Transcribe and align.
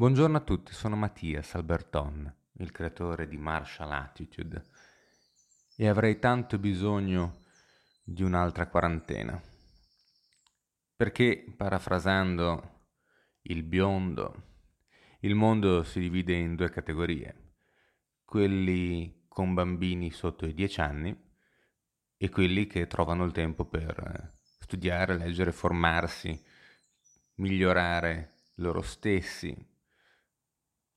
Buongiorno 0.00 0.36
a 0.36 0.42
tutti, 0.42 0.72
sono 0.72 0.94
Mattias 0.94 1.56
Alberton, 1.56 2.32
il 2.58 2.70
creatore 2.70 3.26
di 3.26 3.36
Martial 3.36 3.90
Attitude 3.90 4.66
e 5.74 5.88
avrei 5.88 6.20
tanto 6.20 6.56
bisogno 6.56 7.40
di 8.04 8.22
un'altra 8.22 8.68
quarantena. 8.68 9.42
Perché, 10.94 11.52
parafrasando 11.56 12.84
il 13.42 13.64
biondo, 13.64 14.42
il 15.22 15.34
mondo 15.34 15.82
si 15.82 15.98
divide 15.98 16.34
in 16.34 16.54
due 16.54 16.70
categorie, 16.70 17.54
quelli 18.24 19.24
con 19.26 19.52
bambini 19.52 20.12
sotto 20.12 20.46
i 20.46 20.54
dieci 20.54 20.80
anni 20.80 21.12
e 22.16 22.28
quelli 22.28 22.68
che 22.68 22.86
trovano 22.86 23.24
il 23.24 23.32
tempo 23.32 23.64
per 23.64 24.32
studiare, 24.60 25.18
leggere, 25.18 25.50
formarsi, 25.50 26.40
migliorare 27.38 28.42
loro 28.58 28.80
stessi, 28.80 29.76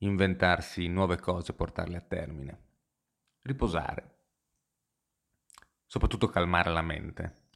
inventarsi 0.01 0.87
nuove 0.87 1.17
cose 1.17 1.53
portarle 1.53 1.97
a 1.97 2.01
termine. 2.01 2.61
Riposare. 3.41 4.19
Soprattutto 5.85 6.27
calmare 6.27 6.71
la 6.71 6.81
mente. 6.81 7.49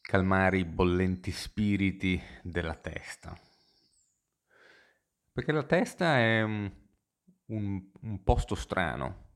Calmare 0.00 0.58
i 0.58 0.64
bollenti 0.64 1.30
spiriti 1.30 2.20
della 2.42 2.74
testa. 2.74 3.38
Perché 5.32 5.52
la 5.52 5.64
testa 5.64 6.18
è 6.18 6.42
un, 6.42 6.70
un 7.46 8.22
posto 8.22 8.54
strano 8.54 9.28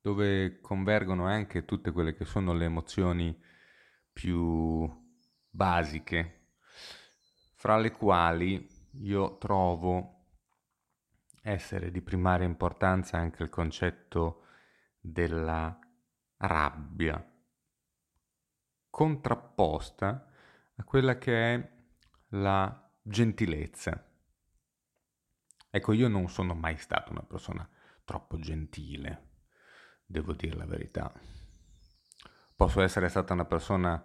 dove 0.00 0.60
convergono 0.60 1.26
anche 1.26 1.64
tutte 1.64 1.90
quelle 1.90 2.14
che 2.14 2.26
sono 2.26 2.52
le 2.52 2.66
emozioni 2.66 3.34
più 4.12 4.86
basiche, 5.48 6.50
fra 7.54 7.78
le 7.78 7.90
quali 7.90 8.68
io 9.00 9.38
trovo 9.38 10.13
essere 11.46 11.90
di 11.90 12.00
primaria 12.00 12.46
importanza 12.46 13.18
anche 13.18 13.42
il 13.42 13.50
concetto 13.50 14.46
della 14.98 15.78
rabbia, 16.38 17.22
contrapposta 18.88 20.26
a 20.74 20.84
quella 20.84 21.18
che 21.18 21.54
è 21.54 21.72
la 22.30 22.90
gentilezza. 23.02 24.10
Ecco, 25.68 25.92
io 25.92 26.08
non 26.08 26.30
sono 26.30 26.54
mai 26.54 26.78
stata 26.78 27.10
una 27.10 27.22
persona 27.24 27.68
troppo 28.04 28.38
gentile, 28.38 29.32
devo 30.06 30.32
dire 30.32 30.56
la 30.56 30.66
verità. 30.66 31.12
Posso 32.56 32.80
essere 32.80 33.10
stata 33.10 33.34
una 33.34 33.44
persona 33.44 34.02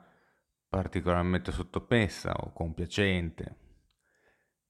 particolarmente 0.68 1.54
sottopessa 1.54 2.34
o 2.34 2.52
compiacente, 2.52 3.69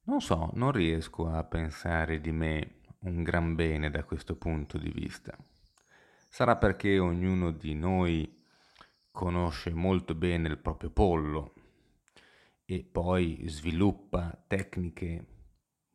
non 0.09 0.21
so, 0.21 0.49
non 0.53 0.71
riesco 0.71 1.29
a 1.29 1.43
pensare 1.43 2.19
di 2.19 2.31
me 2.31 2.81
un 3.01 3.21
gran 3.21 3.53
bene 3.53 3.91
da 3.91 4.03
questo 4.03 4.35
punto 4.35 4.79
di 4.79 4.89
vista. 4.89 5.37
Sarà 6.27 6.57
perché 6.57 6.97
ognuno 6.97 7.51
di 7.51 7.75
noi 7.75 8.43
conosce 9.11 9.71
molto 9.71 10.15
bene 10.15 10.47
il 10.47 10.57
proprio 10.57 10.89
pollo 10.89 11.53
e 12.65 12.83
poi 12.83 13.43
sviluppa 13.49 14.43
tecniche 14.47 15.27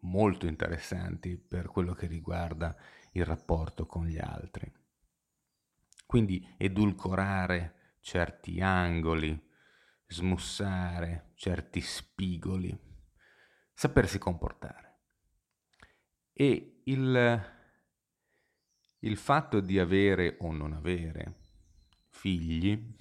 molto 0.02 0.46
interessanti 0.46 1.36
per 1.36 1.66
quello 1.66 1.92
che 1.92 2.06
riguarda 2.06 2.76
il 3.12 3.24
rapporto 3.24 3.84
con 3.84 4.06
gli 4.06 4.18
altri. 4.18 4.72
Quindi 6.06 6.54
edulcorare 6.56 7.96
certi 7.98 8.60
angoli, 8.60 9.36
smussare 10.06 11.32
certi 11.34 11.80
spigoli 11.80 12.92
sapersi 13.74 14.18
comportare. 14.18 14.92
E 16.32 16.80
il, 16.84 17.52
il 19.00 19.16
fatto 19.16 19.60
di 19.60 19.78
avere 19.78 20.36
o 20.40 20.52
non 20.52 20.72
avere 20.72 21.42
figli 22.08 22.96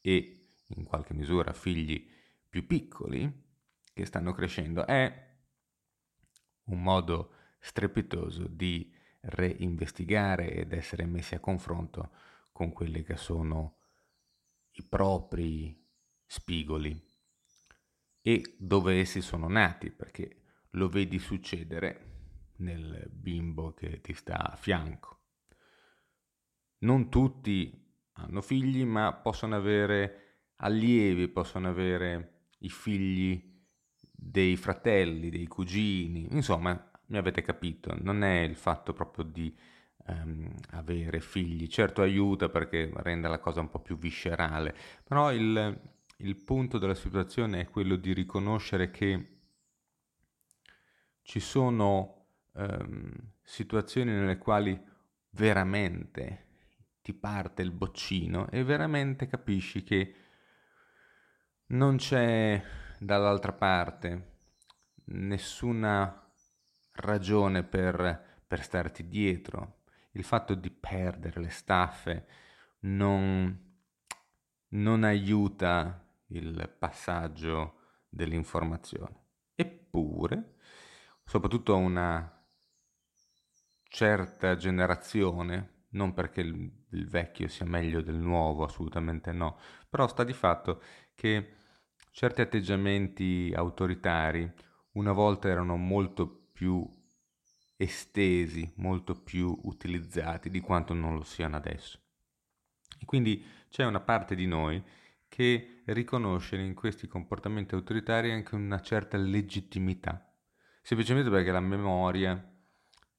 e 0.00 0.54
in 0.66 0.84
qualche 0.84 1.14
misura 1.14 1.52
figli 1.52 2.08
più 2.48 2.66
piccoli 2.66 3.48
che 3.92 4.04
stanno 4.04 4.32
crescendo 4.32 4.86
è 4.86 5.28
un 6.64 6.82
modo 6.82 7.34
strepitoso 7.58 8.46
di 8.46 8.94
reinvestigare 9.20 10.52
ed 10.52 10.72
essere 10.72 11.04
messi 11.04 11.34
a 11.34 11.40
confronto 11.40 12.10
con 12.52 12.72
quelli 12.72 13.02
che 13.02 13.16
sono 13.16 13.78
i 14.72 14.82
propri 14.82 15.86
spigoli 16.26 17.09
e 18.22 18.56
dove 18.58 18.98
essi 18.98 19.20
sono 19.20 19.48
nati, 19.48 19.90
perché 19.90 20.36
lo 20.70 20.88
vedi 20.88 21.18
succedere 21.18 22.08
nel 22.56 23.08
bimbo 23.10 23.72
che 23.72 24.00
ti 24.00 24.14
sta 24.14 24.52
a 24.52 24.56
fianco. 24.56 25.18
Non 26.78 27.08
tutti 27.10 27.88
hanno 28.12 28.40
figli, 28.40 28.84
ma 28.84 29.12
possono 29.12 29.56
avere 29.56 30.30
allievi, 30.56 31.28
possono 31.28 31.68
avere 31.68 32.48
i 32.58 32.68
figli 32.68 33.48
dei 33.98 34.56
fratelli, 34.56 35.30
dei 35.30 35.46
cugini, 35.46 36.28
insomma, 36.30 36.90
mi 37.06 37.16
avete 37.16 37.42
capito, 37.42 37.96
non 38.00 38.22
è 38.22 38.40
il 38.40 38.54
fatto 38.54 38.92
proprio 38.92 39.24
di 39.24 39.54
um, 40.06 40.54
avere 40.70 41.20
figli, 41.20 41.66
certo 41.66 42.02
aiuta 42.02 42.48
perché 42.48 42.90
rende 42.96 43.28
la 43.28 43.38
cosa 43.38 43.60
un 43.60 43.70
po' 43.70 43.80
più 43.80 43.96
viscerale, 43.96 44.74
però 45.02 45.32
il, 45.32 45.80
il 46.20 46.36
punto 46.36 46.78
della 46.78 46.94
situazione 46.94 47.60
è 47.60 47.68
quello 47.68 47.96
di 47.96 48.12
riconoscere 48.12 48.90
che 48.90 49.38
ci 51.22 51.40
sono 51.40 52.26
ehm, 52.54 53.12
situazioni 53.42 54.10
nelle 54.12 54.38
quali 54.38 54.78
veramente 55.30 56.46
ti 57.02 57.14
parte 57.14 57.62
il 57.62 57.70
boccino 57.70 58.50
e 58.50 58.64
veramente 58.64 59.26
capisci 59.26 59.82
che 59.82 60.14
non 61.66 61.96
c'è 61.96 62.62
dall'altra 62.98 63.52
parte 63.52 64.38
nessuna 65.04 66.30
ragione 66.92 67.62
per, 67.62 68.42
per 68.46 68.62
starti 68.62 69.08
dietro. 69.08 69.82
Il 70.12 70.24
fatto 70.24 70.54
di 70.54 70.70
perdere 70.70 71.40
le 71.40 71.50
staffe 71.50 72.26
non, 72.80 73.78
non 74.68 75.04
aiuta 75.04 76.09
il 76.30 76.74
passaggio 76.78 77.78
dell'informazione. 78.08 79.28
Eppure, 79.54 80.56
soprattutto 81.24 81.76
una 81.76 82.40
certa 83.84 84.56
generazione, 84.56 85.84
non 85.90 86.14
perché 86.14 86.40
il, 86.40 86.70
il, 86.90 87.08
vecchio 87.08 87.48
sia 87.48 87.66
meglio 87.66 88.00
del 88.00 88.16
nuovo, 88.16 88.64
assolutamente 88.64 89.32
no, 89.32 89.58
però 89.88 90.06
sta 90.06 90.24
di 90.24 90.32
fatto 90.32 90.82
che 91.14 91.54
certi 92.10 92.40
atteggiamenti 92.40 93.52
autoritari 93.54 94.50
una 94.92 95.12
volta 95.12 95.48
erano 95.48 95.76
molto 95.76 96.48
più 96.52 96.88
estesi, 97.76 98.70
molto 98.76 99.14
più 99.14 99.56
utilizzati 99.64 100.50
di 100.50 100.60
quanto 100.60 100.92
non 100.92 101.14
lo 101.14 101.24
siano 101.24 101.56
adesso. 101.56 101.98
E 102.98 103.04
quindi 103.04 103.44
c'è 103.70 103.84
una 103.84 104.00
parte 104.00 104.34
di 104.34 104.46
noi 104.46 104.82
che 105.30 105.82
riconoscere 105.86 106.62
in 106.62 106.74
questi 106.74 107.06
comportamenti 107.06 107.74
autoritari 107.74 108.32
anche 108.32 108.56
una 108.56 108.80
certa 108.80 109.16
legittimità, 109.16 110.28
semplicemente 110.82 111.30
perché 111.30 111.52
la 111.52 111.60
memoria 111.60 112.36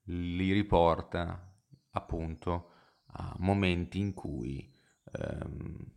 li 0.05 0.51
riporta 0.51 1.51
appunto 1.91 2.71
a 3.13 3.33
momenti 3.39 3.99
in 3.99 4.13
cui 4.13 4.71
ehm, 5.13 5.91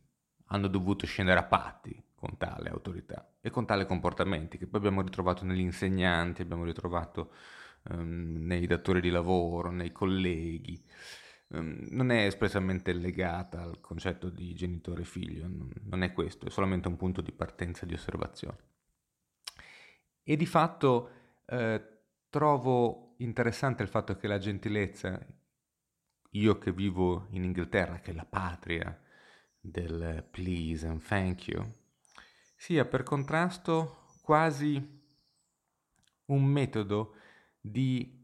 hanno 0.47 0.69
dovuto 0.69 1.05
scendere 1.05 1.41
a 1.41 1.45
patti 1.45 2.01
con 2.15 2.37
tale 2.39 2.69
autorità 2.69 3.37
e 3.41 3.51
con 3.51 3.67
tale 3.67 3.85
comportamenti 3.85 4.57
che 4.57 4.69
poi 4.69 4.79
abbiamo 4.81 5.03
ritrovato 5.03 5.45
negli 5.45 5.61
insegnanti, 5.61 6.43
abbiamo 6.43 6.65
ritrovato 6.65 7.33
ehm, 7.91 8.47
nei 8.47 8.67
datori 8.67 9.01
di 9.01 9.11
lavoro, 9.11 9.71
nei 9.71 9.91
colleghi. 9.91 10.81
Ehm, 11.55 11.87
non 11.91 12.11
è 12.11 12.27
espressamente 12.27 12.93
legata 12.93 13.63
al 13.63 13.81
concetto 13.81 14.29
di 14.29 14.55
genitore 14.55 15.05
figlio, 15.05 15.47
non 15.83 16.03
è 16.03 16.13
questo, 16.13 16.47
è 16.47 16.51
solamente 16.51 16.89
un 16.89 16.97
punto 16.97 17.21
di 17.21 17.33
partenza 17.33 17.87
di 17.87 17.95
osservazione. 17.95 18.59
E 20.23 20.37
di 20.37 20.47
fatto 20.47 21.11
eh, 21.47 21.83
trovo 22.29 23.15
interessante 23.19 23.83
il 23.83 23.89
fatto 23.89 24.17
che 24.17 24.27
la 24.27 24.39
gentilezza, 24.39 25.25
io 26.31 26.59
che 26.59 26.73
vivo 26.73 27.29
in 27.31 27.45
Inghilterra, 27.45 28.01
che 28.01 28.11
è 28.11 28.15
la 28.15 28.27
patria 28.27 28.99
del 29.61 30.27
please 30.31 30.87
and 30.87 31.03
thank 31.03 31.47
you, 31.47 31.65
sia 32.57 32.85
per 32.85 33.03
contrasto 33.05 34.07
quasi 34.23 35.03
un 36.27 36.45
metodo 36.45 37.15
di 37.61 38.23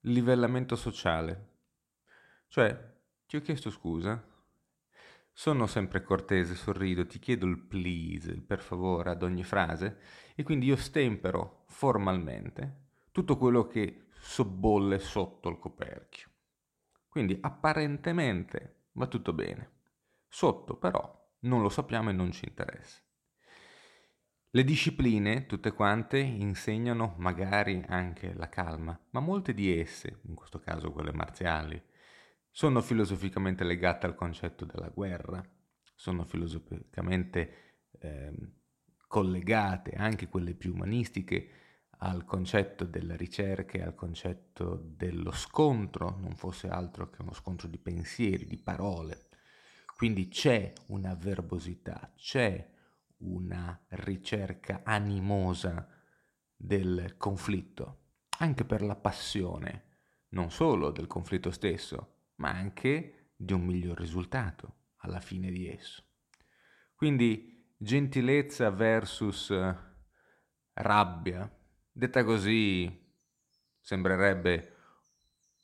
livellamento 0.00 0.76
sociale 0.76 1.53
cioè, 2.54 2.96
ti 3.26 3.34
ho 3.34 3.40
chiesto 3.40 3.68
scusa, 3.68 4.24
sono 5.32 5.66
sempre 5.66 6.04
cortese, 6.04 6.54
sorrido, 6.54 7.04
ti 7.04 7.18
chiedo 7.18 7.46
il 7.46 7.58
please, 7.58 8.30
il 8.30 8.42
per 8.42 8.60
favore 8.60 9.10
ad 9.10 9.24
ogni 9.24 9.42
frase 9.42 9.98
e 10.36 10.44
quindi 10.44 10.66
io 10.66 10.76
stempero 10.76 11.64
formalmente 11.66 12.82
tutto 13.10 13.36
quello 13.38 13.66
che 13.66 14.04
sobbolle 14.12 15.00
sotto 15.00 15.48
il 15.48 15.58
coperchio. 15.58 16.28
Quindi 17.08 17.36
apparentemente 17.40 18.84
va 18.92 19.08
tutto 19.08 19.32
bene. 19.32 19.70
Sotto 20.28 20.76
però 20.76 21.34
non 21.40 21.60
lo 21.60 21.68
sappiamo 21.68 22.10
e 22.10 22.12
non 22.12 22.30
ci 22.30 22.44
interessa. 22.46 23.02
Le 24.50 24.62
discipline, 24.62 25.46
tutte 25.46 25.72
quante, 25.72 26.18
insegnano 26.18 27.16
magari 27.18 27.84
anche 27.88 28.32
la 28.32 28.48
calma, 28.48 28.96
ma 29.10 29.18
molte 29.18 29.54
di 29.54 29.76
esse, 29.76 30.20
in 30.28 30.36
questo 30.36 30.60
caso 30.60 30.92
quelle 30.92 31.12
marziali, 31.12 31.82
sono 32.56 32.80
filosoficamente 32.82 33.64
legate 33.64 34.06
al 34.06 34.14
concetto 34.14 34.64
della 34.64 34.88
guerra, 34.88 35.44
sono 35.92 36.22
filosoficamente 36.22 37.88
eh, 37.98 38.32
collegate, 39.08 39.96
anche 39.96 40.28
quelle 40.28 40.54
più 40.54 40.72
umanistiche, 40.72 41.48
al 41.98 42.24
concetto 42.24 42.84
della 42.84 43.16
ricerca 43.16 43.78
e 43.78 43.82
al 43.82 43.96
concetto 43.96 44.76
dello 44.76 45.32
scontro, 45.32 46.16
non 46.20 46.36
fosse 46.36 46.68
altro 46.68 47.10
che 47.10 47.22
uno 47.22 47.32
scontro 47.32 47.66
di 47.66 47.78
pensieri, 47.78 48.46
di 48.46 48.56
parole. 48.56 49.26
Quindi 49.96 50.28
c'è 50.28 50.72
una 50.86 51.16
verbosità, 51.16 52.12
c'è 52.14 52.70
una 53.18 53.84
ricerca 53.88 54.82
animosa 54.84 55.88
del 56.54 57.16
conflitto, 57.16 58.02
anche 58.38 58.64
per 58.64 58.80
la 58.80 58.94
passione, 58.94 59.86
non 60.28 60.52
solo 60.52 60.92
del 60.92 61.08
conflitto 61.08 61.50
stesso, 61.50 62.13
ma 62.36 62.50
anche 62.50 63.30
di 63.36 63.52
un 63.52 63.64
miglior 63.64 63.98
risultato 63.98 64.82
alla 64.98 65.20
fine 65.20 65.50
di 65.50 65.68
esso. 65.68 66.02
Quindi 66.94 67.72
gentilezza 67.76 68.70
versus 68.70 69.50
eh, 69.50 69.76
rabbia, 70.74 71.50
detta 71.92 72.24
così 72.24 73.02
sembrerebbe 73.80 74.72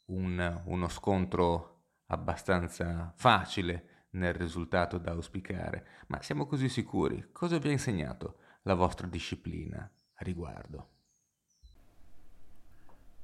un, 0.06 0.62
uno 0.66 0.88
scontro 0.88 1.84
abbastanza 2.06 3.12
facile 3.16 4.06
nel 4.10 4.34
risultato 4.34 4.98
da 4.98 5.12
auspicare, 5.12 5.86
ma 6.08 6.20
siamo 6.20 6.46
così 6.46 6.68
sicuri? 6.68 7.28
Cosa 7.32 7.58
vi 7.58 7.68
ha 7.68 7.72
insegnato 7.72 8.40
la 8.62 8.74
vostra 8.74 9.06
disciplina 9.06 9.78
a 10.14 10.24
riguardo? 10.24 10.99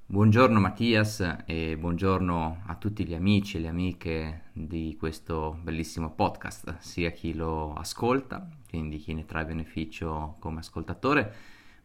Buongiorno 0.09 0.61
Mattias 0.61 1.43
e 1.47 1.77
buongiorno 1.77 2.63
a 2.67 2.77
tutti 2.77 3.05
gli 3.05 3.13
amici 3.13 3.57
e 3.57 3.61
le 3.61 3.67
amiche 3.67 4.43
di 4.53 4.95
questo 4.97 5.59
bellissimo 5.61 6.13
podcast, 6.13 6.79
sia 6.79 7.11
chi 7.11 7.35
lo 7.35 7.73
ascolta, 7.75 8.49
quindi 8.69 8.99
chi 8.99 9.15
ne 9.15 9.25
trae 9.25 9.45
beneficio 9.47 10.37
come 10.39 10.61
ascoltatore, 10.61 11.35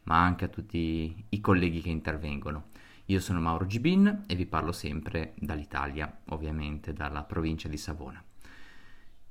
ma 0.03 0.21
anche 0.21 0.45
a 0.45 0.49
tutti 0.49 1.25
i 1.29 1.41
colleghi 1.41 1.81
che 1.81 1.89
intervengono. 1.89 2.65
Io 3.05 3.19
sono 3.19 3.41
Mauro 3.41 3.65
Gibin 3.65 4.25
e 4.27 4.35
vi 4.35 4.45
parlo 4.45 4.71
sempre 4.71 5.33
dall'Italia, 5.39 6.19
ovviamente 6.25 6.93
dalla 6.93 7.23
provincia 7.23 7.67
di 7.67 7.77
Savona. 7.77 8.23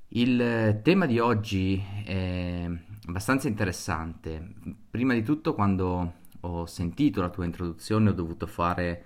Il 0.09 0.81
tema 0.83 1.05
di 1.05 1.17
oggi 1.17 1.81
è 2.03 2.69
abbastanza 3.07 3.47
interessante. 3.47 4.53
Prima 4.89 5.13
di 5.13 5.23
tutto, 5.23 5.53
quando 5.53 6.19
ho 6.41 6.65
sentito 6.65 7.21
la 7.21 7.29
tua 7.29 7.45
introduzione, 7.45 8.09
ho 8.09 8.13
dovuto 8.13 8.47
fare, 8.47 9.05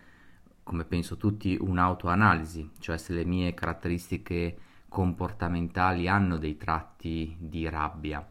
come 0.64 0.86
penso 0.86 1.18
tutti, 1.18 1.58
un'autoanalisi, 1.60 2.72
cioè 2.80 2.98
se 2.98 3.14
le 3.14 3.26
mie 3.26 3.54
caratteristiche 3.54 4.58
comportamentali 4.90 6.08
hanno 6.08 6.38
dei 6.38 6.58
tratti 6.58 7.36
di 7.40 7.68
rabbia. 7.68 8.26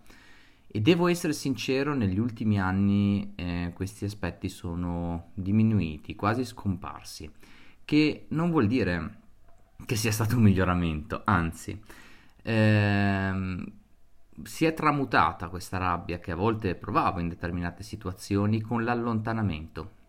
E 0.66 0.80
devo 0.80 1.06
essere 1.06 1.32
sincero, 1.32 1.94
negli 1.94 2.18
ultimi 2.18 2.58
anni 2.58 3.32
eh, 3.36 3.72
questi 3.74 4.04
aspetti 4.04 4.48
sono 4.48 5.30
diminuiti, 5.34 6.16
quasi 6.16 6.44
scomparsi, 6.44 7.30
che 7.84 8.26
non 8.28 8.50
vuol 8.50 8.66
dire 8.66 9.18
che 9.86 9.96
sia 9.96 10.10
stato 10.10 10.36
un 10.36 10.42
miglioramento, 10.42 11.22
anzi 11.24 11.80
ehm, 12.42 13.64
si 14.42 14.64
è 14.64 14.74
tramutata 14.74 15.48
questa 15.48 15.78
rabbia 15.78 16.18
che 16.18 16.32
a 16.32 16.36
volte 16.36 16.74
provavo 16.74 17.20
in 17.20 17.28
determinate 17.28 17.82
situazioni 17.82 18.60
con 18.60 18.84
l'allontanamento. 18.84 20.02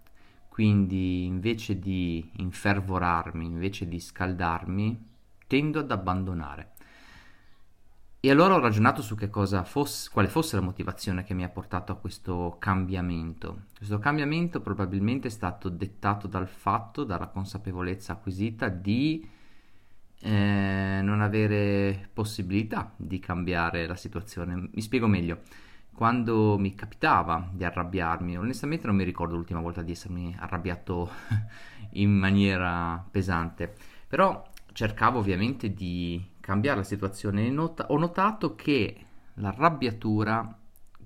Quindi 0.50 1.25
invece 1.25 1.80
di 1.80 2.31
infervorarmi, 2.38 3.45
invece 3.45 3.88
di 3.88 4.00
scaldarmi, 4.00 5.07
tendo 5.48 5.80
ad 5.80 5.92
abbandonare. 5.92 6.72
E 8.25 8.31
allora 8.31 8.56
ho 8.56 8.60
ragionato 8.60 9.04
su 9.04 9.16
che 9.16 9.30
cosa 9.30 9.63
fosse, 9.63 10.10
quale 10.12 10.28
fosse 10.28 10.56
la 10.56 10.63
motivazione 10.63 11.24
che 11.24 11.36
mi 11.36 11.44
ha 11.44 11.50
portato 11.50 11.92
a 11.92 11.98
questo 11.98 12.56
cambiamento. 12.57 13.66
Questo 13.78 14.00
cambiamento 14.00 14.62
probabilmente 14.62 15.28
è 15.28 15.31
stato 15.31 15.69
dettato 15.69 16.25
dal 16.25 16.48
fatto, 16.48 17.04
dalla 17.04 17.28
consapevolezza 17.28 18.13
acquisita 18.13 18.68
di 18.68 19.30
eh, 20.25 21.01
non 21.04 21.22
avere 21.22 22.10
possibilità 22.12 22.92
di 22.95 23.19
cambiare 23.19 23.86
la 23.86 23.95
situazione. 23.95 24.69
Mi 24.74 24.81
spiego 24.81 25.06
meglio. 25.06 25.42
Quando 25.94 26.57
mi 26.57 26.74
capitava 26.74 27.48
di 27.54 27.63
arrabbiarmi, 27.63 28.36
onestamente 28.36 28.88
non 28.88 28.95
mi 28.95 29.04
ricordo 29.04 29.36
l'ultima 29.36 29.62
volta 29.62 29.83
di 29.83 29.92
essermi 29.92 30.36
arrabbiato 30.38 31.10
in 31.94 32.12
maniera 32.12 33.06
pesante, 33.10 33.74
però 34.07 34.44
cercavo 34.74 35.19
ovviamente 35.19 35.74
di 35.74 36.22
cambiare 36.39 36.80
la 36.80 36.83
situazione. 36.83 37.50
Not- 37.50 37.86
ho 37.88 37.98
notato 37.98 38.56
che 38.56 38.98
l'arrabbiatura, 39.36 40.57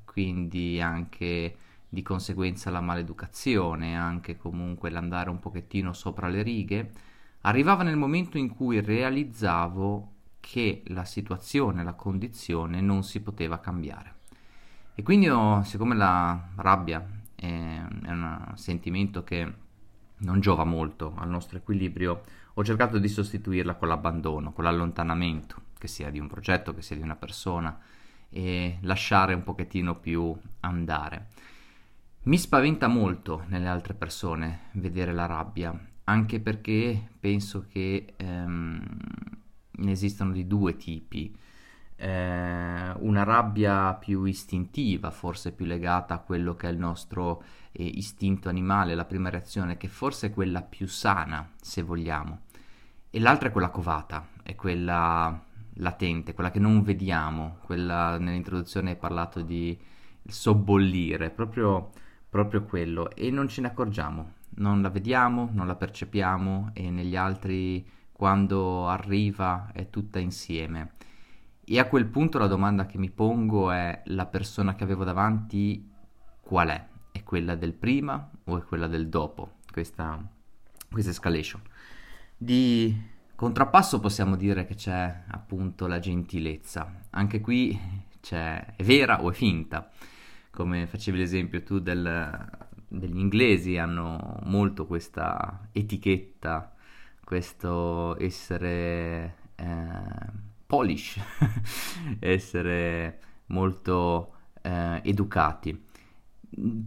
quindi 0.06 0.80
anche 0.82 1.58
di 1.90 2.02
conseguenza 2.02 2.70
la 2.70 2.82
maleducazione, 2.82 3.98
anche 3.98 4.38
comunque 4.38 4.90
l'andare 4.90 5.30
un 5.30 5.40
pochettino 5.40 5.92
sopra 5.92 6.28
le 6.30 6.42
righe, 6.42 6.92
arrivava 7.42 7.84
nel 7.84 7.96
momento 7.96 8.38
in 8.38 8.50
cui 8.50 8.82
realizzavo 8.82 10.14
che 10.40 10.84
la 10.88 11.06
situazione, 11.06 11.84
la 11.84 11.94
condizione 11.94 12.82
non 12.82 13.04
si 13.04 13.22
poteva 13.22 13.60
cambiare. 13.60 14.16
E 14.96 15.04
quindi 15.04 15.30
ho, 15.30 15.64
siccome 15.64 15.96
la 15.96 16.50
rabbia 16.56 17.06
è, 17.36 17.46
è 17.46 18.12
un 18.12 18.52
sentimento 18.56 19.24
che 19.24 19.54
non 20.18 20.40
giova 20.40 20.64
molto 20.64 21.14
al 21.18 21.30
nostro 21.30 21.58
equilibrio, 21.58 22.24
ho 22.54 22.64
cercato 22.64 22.98
di 22.98 23.08
sostituirla 23.08 23.76
con 23.76 23.88
l'abbandono, 23.88 24.52
con 24.52 24.66
l'allontanamento, 24.66 25.62
che 25.78 25.88
sia 25.88 26.10
di 26.10 26.20
un 26.20 26.28
progetto, 26.28 26.74
che 26.74 26.82
sia 26.82 26.98
di 26.98 27.02
una 27.02 27.16
persona, 27.16 27.80
e 28.30 28.78
lasciare 28.82 29.34
un 29.34 29.44
pochettino 29.44 29.96
più 29.96 30.36
andare. 30.60 31.28
Mi 32.24 32.38
spaventa 32.38 32.88
molto 32.88 33.44
nelle 33.48 33.68
altre 33.68 33.94
persone 33.94 34.70
vedere 34.74 35.14
la 35.14 35.26
rabbia 35.26 35.89
anche 36.10 36.40
perché 36.40 37.10
penso 37.20 37.66
che 37.70 38.14
ehm, 38.18 38.82
ne 39.72 39.92
esistano 39.92 40.32
di 40.32 40.48
due 40.48 40.76
tipi. 40.76 41.36
Eh, 41.96 42.92
una 43.00 43.24
rabbia 43.24 43.94
più 43.94 44.24
istintiva, 44.24 45.12
forse 45.12 45.52
più 45.52 45.66
legata 45.66 46.16
a 46.16 46.20
quello 46.20 46.56
che 46.56 46.68
è 46.68 46.72
il 46.72 46.78
nostro 46.78 47.44
eh, 47.72 47.84
istinto 47.84 48.50
animale, 48.50 48.96
la 48.96 49.06
prima 49.06 49.30
reazione, 49.30 49.78
che 49.78 49.88
forse 49.88 50.28
è 50.28 50.34
quella 50.34 50.62
più 50.62 50.88
sana, 50.88 51.52
se 51.62 51.84
vogliamo, 51.84 52.42
e 53.12 53.20
l'altra 53.20 53.50
è 53.50 53.52
quella 53.52 53.70
covata, 53.70 54.28
è 54.44 54.56
quella 54.56 55.44
latente, 55.76 56.34
quella 56.34 56.52
che 56.52 56.60
non 56.60 56.82
vediamo, 56.82 57.58
quella 57.64 58.18
nell'introduzione 58.18 58.92
hai 58.92 58.98
parlato 58.98 59.42
di 59.42 59.78
sobbollire, 60.26 61.30
proprio, 61.30 61.92
proprio 62.30 62.64
quello, 62.64 63.12
e 63.12 63.30
non 63.30 63.48
ce 63.48 63.62
ne 63.62 63.68
accorgiamo 63.68 64.38
non 64.56 64.82
la 64.82 64.90
vediamo, 64.90 65.50
non 65.52 65.68
la 65.68 65.76
percepiamo 65.76 66.72
e 66.74 66.90
negli 66.90 67.16
altri 67.16 67.86
quando 68.12 68.88
arriva 68.88 69.72
è 69.74 69.90
tutta 69.90 70.20
insieme. 70.20 70.94
E 71.64 71.80
a 71.80 71.88
quel 71.88 72.08
punto 72.08 72.38
la 72.38 72.48
domanda 72.48 72.86
che 72.86 72.98
mi 72.98 73.10
pongo 73.10 73.72
è 73.72 74.02
la 74.06 74.26
persona 74.26 74.76
che 74.76 74.84
avevo 74.84 75.04
davanti 75.04 75.88
qual 76.42 76.70
è? 76.70 76.88
È 77.12 77.24
quella 77.24 77.56
del 77.56 77.74
prima 77.74 78.30
o 78.46 78.58
è 78.58 78.64
quella 78.64 78.88
del 78.88 79.08
dopo? 79.08 79.58
Questa, 79.72 80.20
questa 80.92 81.12
escalation. 81.12 81.62
Di 82.36 82.94
contrappasso 83.36 84.00
possiamo 84.00 84.36
dire 84.36 84.66
che 84.66 84.76
c'è 84.76 85.24
appunto 85.28 85.88
la 85.88 86.00
gentilezza. 86.00 87.02
Anche 87.12 87.40
qui 87.40 87.80
c'è 88.20 88.76
è 88.76 88.84
vera 88.84 89.24
o 89.24 89.30
è 89.30 89.34
finta? 89.34 89.90
Come 90.50 90.88
facevi 90.88 91.20
l'esempio 91.20 91.64
tu 91.64 91.80
del, 91.80 92.68
degli 92.90 93.18
inglesi 93.18 93.78
hanno 93.78 94.40
molto 94.44 94.86
questa 94.86 95.68
etichetta, 95.72 96.74
questo 97.24 98.18
essere 98.20 99.36
eh, 99.56 100.48
polish, 100.66 101.20
essere 102.20 103.20
molto 103.48 104.34
eh, 104.62 105.02
educati. 105.04 105.88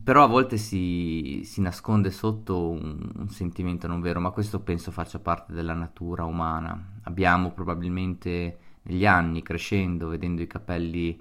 Però 0.02 0.24
a 0.24 0.26
volte 0.26 0.56
si, 0.56 1.42
si 1.44 1.60
nasconde 1.60 2.10
sotto 2.10 2.70
un, 2.70 3.12
un, 3.16 3.28
sentimento 3.28 3.86
non 3.86 4.00
vero, 4.00 4.18
ma 4.18 4.30
questo 4.30 4.60
penso 4.60 4.90
faccia 4.90 5.20
parte 5.20 5.52
della 5.52 5.74
natura 5.74 6.24
umana. 6.24 6.98
Abbiamo 7.02 7.52
probabilmente 7.52 8.58
negli 8.82 9.06
anni, 9.06 9.42
crescendo, 9.42 10.08
vedendo 10.08 10.42
i 10.42 10.48
capelli 10.48 11.20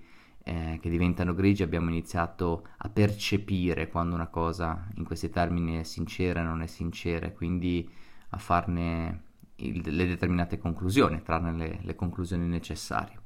eh, 0.51 0.79
che 0.81 0.89
diventano 0.89 1.34
grigi 1.34 1.63
abbiamo 1.63 1.89
iniziato 1.89 2.67
a 2.77 2.89
percepire 2.89 3.88
quando 3.88 4.15
una 4.15 4.27
cosa 4.27 4.86
in 4.96 5.05
questi 5.05 5.29
termini 5.29 5.79
è 5.79 5.84
sincera 5.84 6.41
e 6.41 6.43
non 6.43 6.62
è 6.62 6.67
sincera, 6.67 7.31
quindi 7.31 7.89
a 8.29 8.38
farne 8.38 9.24
il, 9.55 9.81
le 9.84 10.05
determinate 10.05 10.58
conclusioni, 10.58 11.22
trarne 11.24 11.53
le, 11.53 11.79
le 11.81 11.96
conclusioni 11.96 12.46
necessarie. 12.48 13.17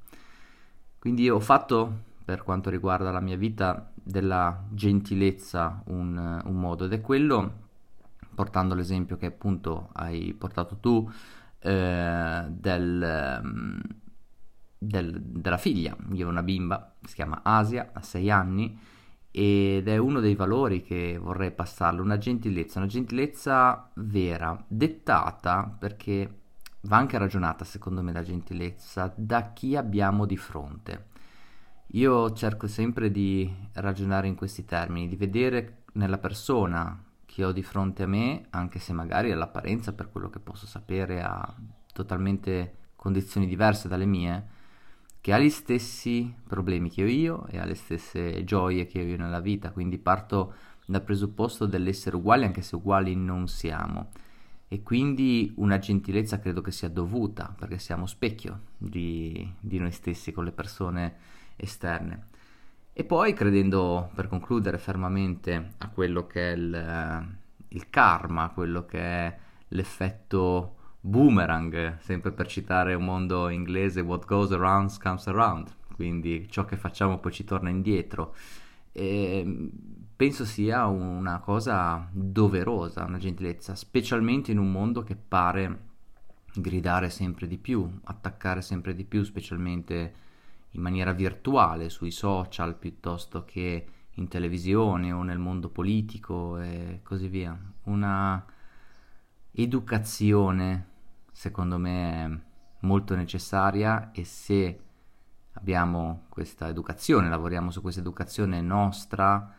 Quindi 0.99 1.27
ho 1.27 1.39
fatto, 1.39 2.03
per 2.23 2.43
quanto 2.43 2.69
riguarda 2.69 3.09
la 3.09 3.21
mia 3.21 3.37
vita, 3.37 3.91
della 3.95 4.63
gentilezza 4.69 5.81
un, 5.85 6.41
un 6.45 6.59
modo 6.59 6.85
ed 6.85 6.93
è 6.93 7.01
quello, 7.01 7.63
portando 8.35 8.75
l'esempio 8.75 9.17
che 9.17 9.25
appunto 9.27 9.89
hai 9.93 10.35
portato 10.37 10.77
tu, 10.77 11.09
eh, 11.59 12.45
del, 12.49 13.41
mm, 13.43 13.79
del, 14.77 15.21
della 15.21 15.57
figlia. 15.57 15.95
Io 16.13 16.27
ho 16.27 16.29
una 16.29 16.43
bimba, 16.43 16.94
si 17.09 17.15
chiama 17.15 17.41
Asia, 17.43 17.91
ha 17.93 18.01
sei 18.01 18.29
anni, 18.29 18.77
ed 19.31 19.87
è 19.87 19.97
uno 19.97 20.21
dei 20.21 20.35
valori 20.35 20.81
che 20.81 21.17
vorrei 21.21 21.51
passarle, 21.51 21.99
una 21.99 22.17
gentilezza, 22.17 22.79
una 22.79 22.87
gentilezza 22.87 23.89
vera, 23.95 24.63
dettata 24.67 25.75
perché 25.77 26.39
va 26.81 26.97
anche 26.97 27.17
ragionata 27.17 27.65
secondo 27.65 28.01
me 28.01 28.13
la 28.13 28.23
gentilezza 28.23 29.11
da 29.15 29.51
chi 29.51 29.75
abbiamo 29.75 30.25
di 30.25 30.37
fronte. 30.37 31.07
Io 31.87 32.31
cerco 32.31 32.67
sempre 32.67 33.11
di 33.11 33.53
ragionare 33.73 34.27
in 34.27 34.35
questi 34.35 34.65
termini, 34.65 35.07
di 35.07 35.15
vedere 35.15 35.83
nella 35.93 36.17
persona 36.17 37.03
che 37.25 37.43
ho 37.43 37.51
di 37.51 37.63
fronte 37.63 38.03
a 38.03 38.07
me, 38.07 38.45
anche 38.51 38.79
se 38.79 38.93
magari 38.93 39.31
all'apparenza, 39.31 39.91
per 39.91 40.09
quello 40.09 40.29
che 40.29 40.39
posso 40.39 40.65
sapere, 40.65 41.21
ha 41.21 41.53
totalmente 41.91 42.77
condizioni 42.95 43.47
diverse 43.47 43.87
dalle 43.87 44.05
mie, 44.05 44.47
che 45.25 45.33
ha 45.33 45.39
gli 45.39 45.49
stessi 45.49 46.31
problemi 46.47 46.91
che 46.91 47.01
ho 47.01 47.07
io 47.07 47.47
e 47.47 47.57
ha 47.57 47.65
le 47.65 47.73
stesse 47.73 48.43
gioie 48.43 48.85
che 48.85 49.01
ho 49.01 49.03
io 49.03 49.17
nella 49.17 49.39
vita, 49.39 49.71
quindi 49.71 49.97
parto 49.97 50.53
dal 50.85 51.01
presupposto 51.01 51.65
dell'essere 51.65 52.15
uguali 52.15 52.45
anche 52.45 52.61
se 52.61 52.75
uguali 52.75 53.15
non 53.15 53.47
siamo 53.47 54.11
e 54.67 54.83
quindi 54.83 55.51
una 55.55 55.79
gentilezza 55.79 56.37
credo 56.37 56.61
che 56.61 56.69
sia 56.69 56.89
dovuta 56.89 57.55
perché 57.57 57.79
siamo 57.79 58.05
specchio 58.05 58.65
di, 58.77 59.51
di 59.59 59.79
noi 59.79 59.89
stessi 59.89 60.31
con 60.31 60.43
le 60.43 60.51
persone 60.51 61.15
esterne. 61.55 62.27
E 62.93 63.03
poi 63.03 63.33
credendo, 63.33 64.11
per 64.13 64.27
concludere 64.27 64.77
fermamente, 64.77 65.71
a 65.79 65.89
quello 65.89 66.27
che 66.27 66.51
è 66.51 66.55
il, 66.55 67.35
il 67.69 67.89
karma, 67.89 68.49
quello 68.49 68.85
che 68.85 68.99
è 68.99 69.37
l'effetto 69.69 70.74
boomerang, 71.05 71.99
sempre 71.99 72.31
per 72.31 72.47
citare 72.47 72.95
un 72.95 73.05
mondo 73.05 73.49
inglese, 73.49 74.01
what 74.01 74.25
goes 74.25 74.51
around 74.51 74.97
comes 74.99 75.27
around, 75.27 75.69
quindi 75.93 76.47
ciò 76.49 76.65
che 76.65 76.77
facciamo 76.77 77.19
poi 77.19 77.31
ci 77.31 77.43
torna 77.43 77.69
indietro. 77.69 78.35
E 78.91 79.69
penso 80.15 80.45
sia 80.45 80.87
una 80.87 81.39
cosa 81.39 82.09
doverosa, 82.11 83.03
una 83.03 83.19
gentilezza, 83.19 83.75
specialmente 83.75 84.51
in 84.51 84.57
un 84.57 84.71
mondo 84.71 85.03
che 85.03 85.15
pare 85.15 85.83
gridare 86.55 87.11
sempre 87.11 87.45
di 87.45 87.59
più, 87.59 87.99
attaccare 88.05 88.61
sempre 88.61 88.95
di 88.95 89.03
più, 89.03 89.23
specialmente 89.23 90.13
in 90.71 90.81
maniera 90.81 91.11
virtuale 91.11 91.89
sui 91.89 92.11
social 92.11 92.75
piuttosto 92.75 93.45
che 93.45 93.85
in 94.09 94.27
televisione 94.27 95.11
o 95.11 95.21
nel 95.21 95.37
mondo 95.37 95.69
politico 95.69 96.57
e 96.57 97.01
così 97.03 97.27
via. 97.27 97.55
Una 97.83 98.43
educazione 99.51 100.93
secondo 101.35 101.77
me 101.77 102.23
è 102.23 102.39
molto 102.85 103.13
necessaria 103.13 104.11
e 104.13 104.23
se 104.23 104.79
abbiamo 105.51 106.27
questa 106.29 106.69
educazione, 106.69 107.27
lavoriamo 107.27 107.71
su 107.71 107.81
questa 107.81 107.99
educazione 107.99 108.61
nostra, 108.61 109.53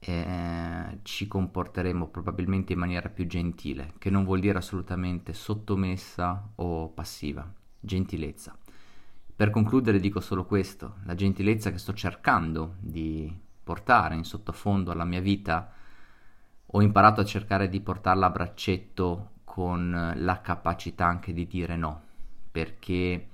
eh, 0.00 0.98
ci 1.02 1.28
comporteremo 1.28 2.08
probabilmente 2.08 2.72
in 2.72 2.80
maniera 2.80 3.08
più 3.08 3.28
gentile, 3.28 3.92
che 3.98 4.10
non 4.10 4.24
vuol 4.24 4.40
dire 4.40 4.58
assolutamente 4.58 5.34
sottomessa 5.34 6.50
o 6.56 6.88
passiva, 6.88 7.48
gentilezza. 7.78 8.58
Per 9.36 9.50
concludere 9.50 10.00
dico 10.00 10.18
solo 10.18 10.44
questo, 10.44 10.96
la 11.04 11.14
gentilezza 11.14 11.70
che 11.70 11.78
sto 11.78 11.94
cercando 11.94 12.74
di 12.80 13.32
portare 13.62 14.16
in 14.16 14.24
sottofondo 14.24 14.90
alla 14.90 15.04
mia 15.04 15.20
vita, 15.20 15.70
ho 16.66 16.82
imparato 16.82 17.20
a 17.20 17.24
cercare 17.24 17.68
di 17.68 17.80
portarla 17.80 18.26
a 18.26 18.30
braccetto 18.30 19.28
con 19.54 20.12
la 20.16 20.40
capacità 20.40 21.06
anche 21.06 21.32
di 21.32 21.46
dire 21.46 21.76
no, 21.76 22.02
perché 22.50 23.28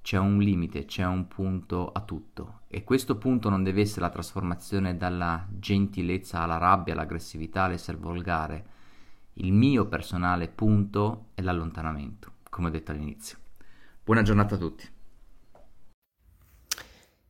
c'è 0.00 0.16
un 0.16 0.38
limite, 0.38 0.86
c'è 0.86 1.04
un 1.04 1.28
punto 1.28 1.92
a 1.92 2.00
tutto 2.00 2.60
e 2.68 2.84
questo 2.84 3.18
punto 3.18 3.50
non 3.50 3.62
deve 3.62 3.82
essere 3.82 4.00
la 4.00 4.08
trasformazione 4.08 4.96
dalla 4.96 5.46
gentilezza 5.50 6.40
alla 6.40 6.56
rabbia, 6.56 6.94
all'aggressività, 6.94 7.64
all'essere 7.64 7.98
volgare. 7.98 8.66
Il 9.34 9.52
mio 9.52 9.84
personale 9.88 10.48
punto 10.48 11.26
è 11.34 11.42
l'allontanamento, 11.42 12.32
come 12.48 12.68
ho 12.68 12.70
detto 12.70 12.92
all'inizio. 12.92 13.36
Buona 14.02 14.22
giornata 14.22 14.54
a 14.54 14.58
tutti. 14.58 14.88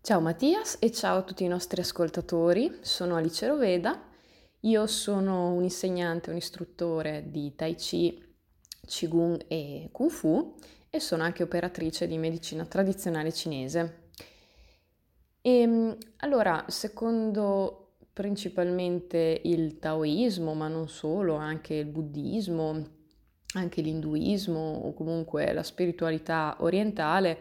Ciao 0.01 0.21
Mattias 0.21 0.77
e 0.79 0.93
ciao 0.93 1.19
a 1.19 1.23
tutti 1.23 1.43
i 1.43 1.49
nostri 1.49 1.81
ascoltatori, 1.81 2.79
sono 2.83 3.17
Alice 3.17 3.45
Roveda, 3.49 4.11
io 4.63 4.87
sono 4.87 5.53
un 5.53 5.63
insegnante, 5.65 6.31
un 6.31 6.37
istruttore 6.37 7.25
di 7.29 7.55
Tai 7.55 7.75
Chi, 7.75 8.23
Qigong 8.87 9.45
e 9.49 9.89
Kung 9.91 10.11
Fu 10.11 10.55
e 10.89 11.01
sono 11.01 11.23
anche 11.23 11.43
operatrice 11.43 12.07
di 12.07 12.19
medicina 12.19 12.65
tradizionale 12.65 13.33
cinese. 13.33 14.11
E 15.41 15.61
ehm, 15.61 15.97
allora, 16.19 16.65
secondo 16.69 17.95
principalmente 18.13 19.41
il 19.45 19.79
taoismo, 19.79 20.55
ma 20.55 20.69
non 20.69 20.89
solo, 20.89 21.35
anche 21.35 21.75
il 21.75 21.87
buddismo, 21.87 22.87
anche 23.55 23.81
l'induismo 23.81 24.83
o 24.85 24.95
comunque 24.95 25.53
la 25.53 25.63
spiritualità 25.63 26.57
orientale, 26.61 27.39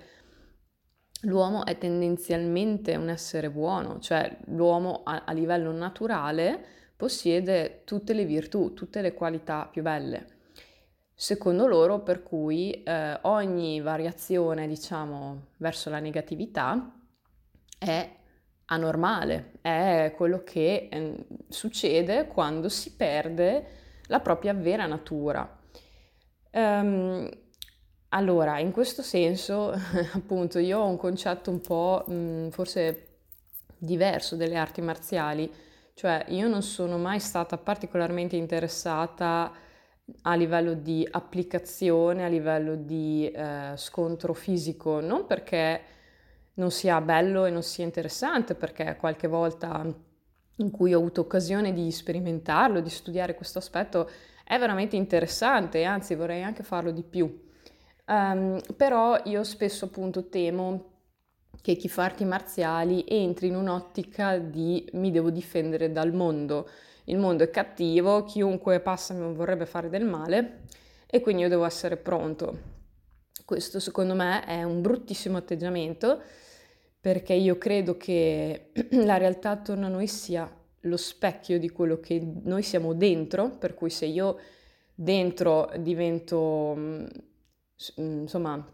l'uomo 1.24 1.66
è 1.66 1.78
tendenzialmente 1.78 2.96
un 2.96 3.10
essere 3.10 3.52
buono, 3.52 4.00
cioè 4.00 4.40
l'uomo 4.46 5.04
a, 5.04 5.24
a 5.26 5.32
livello 5.34 5.72
naturale 5.72 6.80
possiede 7.02 7.82
tutte 7.84 8.14
le 8.14 8.26
virtù, 8.26 8.76
tutte 8.76 9.02
le 9.02 9.16
qualità 9.16 9.66
più 9.66 9.82
belle. 9.82 10.28
Secondo 11.16 11.66
loro, 11.66 12.02
per 12.02 12.22
cui 12.22 12.84
eh, 12.84 13.18
ogni 13.24 13.82
variazione, 13.82 14.68
diciamo, 14.68 15.48
verso 15.58 15.90
la 15.90 15.98
negatività 15.98 16.94
è 17.80 18.08
anormale, 18.66 19.54
è 19.62 20.14
quello 20.16 20.44
che 20.44 20.90
eh, 20.92 21.26
succede 21.50 22.28
quando 22.28 22.70
si 22.70 22.94
perde 22.94 23.66
la 24.06 24.20
propria 24.20 24.54
vera 24.54 24.86
natura. 24.86 25.60
Um, 26.52 27.28
allora, 28.10 28.60
in 28.60 28.72
questo 28.72 29.02
senso, 29.02 29.72
appunto, 30.14 30.60
io 30.60 30.78
ho 30.82 30.88
un 30.88 30.98
concetto 30.98 31.50
un 31.50 31.62
po' 31.62 32.04
mh, 32.06 32.50
forse 32.50 33.08
diverso 33.76 34.36
delle 34.36 34.58
arti 34.58 34.82
marziali, 34.82 35.52
cioè 36.02 36.26
io 36.30 36.48
non 36.48 36.64
sono 36.64 36.98
mai 36.98 37.20
stata 37.20 37.60
particolarmente 37.60 38.36
interessata 38.36 39.54
a 40.24 40.34
livello 40.34 40.74
di 40.74 41.08
applicazione, 41.08 42.26
a 42.26 42.28
livello 42.28 42.74
di 42.74 43.30
eh, 43.30 43.74
scontro 43.76 44.34
fisico, 44.34 45.00
non 45.00 45.28
perché 45.28 45.82
non 46.56 46.72
sia 46.72 47.00
bello 47.02 47.46
e 47.46 47.52
non 47.52 47.62
sia 47.62 47.84
interessante, 47.84 48.56
perché 48.56 48.96
qualche 49.00 49.28
volta 49.28 49.86
in 50.56 50.72
cui 50.72 50.96
ho 50.96 50.98
avuto 50.98 51.22
occasione 51.22 51.72
di 51.72 51.92
sperimentarlo, 51.92 52.80
di 52.80 52.90
studiare 52.90 53.36
questo 53.36 53.60
aspetto, 53.60 54.10
è 54.44 54.58
veramente 54.58 54.96
interessante 54.96 55.84
anzi 55.84 56.16
vorrei 56.16 56.42
anche 56.42 56.64
farlo 56.64 56.90
di 56.90 57.04
più. 57.04 57.48
Um, 58.08 58.60
però 58.76 59.22
io 59.26 59.44
spesso 59.44 59.86
appunto 59.86 60.30
temo 60.30 60.91
che 61.62 61.76
chi 61.76 61.90
fa 61.90 62.04
arti 62.04 62.26
marziali 62.26 63.04
entri 63.08 63.48
in 63.48 63.56
un'ottica 63.56 64.38
di 64.38 64.88
mi 64.94 65.12
devo 65.12 65.30
difendere 65.30 65.92
dal 65.92 66.14
mondo. 66.14 66.70
Il 67.06 67.18
mondo 67.18 67.44
è 67.44 67.50
cattivo, 67.50 68.24
chiunque 68.24 68.80
passa 68.80 69.14
mi 69.14 69.34
vorrebbe 69.34 69.66
fare 69.66 69.90
del 69.90 70.06
male 70.06 70.62
e 71.08 71.20
quindi 71.20 71.44
io 71.44 71.50
devo 71.50 71.66
essere 71.66 71.98
pronto. 71.98 72.80
Questo 73.46 73.80
secondo 73.80 74.16
me 74.16 74.46
è 74.46 74.64
un 74.64 74.82
bruttissimo 74.82 75.38
atteggiamento 75.38 76.22
perché 77.00 77.34
io 77.34 77.58
credo 77.58 77.98
che 77.98 78.72
la 79.04 79.18
realtà 79.18 79.50
attorno 79.50 79.88
a 79.88 79.90
noi 79.90 80.08
sia 80.08 80.50
lo 80.86 80.98
specchio 80.98 81.60
di 81.60 81.70
quello 81.70 82.00
che 82.00 82.22
noi 82.44 82.64
siamo 82.64 82.94
dentro, 82.94 83.50
per 83.50 83.74
cui 83.74 83.90
se 83.90 84.06
io 84.06 84.38
dentro 84.96 85.70
divento 85.80 86.74
mm, 86.78 87.06
insomma, 87.96 88.66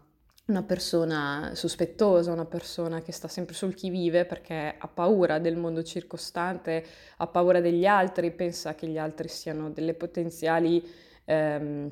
una 0.48 0.62
persona 0.62 1.50
sospettosa, 1.54 2.32
una 2.32 2.46
persona 2.46 3.02
che 3.02 3.12
sta 3.12 3.28
sempre 3.28 3.54
sul 3.54 3.74
chi 3.74 3.90
vive 3.90 4.24
perché 4.24 4.74
ha 4.78 4.88
paura 4.88 5.38
del 5.38 5.56
mondo 5.56 5.82
circostante, 5.82 6.84
ha 7.18 7.26
paura 7.26 7.60
degli 7.60 7.84
altri, 7.84 8.30
pensa 8.30 8.74
che 8.74 8.86
gli 8.86 8.96
altri 8.98 9.28
siano 9.28 9.70
potenziali, 9.94 10.82
ehm, 11.24 11.88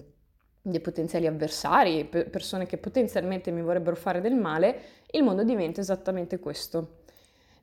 dei 0.63 0.81
potenziali 0.81 1.27
avversari, 1.27 2.05
persone 2.07 2.67
che 2.67 2.79
potenzialmente 2.79 3.51
mi 3.51 3.61
vorrebbero 3.63 3.95
fare 3.95 4.21
del 4.21 4.35
male, 4.35 4.81
il 5.13 5.23
mondo 5.23 5.45
diventa 5.45 5.81
esattamente 5.81 6.39
questo. 6.39 7.03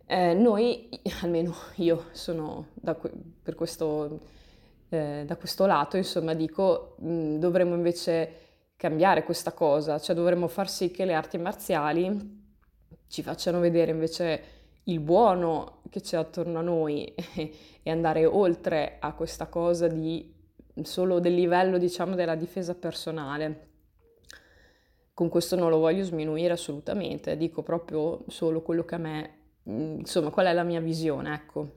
eh, 0.06 0.34
noi, 0.34 0.90
almeno 1.22 1.56
io 1.76 2.06
sono 2.12 2.68
da, 2.74 2.96
per 2.96 3.56
questo, 3.56 4.20
eh, 4.90 5.24
da 5.26 5.36
questo 5.38 5.66
lato, 5.66 5.98
insomma, 5.98 6.34
dico, 6.34 6.96
mh, 7.00 7.38
dovremmo 7.38 7.76
invece 7.76 8.32
cambiare 8.84 9.24
questa 9.24 9.54
cosa, 9.54 9.98
cioè 9.98 10.14
dovremmo 10.14 10.50
far 10.50 10.70
sì 10.70 10.92
che 10.92 11.06
le 11.06 11.14
arti 11.14 11.38
marziali 11.38 12.42
ci 13.08 13.24
facciano 13.24 13.62
vedere 13.62 13.92
invece 13.92 14.44
il 14.84 15.00
buono 15.00 15.84
che 15.90 16.02
c'è 16.02 16.18
attorno 16.18 16.60
a 16.60 16.62
noi 16.62 17.06
e 17.82 17.90
andare 17.90 18.26
oltre 18.26 18.98
a 19.00 19.14
questa 19.14 19.48
cosa 19.48 19.88
di 19.88 20.30
solo 20.82 21.22
del 21.22 21.34
livello, 21.34 21.78
diciamo, 21.78 22.16
della 22.16 22.36
difesa 22.36 22.76
personale. 22.76 23.70
Con 25.14 25.30
questo 25.30 25.56
non 25.56 25.70
lo 25.70 25.78
voglio 25.78 26.04
sminuire 26.04 26.52
assolutamente, 26.52 27.38
dico 27.38 27.64
proprio 27.64 28.26
solo 28.28 28.62
quello 28.62 28.84
che 28.84 28.96
a 28.96 28.98
me, 28.98 29.38
mm, 29.70 30.00
insomma, 30.00 30.30
qual 30.30 30.48
è 30.48 30.52
la 30.52 30.64
mia 30.64 30.82
visione, 30.82 31.34
ecco. 31.34 31.72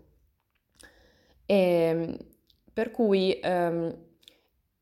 E, 1.47 1.55
ehm, 1.55 2.17
per 2.73 2.91
cui 2.91 3.39
ehm, 3.41 4.06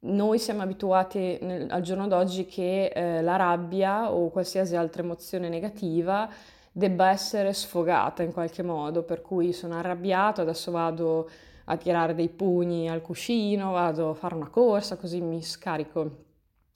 noi 0.05 0.39
siamo 0.39 0.63
abituati 0.63 1.39
nel, 1.41 1.67
al 1.71 1.83
giorno 1.83 2.07
d'oggi 2.09 2.47
che 2.47 2.87
eh, 2.87 3.23
la 3.23 3.37
rabbia 3.37 4.13
o 4.13 4.31
qualsiasi 4.31 4.77
altra 4.77 5.03
emozione 5.03 5.49
negativa 5.49 6.29
debba 6.71 7.11
essere 7.11 7.53
sfogata 7.53 8.23
in 8.23 8.33
qualche 8.33 8.63
modo, 8.63 9.03
per 9.03 9.23
cui 9.23 9.53
sono 9.53 9.79
arrabbiato, 9.79 10.41
adesso 10.41 10.71
vado 10.71 11.31
a 11.67 11.77
tirare 11.77 12.15
dei 12.15 12.29
pugni 12.29 12.91
al 12.91 13.01
cuscino, 13.01 13.73
vado 13.73 14.11
a 14.11 14.15
fare 14.15 14.35
una 14.35 14.49
corsa, 14.49 14.97
così 14.97 15.21
mi 15.21 15.41
scarico. 15.41 16.25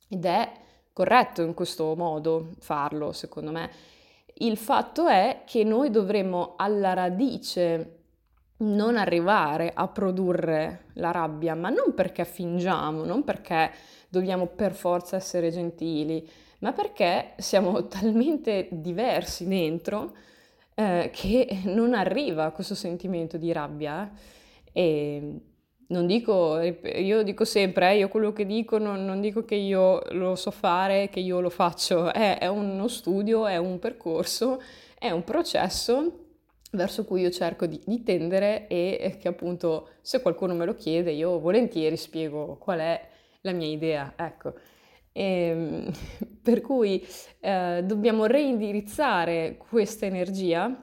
Ed 0.08 0.24
è 0.24 0.50
corretto 0.92 1.42
in 1.42 1.52
questo 1.52 1.94
modo 1.96 2.50
farlo, 2.60 3.12
secondo 3.12 3.50
me. 3.50 3.70
Il 4.40 4.56
fatto 4.56 5.06
è 5.08 5.42
che 5.44 5.64
noi 5.64 5.90
dovremmo 5.90 6.54
alla 6.56 6.94
radice 6.94 7.97
non 8.58 8.96
arrivare 8.96 9.70
a 9.72 9.86
produrre 9.88 10.86
la 10.94 11.10
rabbia, 11.10 11.54
ma 11.54 11.68
non 11.68 11.94
perché 11.94 12.24
fingiamo, 12.24 13.04
non 13.04 13.22
perché 13.24 13.70
dobbiamo 14.08 14.46
per 14.46 14.72
forza 14.72 15.16
essere 15.16 15.50
gentili, 15.50 16.28
ma 16.60 16.72
perché 16.72 17.34
siamo 17.36 17.86
talmente 17.88 18.68
diversi 18.70 19.46
dentro 19.46 20.14
eh, 20.74 21.10
che 21.12 21.60
non 21.64 21.94
arriva 21.94 22.50
questo 22.50 22.74
sentimento 22.74 23.36
di 23.36 23.52
rabbia. 23.52 24.10
E 24.72 25.40
non 25.88 26.06
dico, 26.06 26.60
io 26.60 27.22
dico 27.22 27.44
sempre, 27.44 27.92
eh, 27.92 27.98
io 27.98 28.08
quello 28.08 28.32
che 28.32 28.44
dico 28.44 28.78
non, 28.78 29.04
non, 29.04 29.20
dico 29.20 29.44
che 29.44 29.54
io 29.54 30.02
lo 30.10 30.34
so 30.34 30.50
fare, 30.50 31.08
che 31.08 31.20
io 31.20 31.40
lo 31.40 31.50
faccio, 31.50 32.12
è, 32.12 32.38
è 32.38 32.46
uno 32.46 32.88
studio, 32.88 33.46
è 33.46 33.56
un 33.56 33.78
percorso, 33.78 34.60
è 34.98 35.10
un 35.10 35.24
processo 35.24 36.26
verso 36.70 37.04
cui 37.04 37.22
io 37.22 37.30
cerco 37.30 37.66
di, 37.66 37.80
di, 37.84 38.02
tendere 38.02 38.66
e 38.66 39.16
che 39.18 39.28
appunto 39.28 39.90
se 40.02 40.20
qualcuno 40.20 40.54
me 40.54 40.66
lo 40.66 40.74
chiede 40.74 41.12
io 41.12 41.38
volentieri 41.38 41.96
spiego 41.96 42.56
qual 42.58 42.80
è 42.80 43.08
la 43.42 43.52
mia 43.52 43.68
idea, 43.68 44.14
ecco. 44.16 44.54
E, 45.12 45.22
ehm, 45.22 45.90
per 46.42 46.60
cui 46.60 47.06
eh, 47.40 47.82
dobbiamo 47.84 48.26
reindirizzare 48.26 49.56
questa 49.56 50.06
energia 50.06 50.82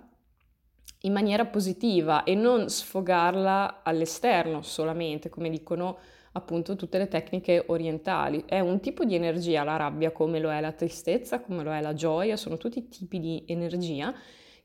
in 1.01 1.13
maniera 1.13 1.45
positiva 1.45 2.23
e 2.23 2.33
non 2.33 2.69
sfogarla 2.69 3.81
all'esterno 3.83 4.61
solamente, 4.63 5.29
come 5.29 5.49
dicono 5.49 5.97
appunto 6.31 6.75
tutte 6.75 6.97
le 6.97 7.07
tecniche 7.07 7.63
orientali. 7.67 8.43
È 8.45 8.59
un 8.59 8.79
tipo 8.79 9.05
di 9.05 9.15
energia 9.15 9.63
la 9.63 9.77
rabbia, 9.77 10.11
come 10.11 10.39
lo 10.39 10.51
è 10.51 10.59
la 10.59 10.71
tristezza, 10.71 11.41
come 11.41 11.63
lo 11.63 11.71
è 11.71 11.79
la 11.79 11.93
gioia, 11.93 12.35
sono 12.35 12.57
tutti 12.57 12.87
tipi 12.89 13.19
di 13.19 13.43
energia 13.47 14.13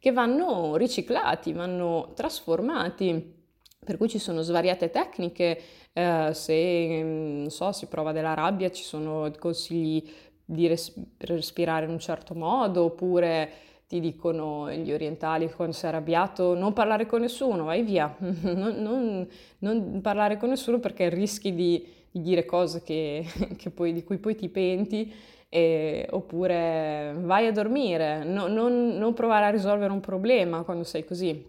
che 0.00 0.12
vanno 0.12 0.76
riciclati, 0.76 1.52
vanno 1.52 2.12
trasformati. 2.14 3.38
Per 3.82 3.96
cui 3.96 4.08
ci 4.08 4.18
sono 4.18 4.40
svariate 4.40 4.90
tecniche, 4.90 5.60
eh, 5.92 6.30
se 6.32 7.02
non 7.02 7.50
so, 7.50 7.70
si 7.72 7.86
prova 7.86 8.12
della 8.12 8.34
rabbia, 8.34 8.70
ci 8.70 8.82
sono 8.82 9.30
consigli 9.38 10.08
di 10.44 10.66
res- 10.66 10.92
respirare 11.18 11.84
in 11.84 11.92
un 11.92 11.98
certo 11.98 12.34
modo, 12.34 12.84
oppure 12.84 13.50
ti 13.86 14.00
dicono 14.00 14.70
gli 14.72 14.92
orientali 14.92 15.50
quando 15.50 15.74
sei 15.74 15.90
arrabbiato 15.90 16.54
non 16.54 16.72
parlare 16.72 17.06
con 17.06 17.20
nessuno, 17.20 17.64
vai 17.64 17.82
via, 17.82 18.14
non, 18.20 18.76
non, 18.78 19.28
non, 19.58 20.00
parlare 20.00 20.36
con 20.36 20.48
nessuno 20.48 20.78
perché 20.78 21.08
rischi 21.08 21.54
di, 21.54 21.84
di 22.10 22.22
dire 22.22 22.44
cose 22.46 22.82
che, 22.82 23.26
che 23.58 23.70
poi, 23.70 23.92
di 23.92 24.04
cui 24.04 24.18
poi 24.18 24.34
ti 24.36 24.48
penti, 24.48 25.12
e, 25.50 26.06
oppure 26.10 27.12
vai 27.18 27.48
a 27.48 27.52
dormire, 27.52 28.24
no, 28.24 28.46
non, 28.46 28.96
non 28.96 29.12
provare 29.12 29.46
a 29.46 29.50
risolvere 29.50 29.92
un 29.92 30.00
problema 30.00 30.62
quando 30.62 30.84
sei 30.84 31.04
così, 31.04 31.44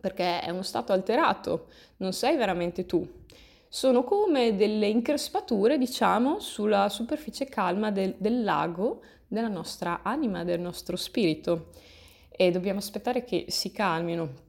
perché 0.00 0.40
è 0.40 0.50
uno 0.50 0.62
stato 0.62 0.92
alterato, 0.92 1.66
non 1.98 2.12
sei 2.12 2.36
veramente 2.36 2.86
tu. 2.86 3.06
Sono 3.68 4.02
come 4.02 4.56
delle 4.56 4.86
increspature, 4.86 5.78
diciamo, 5.78 6.40
sulla 6.40 6.88
superficie 6.88 7.44
calma 7.44 7.90
del, 7.90 8.14
del 8.18 8.42
lago 8.42 9.02
della 9.26 9.48
nostra 9.48 10.00
anima, 10.02 10.44
del 10.44 10.60
nostro 10.60 10.96
spirito 10.96 11.70
e 12.30 12.50
dobbiamo 12.50 12.78
aspettare 12.78 13.24
che 13.24 13.46
si 13.48 13.70
calmino. 13.70 14.42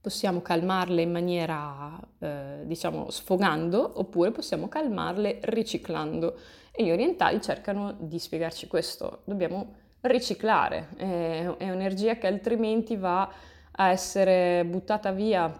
Possiamo 0.00 0.40
calmarle 0.40 1.02
in 1.02 1.10
maniera, 1.10 1.98
eh, 2.18 2.60
diciamo, 2.64 3.10
sfogando 3.10 3.92
oppure 3.96 4.30
possiamo 4.30 4.68
calmarle 4.68 5.40
riciclando. 5.42 6.38
E 6.78 6.84
gli 6.84 6.90
orientali 6.90 7.40
cercano 7.40 7.96
di 7.98 8.18
spiegarci 8.18 8.66
questo. 8.66 9.22
Dobbiamo 9.24 9.76
riciclare, 10.02 10.88
è, 10.96 11.46
è 11.56 11.70
energia 11.70 12.18
che 12.18 12.26
altrimenti 12.26 12.96
va 12.96 13.32
a 13.72 13.90
essere 13.90 14.62
buttata 14.66 15.10
via 15.10 15.50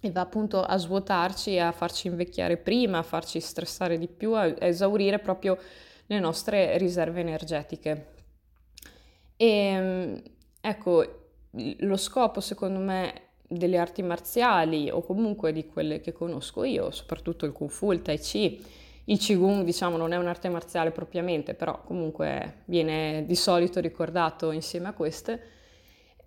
e 0.00 0.10
va 0.10 0.22
appunto 0.22 0.62
a 0.62 0.76
svuotarci, 0.78 1.58
a 1.58 1.70
farci 1.70 2.06
invecchiare 2.06 2.56
prima, 2.56 2.98
a 2.98 3.02
farci 3.02 3.40
stressare 3.40 3.98
di 3.98 4.08
più, 4.08 4.32
a 4.32 4.54
esaurire 4.58 5.18
proprio 5.18 5.58
le 6.06 6.18
nostre 6.18 6.78
riserve 6.78 7.20
energetiche. 7.20 8.12
E 9.36 9.46
ehm, 9.46 10.22
ecco, 10.62 11.04
lo 11.50 11.96
scopo 11.98 12.40
secondo 12.40 12.78
me 12.78 13.22
delle 13.46 13.76
arti 13.76 14.02
marziali 14.02 14.90
o 14.90 15.02
comunque 15.02 15.52
di 15.52 15.66
quelle 15.66 16.00
che 16.00 16.12
conosco 16.12 16.64
io, 16.64 16.90
soprattutto 16.90 17.44
il 17.44 17.52
Kung 17.52 17.70
Fu, 17.70 17.92
il 17.92 18.00
Tai 18.00 18.18
Chi, 18.18 18.64
il 19.06 19.18
Qigong 19.18 19.64
diciamo 19.64 19.96
non 19.96 20.12
è 20.12 20.16
un'arte 20.16 20.48
marziale 20.48 20.90
propriamente, 20.90 21.54
però 21.54 21.82
comunque 21.82 22.62
viene 22.66 23.24
di 23.26 23.36
solito 23.36 23.80
ricordato 23.80 24.50
insieme 24.50 24.88
a 24.88 24.92
queste, 24.92 25.40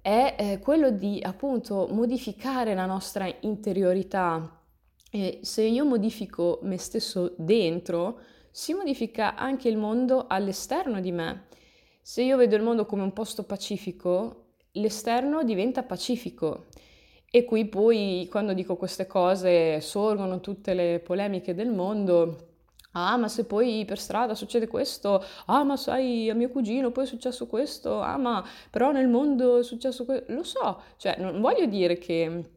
è 0.01 0.35
eh, 0.37 0.59
quello 0.59 0.91
di 0.91 1.19
appunto 1.21 1.87
modificare 1.91 2.73
la 2.73 2.85
nostra 2.85 3.29
interiorità. 3.41 4.61
E 5.09 5.39
se 5.41 5.63
io 5.63 5.85
modifico 5.85 6.59
me 6.63 6.77
stesso 6.77 7.33
dentro, 7.37 8.19
si 8.51 8.73
modifica 8.73 9.35
anche 9.35 9.69
il 9.69 9.77
mondo 9.77 10.25
all'esterno 10.27 10.99
di 10.99 11.11
me. 11.11 11.47
Se 12.01 12.21
io 12.21 12.37
vedo 12.37 12.55
il 12.55 12.63
mondo 12.63 12.85
come 12.85 13.03
un 13.03 13.13
posto 13.13 13.43
pacifico, 13.43 14.53
l'esterno 14.73 15.43
diventa 15.43 15.83
pacifico. 15.83 16.67
E 17.29 17.43
qui 17.43 17.65
poi, 17.67 18.27
quando 18.31 18.53
dico 18.53 18.77
queste 18.77 19.05
cose, 19.05 19.81
sorgono 19.81 20.39
tutte 20.39 20.73
le 20.73 20.99
polemiche 20.99 21.53
del 21.53 21.69
mondo. 21.69 22.46
Ah, 22.97 23.17
ma 23.17 23.27
se 23.27 23.45
poi 23.45 23.85
per 23.85 23.99
strada 23.99 24.33
succede 24.33 24.67
questo, 24.67 25.23
ah, 25.45 25.63
ma 25.63 25.77
sai, 25.77 26.29
a 26.29 26.33
mio 26.33 26.49
cugino 26.49 26.91
poi 26.91 27.03
è 27.03 27.07
successo 27.07 27.45
questo, 27.45 28.01
ah, 28.01 28.17
ma 28.17 28.43
però 28.71 28.91
nel 28.91 29.07
mondo 29.07 29.59
è 29.59 29.63
successo 29.63 30.03
questo, 30.03 30.33
lo 30.33 30.43
so, 30.43 30.81
cioè 30.97 31.15
non 31.19 31.39
voglio 31.39 31.67
dire 31.67 31.97
che 31.99 32.49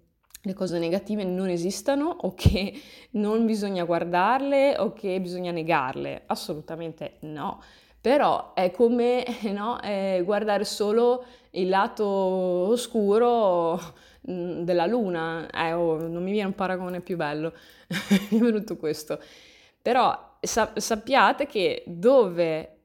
le 0.43 0.55
cose 0.55 0.79
negative 0.79 1.25
non 1.25 1.49
esistano 1.49 2.17
o 2.23 2.33
che 2.35 2.73
non 3.13 3.45
bisogna 3.45 3.85
guardarle 3.85 4.79
o 4.79 4.93
che 4.93 5.21
bisogna 5.21 5.51
negarle. 5.51 6.23
Assolutamente 6.27 7.17
no. 7.21 7.63
Però 8.01 8.55
è 8.55 8.71
come 8.71 9.25
no, 9.53 9.79
è 9.81 10.23
guardare 10.25 10.65
solo 10.65 11.25
il 11.51 11.69
lato 11.69 12.07
oscuro 12.07 13.79
mm, 14.31 14.63
della 14.63 14.87
luna. 14.87 15.49
Eh, 15.51 15.75
oh, 15.75 15.99
non 15.99 16.23
mi 16.23 16.31
viene 16.31 16.49
un 16.49 16.55
paragone 16.55 17.01
più 17.01 17.17
bello, 17.17 17.53
mi 18.31 18.39
è 18.39 18.41
venuto 18.41 18.77
questo. 18.77 19.21
Però 19.83 20.29
sa- 20.41 20.73
sappiate 20.77 21.47
che 21.47 21.85
dove 21.87 22.77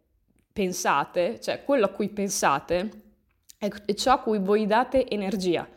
pensate, 0.52 1.40
cioè 1.40 1.64
quello 1.64 1.86
a 1.86 1.90
cui 1.90 2.10
pensate, 2.10 3.04
è 3.58 3.94
ciò 3.94 4.14
a 4.14 4.20
cui 4.20 4.40
voi 4.40 4.66
date 4.66 5.08
energia. 5.10 5.68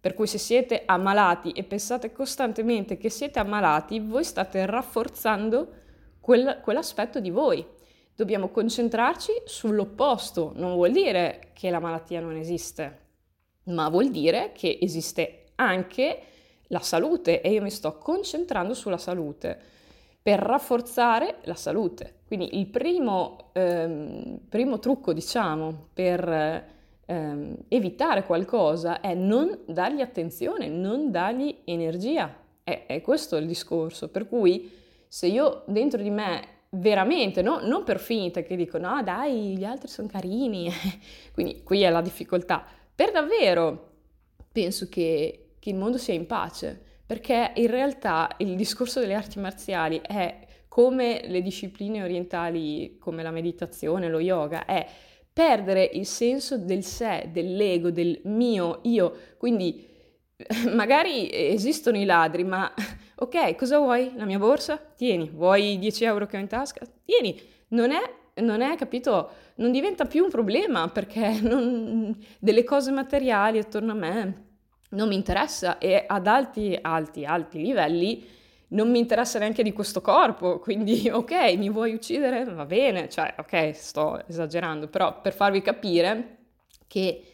Per 0.00 0.14
cui 0.14 0.26
se 0.26 0.38
siete 0.38 0.82
ammalati 0.86 1.50
e 1.52 1.62
pensate 1.62 2.10
costantemente 2.10 2.96
che 2.96 3.10
siete 3.10 3.38
ammalati, 3.38 4.00
voi 4.00 4.24
state 4.24 4.64
rafforzando 4.64 5.72
quel, 6.20 6.60
quell'aspetto 6.62 7.20
di 7.20 7.30
voi. 7.30 7.64
Dobbiamo 8.14 8.48
concentrarci 8.48 9.42
sull'opposto. 9.44 10.52
Non 10.54 10.74
vuol 10.74 10.92
dire 10.92 11.50
che 11.52 11.70
la 11.70 11.80
malattia 11.80 12.20
non 12.20 12.36
esiste, 12.36 12.98
ma 13.64 13.88
vuol 13.90 14.10
dire 14.10 14.52
che 14.54 14.78
esiste 14.80 15.52
anche 15.56 16.22
la 16.68 16.80
salute 16.80 17.42
e 17.42 17.52
io 17.52 17.62
mi 17.62 17.70
sto 17.70 17.98
concentrando 17.98 18.72
sulla 18.72 18.98
salute 18.98 19.60
per 20.22 20.38
rafforzare 20.38 21.38
la 21.44 21.54
salute. 21.54 22.20
Quindi 22.26 22.58
il 22.58 22.66
primo, 22.66 23.50
ehm, 23.52 24.40
primo 24.48 24.78
trucco, 24.78 25.12
diciamo, 25.12 25.88
per 25.92 26.64
ehm, 27.06 27.56
evitare 27.68 28.24
qualcosa 28.24 29.00
è 29.00 29.14
non 29.14 29.60
dargli 29.66 30.00
attenzione, 30.00 30.68
non 30.68 31.10
dargli 31.10 31.62
energia. 31.64 32.34
È, 32.62 32.84
è 32.86 33.00
questo 33.00 33.36
il 33.36 33.46
discorso. 33.46 34.08
Per 34.08 34.28
cui 34.28 34.70
se 35.08 35.26
io 35.26 35.64
dentro 35.66 36.00
di 36.00 36.10
me 36.10 36.58
veramente, 36.70 37.42
no? 37.42 37.58
non 37.60 37.82
per 37.82 37.98
finta 37.98 38.42
che 38.42 38.54
dico 38.54 38.78
no 38.78 39.02
dai, 39.02 39.56
gli 39.56 39.64
altri 39.64 39.88
sono 39.88 40.06
carini, 40.06 40.70
quindi 41.34 41.62
qui 41.64 41.82
è 41.82 41.90
la 41.90 42.00
difficoltà, 42.00 42.64
per 42.94 43.10
davvero 43.10 43.88
penso 44.52 44.88
che, 44.88 45.54
che 45.58 45.70
il 45.70 45.76
mondo 45.76 45.98
sia 45.98 46.14
in 46.14 46.26
pace, 46.26 46.89
perché 47.10 47.50
in 47.56 47.66
realtà 47.66 48.36
il 48.36 48.54
discorso 48.54 49.00
delle 49.00 49.14
arti 49.14 49.40
marziali 49.40 50.00
è 50.00 50.46
come 50.68 51.22
le 51.26 51.42
discipline 51.42 52.04
orientali, 52.04 52.98
come 53.00 53.24
la 53.24 53.32
meditazione, 53.32 54.08
lo 54.08 54.20
yoga, 54.20 54.64
è 54.64 54.86
perdere 55.32 55.90
il 55.92 56.06
senso 56.06 56.56
del 56.56 56.84
sé, 56.84 57.28
dell'ego, 57.32 57.90
del 57.90 58.20
mio, 58.26 58.78
io. 58.84 59.12
Quindi 59.38 59.84
magari 60.72 61.28
esistono 61.32 61.98
i 61.98 62.04
ladri, 62.04 62.44
ma 62.44 62.72
ok, 63.16 63.56
cosa 63.56 63.78
vuoi? 63.78 64.12
La 64.14 64.24
mia 64.24 64.38
borsa? 64.38 64.76
Tieni. 64.76 65.30
Vuoi 65.30 65.80
10 65.80 66.04
euro 66.04 66.26
che 66.26 66.36
ho 66.36 66.40
in 66.40 66.46
tasca? 66.46 66.86
Tieni. 67.04 67.36
Non 67.70 67.90
è, 67.90 68.00
non 68.34 68.60
è 68.60 68.76
capito, 68.76 69.30
non 69.56 69.72
diventa 69.72 70.04
più 70.04 70.22
un 70.22 70.30
problema 70.30 70.86
perché 70.86 71.40
non, 71.42 72.16
delle 72.38 72.62
cose 72.62 72.92
materiali 72.92 73.58
attorno 73.58 73.90
a 73.90 73.96
me 73.96 74.49
non 74.90 75.08
mi 75.08 75.14
interessa 75.14 75.78
e 75.78 76.04
ad 76.06 76.26
alti, 76.26 76.78
alti, 76.80 77.24
alti 77.24 77.60
livelli 77.60 78.26
non 78.68 78.90
mi 78.90 78.98
interessa 78.98 79.38
neanche 79.38 79.62
di 79.62 79.72
questo 79.72 80.00
corpo, 80.00 80.58
quindi 80.60 81.08
ok, 81.08 81.56
mi 81.56 81.70
vuoi 81.70 81.94
uccidere? 81.94 82.44
Va 82.44 82.64
bene, 82.64 83.08
cioè 83.08 83.34
ok, 83.38 83.74
sto 83.74 84.26
esagerando, 84.26 84.88
però 84.88 85.20
per 85.20 85.32
farvi 85.32 85.62
capire 85.62 86.38
che 86.86 87.24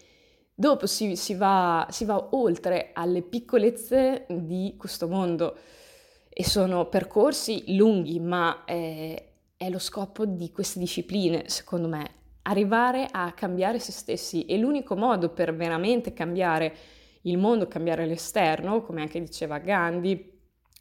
dopo 0.55 0.87
si, 0.87 1.17
si, 1.17 1.35
va, 1.35 1.87
si 1.91 2.05
va 2.05 2.29
oltre 2.33 2.91
alle 2.93 3.23
piccolezze 3.23 4.27
di 4.29 4.75
questo 4.79 5.09
mondo 5.09 5.57
e 6.29 6.45
sono 6.45 6.87
percorsi 6.87 7.77
lunghi, 7.77 8.21
ma 8.21 8.65
è, 8.65 9.23
è 9.57 9.71
lo 9.71 9.79
scopo 9.79 10.27
di 10.27 10.51
queste 10.53 10.79
discipline, 10.79 11.49
secondo 11.49 11.89
me, 11.89 12.11
arrivare 12.43 13.09
a 13.11 13.33
cambiare 13.33 13.79
se 13.79 13.93
stessi 13.93 14.45
e 14.45 14.59
l'unico 14.59 14.97
modo 14.97 15.31
per 15.31 15.55
veramente 15.55 16.13
cambiare 16.13 16.75
il 17.27 17.39
mondo, 17.39 17.69
cambiare 17.69 18.07
l'esterno, 18.07 18.83
come 18.83 19.01
anche 19.01 19.21
diceva 19.21 19.59
Gandhi, 19.59 20.35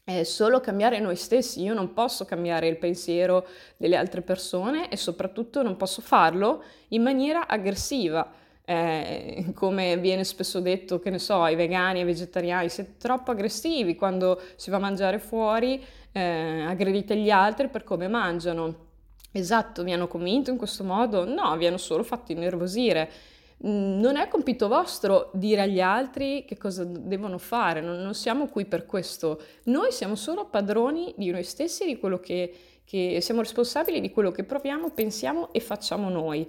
è 0.03 0.23
solo 0.23 0.59
cambiare 0.59 0.99
noi 0.99 1.15
stessi. 1.15 1.63
Io 1.63 1.73
non 1.73 1.93
posso 1.93 2.25
cambiare 2.25 2.67
il 2.67 2.77
pensiero 2.77 3.47
delle 3.75 3.95
altre 3.95 4.21
persone 4.21 4.89
e 4.89 4.97
soprattutto 4.97 5.63
non 5.63 5.77
posso 5.77 6.01
farlo 6.01 6.63
in 6.89 7.01
maniera 7.01 7.47
aggressiva. 7.47 8.31
Eh, 8.67 9.51
come 9.53 9.97
viene 9.97 10.23
spesso 10.23 10.59
detto, 10.59 10.99
che 10.99 11.09
ne 11.09 11.19
so, 11.19 11.41
ai 11.41 11.55
vegani, 11.55 11.99
ai 11.99 12.05
vegetariani, 12.05 12.69
siete 12.69 12.97
troppo 12.97 13.31
aggressivi 13.31 13.95
quando 13.95 14.39
si 14.55 14.69
va 14.69 14.77
a 14.77 14.79
mangiare 14.79 15.17
fuori, 15.17 15.83
eh, 16.11 16.65
aggredite 16.67 17.15
gli 17.15 17.31
altri 17.31 17.67
per 17.67 17.83
come 17.83 18.07
mangiano. 18.07 18.83
Esatto, 19.31 19.83
vi 19.83 19.91
hanno 19.91 20.07
convinto 20.07 20.51
in 20.51 20.57
questo 20.57 20.83
modo? 20.83 21.25
No, 21.25 21.57
vi 21.57 21.65
hanno 21.65 21.77
solo 21.77 22.03
fatto 22.03 22.31
innervosire. 22.31 23.09
Non 23.57 24.17
è 24.17 24.27
compito 24.27 24.67
vostro 24.67 25.29
dire 25.33 25.61
agli 25.61 25.79
altri 25.79 26.43
che 26.45 26.57
cosa 26.57 26.83
devono 26.83 27.37
fare, 27.37 27.79
non, 27.81 28.01
non, 28.01 28.13
siamo 28.13 28.47
qui 28.47 28.65
per 28.65 28.85
questo. 28.85 29.41
Noi 29.63 29.91
siamo 29.91 30.15
solo 30.15 30.45
padroni 30.45 31.13
di 31.17 31.31
noi 31.31 31.43
stessi, 31.43 31.85
di 31.85 31.97
quello 31.97 32.19
che, 32.19 32.53
che 32.83 33.19
siamo 33.21 33.41
responsabili 33.41 34.01
di 34.01 34.11
quello 34.11 34.31
che 34.31 34.43
proviamo, 34.43 34.91
pensiamo 34.91 35.53
e 35.53 35.61
facciamo 35.61 36.09
noi. 36.09 36.47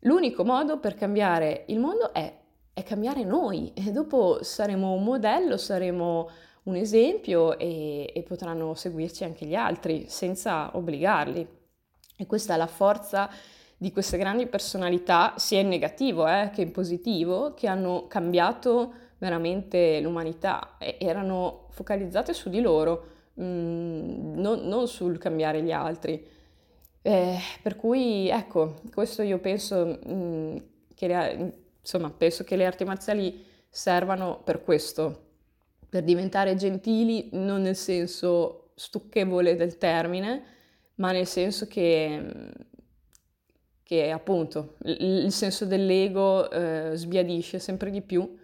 L'unico 0.00 0.44
modo 0.44 0.78
per 0.78 0.94
cambiare 0.94 1.64
il 1.66 1.80
mondo 1.80 2.12
è, 2.12 2.32
è 2.72 2.82
cambiare 2.84 3.24
noi 3.24 3.72
e 3.74 3.90
dopo 3.90 4.42
saremo 4.42 4.92
un 4.92 5.02
modello, 5.02 5.56
saremo 5.56 6.30
un 6.64 6.76
esempio 6.76 7.58
e, 7.58 8.10
e 8.14 8.22
potranno 8.22 8.74
seguirci 8.74 9.24
anche 9.24 9.46
gli 9.46 9.54
altri 9.54 10.06
senza 10.08 10.76
obbligarli. 10.76 11.46
E 12.18 12.26
questa 12.26 12.54
è 12.54 12.56
la 12.56 12.66
forza 12.66 13.28
di 13.78 13.92
queste 13.92 14.16
grandi 14.16 14.46
personalità, 14.46 15.34
sia 15.36 15.60
in 15.60 15.68
negativo 15.68 16.26
eh, 16.26 16.50
che 16.52 16.62
in 16.62 16.72
positivo, 16.72 17.52
che 17.54 17.66
hanno 17.66 18.06
cambiato 18.06 18.92
veramente 19.18 20.00
l'umanità 20.00 20.76
e 20.78 20.96
erano 20.98 21.66
focalizzate 21.70 22.32
su 22.32 22.48
di 22.48 22.60
loro, 22.60 23.06
mh, 23.34 23.44
mm, 23.44 24.34
non, 24.38 24.60
non, 24.66 24.88
sul 24.88 25.18
cambiare 25.18 25.62
gli 25.62 25.72
altri. 25.72 26.24
Eh, 27.02 27.38
per 27.62 27.76
cui, 27.76 28.28
ecco, 28.28 28.76
questo 28.92 29.22
io 29.22 29.38
penso 29.38 29.84
mh, 29.84 30.12
mm, 30.12 30.56
che 30.94 31.06
le, 31.06 31.52
insomma, 31.80 32.10
penso 32.10 32.44
che 32.44 32.56
le 32.56 32.64
arti 32.66 32.84
marziali 32.84 33.44
servano 33.68 34.40
per 34.42 34.62
questo, 34.62 35.24
per 35.88 36.02
diventare 36.02 36.56
gentili, 36.56 37.28
non 37.32 37.62
nel 37.62 37.76
senso 37.76 38.70
stucchevole 38.74 39.54
del 39.56 39.78
termine, 39.78 40.42
ma 40.96 41.12
nel 41.12 41.26
senso 41.26 41.66
che 41.66 42.18
mm, 42.20 42.48
che 43.86 44.10
appunto 44.10 44.74
il 44.82 45.30
senso 45.30 45.64
dell'ego 45.64 46.50
eh, 46.50 46.90
sbiadisce 46.94 47.60
sempre 47.60 47.90
di 47.90 48.02
più 48.02 48.36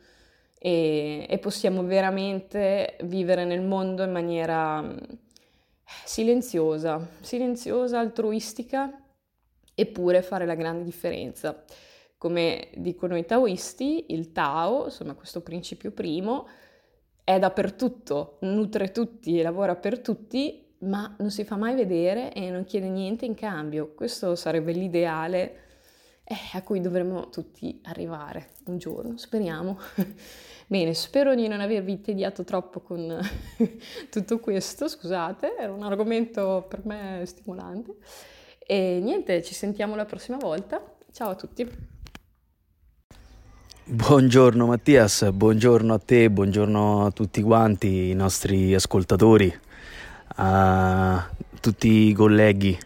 e, 0.57 1.27
e, 1.29 1.39
possiamo 1.39 1.83
veramente 1.83 2.97
vivere 3.03 3.45
nel 3.45 3.61
mondo 3.61 4.05
in 4.05 4.13
maniera 4.13 4.81
mm, 4.81 4.97
silenziosa, 6.05 7.05
silenziosa, 7.23 7.99
altruistica, 7.99 9.03
eppure 9.75 10.23
fare 10.23 10.47
la 10.47 10.55
grande 10.55 10.85
differenza. 10.85 11.65
Come 12.17 12.69
dicono 12.77 13.17
i 13.17 13.27
taoisti, 13.27 14.13
il 14.13 14.31
Tao, 14.31 14.85
insomma 14.85 15.15
questo 15.15 15.41
principio 15.41 15.91
primo, 15.91 16.47
è 17.25 17.41
dappertutto, 17.41 18.37
nutre 18.43 18.93
tutti 18.93 19.41
e 19.41 19.43
lavora 19.43 19.75
per 19.75 19.99
tutti 19.99 20.62
ma 20.83 21.15
non 21.19 21.31
si 21.31 21.45
fa 21.45 21.57
mai 21.57 21.75
vedere 21.75 22.33
e 22.33 22.51
non 22.51 22.65
chiede 22.65 22.89
niente 22.89 23.25
in 23.25 23.35
cambio. 23.35 23.93
Questo 23.95 24.35
sarebbe 24.35 24.73
l'ideale 24.73 25.57
eh, 26.25 26.37
a 26.53 26.63
cui 26.63 26.81
dovremmo 26.81 27.29
tutti 27.29 27.81
arrivare 27.85 28.51
un 28.67 28.79
giorno, 28.79 29.17
speriamo. 29.17 29.79
Bene, 30.67 30.95
spero 30.95 31.35
di 31.35 31.49
non 31.49 31.61
avervi 31.61 32.01
tediato 32.01 32.45
troppo 32.45 32.81
con 32.81 33.19
tutto 34.11 34.39
questo, 34.39 34.89
scusate, 34.89 35.57
era 35.59 35.73
un 35.73 35.83
argomento 35.83 36.65
per 36.69 36.85
me 36.85 37.23
stimolante. 37.27 37.97
E 38.59 39.01
niente, 39.03 39.43
ci 39.43 39.55
sentiamo 39.55 39.97
la 39.97 40.05
prossima 40.05 40.39
volta. 40.39 40.83
Ciao 41.13 41.31
a 41.31 41.35
tutti. 41.35 41.91
Buongiorno 43.85 44.67
Mattias, 44.67 45.29
buongiorno 45.31 45.93
a 45.93 45.99
te, 45.99 46.31
buongiorno 46.31 47.05
a 47.05 47.11
tutti 47.11 47.43
quanti 47.43 48.11
i 48.11 48.15
nostri 48.15 48.73
ascoltatori 48.75 49.53
a 50.37 51.29
tutti 51.61 52.09
i 52.09 52.13
colleghi 52.13 52.79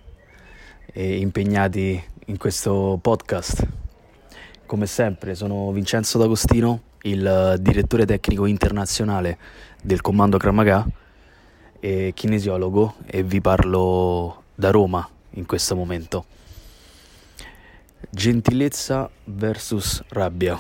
impegnati 0.95 2.03
in 2.27 2.37
questo 2.39 2.99
podcast. 3.01 3.67
Come 4.67 4.87
sempre 4.87 5.35
sono 5.35 5.71
Vincenzo 5.71 6.19
D'Agostino, 6.19 6.81
il 7.03 7.57
direttore 7.61 8.05
tecnico 8.05 8.47
internazionale 8.47 9.39
del 9.83 10.01
comando 10.01 10.39
Kramaga 10.39 10.85
e 11.79 12.13
kinesiologo 12.15 12.95
e 13.07 13.23
vi 13.23 13.41
parlo 13.41 14.45
da 14.55 14.71
Roma 14.71 15.09
in 15.31 15.47
questo 15.47 15.77
momento. 15.77 16.25
Gentilezza 18.11 19.09
versus 19.25 20.03
rabbia. 20.09 20.59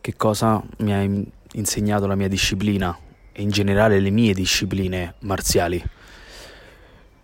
Che 0.00 0.16
cosa 0.16 0.62
mi 0.78 0.92
ha 0.92 1.24
insegnato 1.52 2.06
la 2.06 2.14
mia 2.14 2.28
disciplina 2.28 2.96
e 3.32 3.42
in 3.42 3.50
generale 3.50 3.98
le 3.98 4.10
mie 4.10 4.34
discipline 4.34 5.14
marziali. 5.20 5.82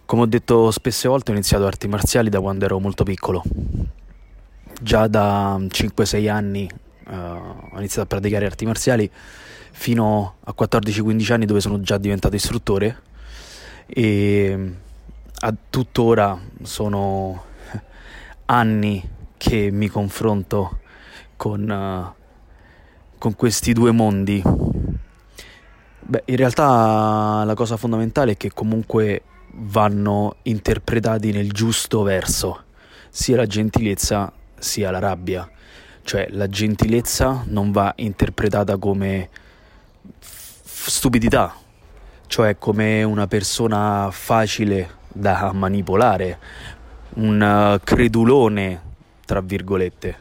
Come 0.04 0.22
ho 0.22 0.26
detto 0.26 0.70
spesse 0.70 1.06
volte 1.06 1.30
ho 1.30 1.34
iniziato 1.34 1.66
arti 1.66 1.86
marziali 1.86 2.30
da 2.30 2.40
quando 2.40 2.64
ero 2.64 2.78
molto 2.80 3.04
piccolo. 3.04 3.42
Già 4.80 5.06
da 5.06 5.58
5-6 5.58 6.30
anni 6.30 6.68
uh, 7.06 7.12
ho 7.12 7.76
iniziato 7.76 8.02
a 8.02 8.06
praticare 8.06 8.46
arti 8.46 8.64
marziali 8.64 9.10
fino 9.72 10.36
a 10.44 10.54
14-15 10.58 11.32
anni 11.32 11.46
dove 11.46 11.60
sono 11.60 11.80
già 11.80 11.98
diventato 11.98 12.34
istruttore 12.34 13.02
e 13.86 14.72
a 15.40 15.54
tuttora 15.68 16.40
sono 16.62 17.44
anni 18.46 19.08
che 19.36 19.70
mi 19.70 19.88
confronto 19.88 20.78
con, 21.36 21.68
uh, 21.68 23.18
con 23.18 23.36
questi 23.36 23.72
due 23.72 23.92
mondi 23.92 24.42
Beh, 26.10 26.22
in 26.24 26.36
realtà 26.36 27.42
la 27.44 27.52
cosa 27.54 27.76
fondamentale 27.76 28.32
è 28.32 28.36
che 28.38 28.50
comunque 28.50 29.24
vanno 29.56 30.36
interpretati 30.44 31.32
nel 31.32 31.52
giusto 31.52 32.02
verso, 32.02 32.62
sia 33.10 33.36
la 33.36 33.44
gentilezza 33.44 34.32
sia 34.58 34.90
la 34.90 35.00
rabbia. 35.00 35.46
Cioè 36.02 36.28
la 36.30 36.48
gentilezza 36.48 37.44
non 37.48 37.72
va 37.72 37.92
interpretata 37.96 38.78
come 38.78 39.28
f- 40.18 40.88
stupidità, 40.88 41.54
cioè 42.26 42.56
come 42.56 43.02
una 43.02 43.26
persona 43.26 44.08
facile 44.10 44.88
da 45.08 45.52
manipolare, 45.52 46.38
un 47.16 47.78
credulone, 47.84 48.82
tra 49.26 49.42
virgolette. 49.42 50.16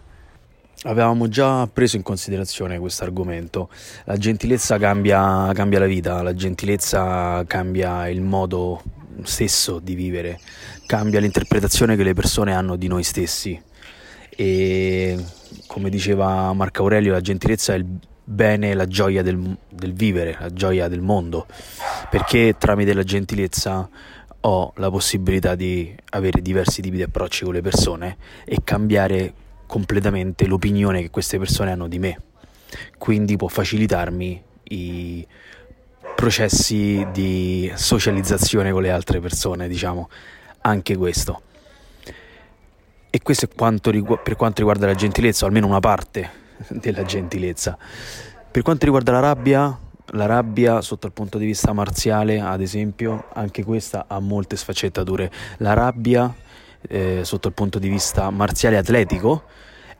Avevamo 0.87 1.27
già 1.27 1.67
preso 1.67 1.97
in 1.97 2.01
considerazione 2.01 2.79
questo 2.79 3.03
argomento. 3.03 3.69
La 4.05 4.17
gentilezza 4.17 4.77
cambia, 4.77 5.51
cambia 5.53 5.79
la 5.79 5.85
vita, 5.85 6.21
la 6.21 6.33
gentilezza 6.33 7.43
cambia 7.45 8.07
il 8.07 8.21
modo 8.21 8.81
stesso 9.23 9.79
di 9.79 9.95
vivere, 9.95 10.39
cambia 10.85 11.19
l'interpretazione 11.19 11.95
che 11.95 12.03
le 12.03 12.13
persone 12.13 12.53
hanno 12.53 12.75
di 12.77 12.87
noi 12.87 13.03
stessi. 13.03 13.61
E 14.29 15.17
come 15.67 15.89
diceva 15.89 16.53
Marco 16.53 16.83
Aurelio, 16.83 17.11
la 17.11 17.21
gentilezza 17.21 17.73
è 17.73 17.77
il 17.77 17.85
bene, 18.23 18.73
la 18.73 18.87
gioia 18.87 19.21
del, 19.21 19.57
del 19.69 19.93
vivere, 19.93 20.37
la 20.39 20.53
gioia 20.53 20.87
del 20.87 21.01
mondo, 21.01 21.47
perché 22.09 22.55
tramite 22.57 22.93
la 22.93 23.03
gentilezza 23.03 23.89
ho 24.39 24.71
la 24.77 24.89
possibilità 24.89 25.55
di 25.55 25.93
avere 26.11 26.41
diversi 26.41 26.81
tipi 26.81 26.97
di 26.97 27.03
approcci 27.03 27.43
con 27.43 27.53
le 27.53 27.61
persone 27.61 28.17
e 28.45 28.59
cambiare 28.63 29.33
completamente 29.67 30.47
l'opinione 30.47 31.01
che 31.01 31.09
queste 31.09 31.37
persone 31.37 31.71
hanno 31.71 31.87
di 31.87 31.99
me. 31.99 32.21
Quindi 32.97 33.35
può 33.35 33.47
facilitarmi 33.47 34.43
i 34.69 35.27
processi 36.15 37.05
di 37.11 37.71
socializzazione 37.75 38.71
con 38.71 38.81
le 38.81 38.89
altre 38.89 39.19
persone, 39.19 39.67
diciamo, 39.67 40.09
anche 40.61 40.95
questo. 40.95 41.41
E 43.09 43.21
questo 43.21 43.45
è 43.45 43.49
quanto 43.55 43.91
rigu- 43.91 44.21
per 44.21 44.35
quanto 44.35 44.57
riguarda 44.57 44.87
la 44.87 44.95
gentilezza, 44.95 45.45
o 45.45 45.47
almeno 45.47 45.67
una 45.67 45.79
parte 45.79 46.29
della 46.69 47.03
gentilezza. 47.03 47.77
Per 48.49 48.61
quanto 48.63 48.85
riguarda 48.85 49.11
la 49.11 49.19
rabbia, 49.19 49.79
la 50.11 50.25
rabbia 50.25 50.81
sotto 50.81 51.05
il 51.05 51.13
punto 51.13 51.37
di 51.37 51.45
vista 51.45 51.73
marziale, 51.73 52.39
ad 52.39 52.61
esempio, 52.61 53.25
anche 53.33 53.63
questa 53.63 54.05
ha 54.07 54.19
molte 54.19 54.55
sfaccettature. 54.55 55.31
La 55.57 55.73
rabbia 55.73 56.33
eh, 56.87 57.21
sotto 57.23 57.47
il 57.47 57.53
punto 57.53 57.79
di 57.79 57.89
vista 57.89 58.29
marziale 58.29 58.77
atletico 58.77 59.43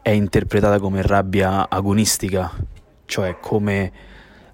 è 0.02 0.10
interpretata 0.10 0.80
come 0.80 1.02
rabbia 1.02 1.70
agonistica, 1.70 2.52
cioè 3.06 3.38
come 3.40 3.92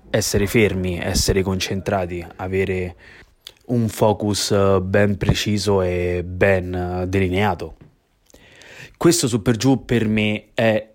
essere 0.10 0.48
fermi, 0.48 1.00
essere 1.00 1.42
concentrati, 1.42 2.26
avere 2.38 2.96
un 3.66 3.88
focus 3.88 4.52
eh, 4.52 4.82
ben 4.82 5.18
preciso 5.18 5.82
e 5.82 6.24
ben 6.26 6.74
eh, 6.74 7.08
delineato. 7.08 7.76
Questo 8.98 9.28
su 9.28 9.42
per 9.42 9.58
giù 9.58 9.86
per 9.86 10.08
me 10.08 10.50
è 10.54 10.92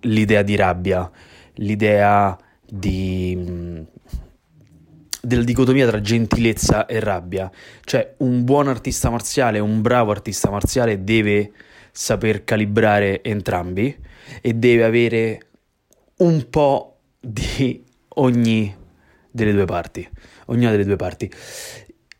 l'idea 0.00 0.42
di 0.42 0.56
rabbia, 0.56 1.10
l'idea 1.54 2.38
di 2.64 3.36
mm, 3.36 3.80
della 5.20 5.42
dicotomia 5.42 5.86
tra 5.86 6.00
gentilezza 6.00 6.86
e 6.86 7.00
rabbia. 7.00 7.50
Cioè, 7.84 8.14
un 8.18 8.44
buon 8.44 8.68
artista 8.68 9.10
marziale, 9.10 9.58
un 9.58 9.82
bravo 9.82 10.10
artista 10.10 10.50
marziale 10.50 11.04
deve 11.04 11.52
saper 11.92 12.44
calibrare 12.44 13.22
entrambi 13.22 13.96
e 14.40 14.54
deve 14.54 14.84
avere 14.84 15.40
un 16.18 16.48
po' 16.48 16.98
di 17.20 17.82
ogni 18.14 18.74
delle 19.30 19.52
due 19.52 19.64
parti. 19.64 20.08
Ognuna 20.46 20.70
delle 20.70 20.84
due 20.84 20.96
parti. 20.96 21.30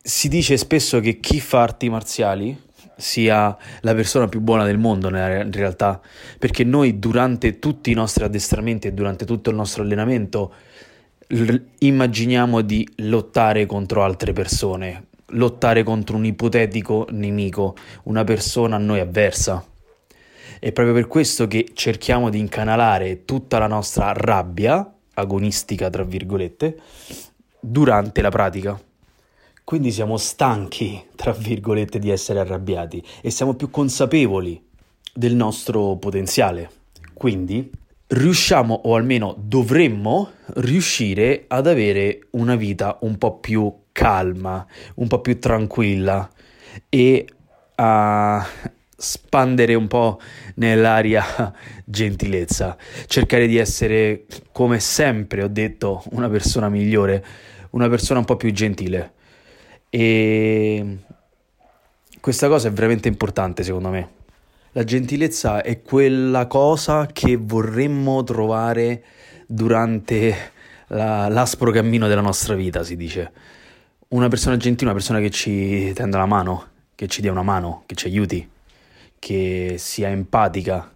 Si 0.03 0.29
dice 0.29 0.57
spesso 0.57 1.01
che 1.01 1.21
chi 1.21 1.41
fa 1.41 1.63
arti 1.63 1.89
marziali 1.89 2.69
sia 2.97 3.57
la 3.81 3.95
persona 3.95 4.29
più 4.29 4.41
buona 4.41 4.65
del 4.65 4.79
mondo 4.79 5.09
in 5.09 5.51
realtà, 5.53 6.01
perché 6.39 6.65
noi 6.65 6.99
durante 6.99 7.59
tutti 7.59 7.91
i 7.91 7.95
nostri 7.95 8.25
addestramenti 8.25 8.89
e 8.89 8.93
durante 8.93 9.25
tutto 9.25 9.51
il 9.51 9.57
nostro 9.57 9.83
allenamento 9.83 10.53
immaginiamo 11.79 12.61
di 12.61 12.89
lottare 12.97 13.67
contro 13.67 14.03
altre 14.03 14.33
persone, 14.33 15.07
lottare 15.29 15.85
contro 15.85 16.17
un 16.17 16.25
ipotetico 16.25 17.07
nemico, 17.11 17.77
una 18.05 18.25
persona 18.25 18.77
a 18.77 18.79
noi 18.81 18.99
avversa. 18.99 19.65
È 20.59 20.73
proprio 20.73 20.95
per 20.95 21.07
questo 21.07 21.47
che 21.47 21.71
cerchiamo 21.73 22.31
di 22.31 22.39
incanalare 22.39 23.25
tutta 23.25 23.59
la 23.59 23.69
nostra 23.69 24.13
rabbia, 24.13 24.93
agonistica 25.15 25.89
tra 25.89 26.03
virgolette, 26.03 26.79
durante 27.61 28.23
la 28.23 28.31
pratica. 28.31 28.81
Quindi 29.63 29.93
siamo 29.93 30.17
stanchi, 30.17 31.01
tra 31.15 31.33
virgolette, 31.33 32.01
di 32.01 32.11
essere 32.11 32.41
arrabbiati 32.41 33.03
e 33.23 33.31
siamo 33.31 33.55
più 33.55 33.71
consapevoli 33.71 34.61
del 35.15 35.37
nostro 35.37 35.97
potenziale. 35.97 36.71
Quindi 37.15 37.71
riusciamo, 38.11 38.75
o 38.85 38.97
almeno 38.97 39.35
dovremmo 39.39 40.31
riuscire 40.57 41.45
ad 41.49 41.67
avere 41.67 42.27
una 42.31 42.57
vita 42.57 42.99
un 43.03 43.19
po' 43.19 43.39
più 43.39 43.73
calma, 43.93 44.67
un 44.97 45.07
po' 45.07 45.21
più 45.21 45.39
tranquilla 45.39 46.29
e 46.89 47.27
a 47.77 48.47
spandere 48.97 49.75
un 49.75 49.87
po' 49.87 50.21
nell'aria 50.57 51.25
gentilezza, 51.85 52.77
cercare 53.07 53.47
di 53.47 53.57
essere, 53.57 54.27
come 54.53 54.81
sempre 54.81 55.43
ho 55.43 55.49
detto, 55.49 56.03
una 56.11 56.29
persona 56.29 56.69
migliore, 56.69 57.25
una 57.71 57.89
persona 57.89 58.19
un 58.19 58.25
po' 58.25 58.37
più 58.37 58.53
gentile. 58.53 59.13
E 59.89 60.99
questa 62.21 62.49
cosa 62.49 62.69
è 62.69 62.73
veramente 62.73 63.09
importante 63.09 63.63
secondo 63.63 63.89
me. 63.89 64.19
La 64.73 64.85
gentilezza 64.85 65.63
è 65.63 65.83
quella 65.83 66.47
cosa 66.47 67.07
che 67.07 67.35
vorremmo 67.37 68.23
trovare 68.23 69.03
durante 69.45 70.53
la, 70.89 71.27
l'aspro 71.27 71.73
cammino 71.73 72.07
della 72.07 72.21
nostra 72.21 72.55
vita, 72.55 72.85
si 72.85 72.95
dice. 72.95 73.33
Una 74.11 74.29
persona 74.29 74.57
gentile, 74.57 74.91
una 74.91 74.99
persona 74.99 75.19
che 75.19 75.31
ci 75.31 75.93
tenda 75.93 76.19
la 76.19 76.27
mano, 76.27 76.69
che 76.95 77.09
ci 77.09 77.21
dia 77.21 77.33
una 77.33 77.43
mano, 77.43 77.83
che 77.87 77.97
ci 77.97 78.07
aiuti, 78.07 78.49
che 79.19 79.75
sia 79.77 80.09
empatica. 80.09 80.95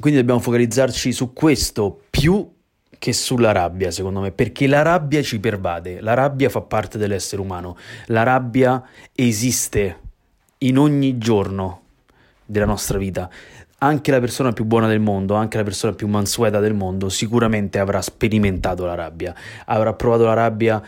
Quindi 0.00 0.18
dobbiamo 0.18 0.40
focalizzarci 0.40 1.12
su 1.12 1.34
questo 1.34 2.04
più 2.08 2.50
che 2.98 3.12
sulla 3.12 3.52
rabbia, 3.52 3.90
secondo 3.90 4.20
me, 4.20 4.32
perché 4.32 4.66
la 4.66 4.80
rabbia 4.80 5.20
ci 5.20 5.38
pervade, 5.38 6.00
la 6.00 6.14
rabbia 6.14 6.48
fa 6.48 6.62
parte 6.62 6.96
dell'essere 6.96 7.42
umano, 7.42 7.76
la 8.06 8.22
rabbia 8.22 8.82
esiste 9.12 9.98
in 10.58 10.78
ogni 10.78 11.18
giorno 11.18 11.81
della 12.52 12.66
nostra 12.66 12.98
vita. 12.98 13.28
Anche 13.78 14.12
la 14.12 14.20
persona 14.20 14.52
più 14.52 14.64
buona 14.64 14.86
del 14.86 15.00
mondo, 15.00 15.34
anche 15.34 15.56
la 15.56 15.64
persona 15.64 15.92
più 15.94 16.06
mansueta 16.06 16.60
del 16.60 16.74
mondo, 16.74 17.08
sicuramente 17.08 17.80
avrà 17.80 18.00
sperimentato 18.00 18.84
la 18.84 18.94
rabbia, 18.94 19.34
avrà 19.64 19.92
provato 19.94 20.24
la 20.24 20.34
rabbia 20.34 20.80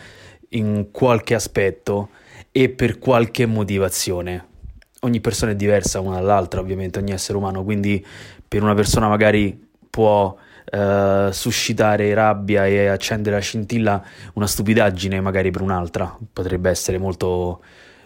in 0.49 0.89
qualche 0.91 1.33
aspetto 1.33 2.09
e 2.51 2.69
per 2.69 2.99
qualche 2.99 3.45
motivazione. 3.45 4.53
Ogni 5.01 5.19
persona 5.19 5.51
è 5.51 5.55
diversa 5.55 5.99
una 5.99 6.15
dall'altra, 6.15 6.61
ovviamente, 6.61 6.99
ogni 6.99 7.11
essere 7.11 7.37
umano, 7.37 7.65
quindi 7.65 8.05
per 8.47 8.63
una 8.63 8.75
persona 8.75 9.09
magari 9.09 9.67
può 9.89 10.37
Uh, 10.65 11.29
suscitare 11.31 12.11
rabbia 12.15 12.65
e 12.65 12.87
accendere 12.87 13.35
la 13.35 13.41
scintilla 13.41 14.03
una 14.33 14.47
stupidaggine 14.47 15.21
magari 15.21 15.51
per 15.51 15.61
un'altra 15.61 16.17
potrebbe 16.33 16.71
essere 16.71 16.97
molto, 16.97 17.61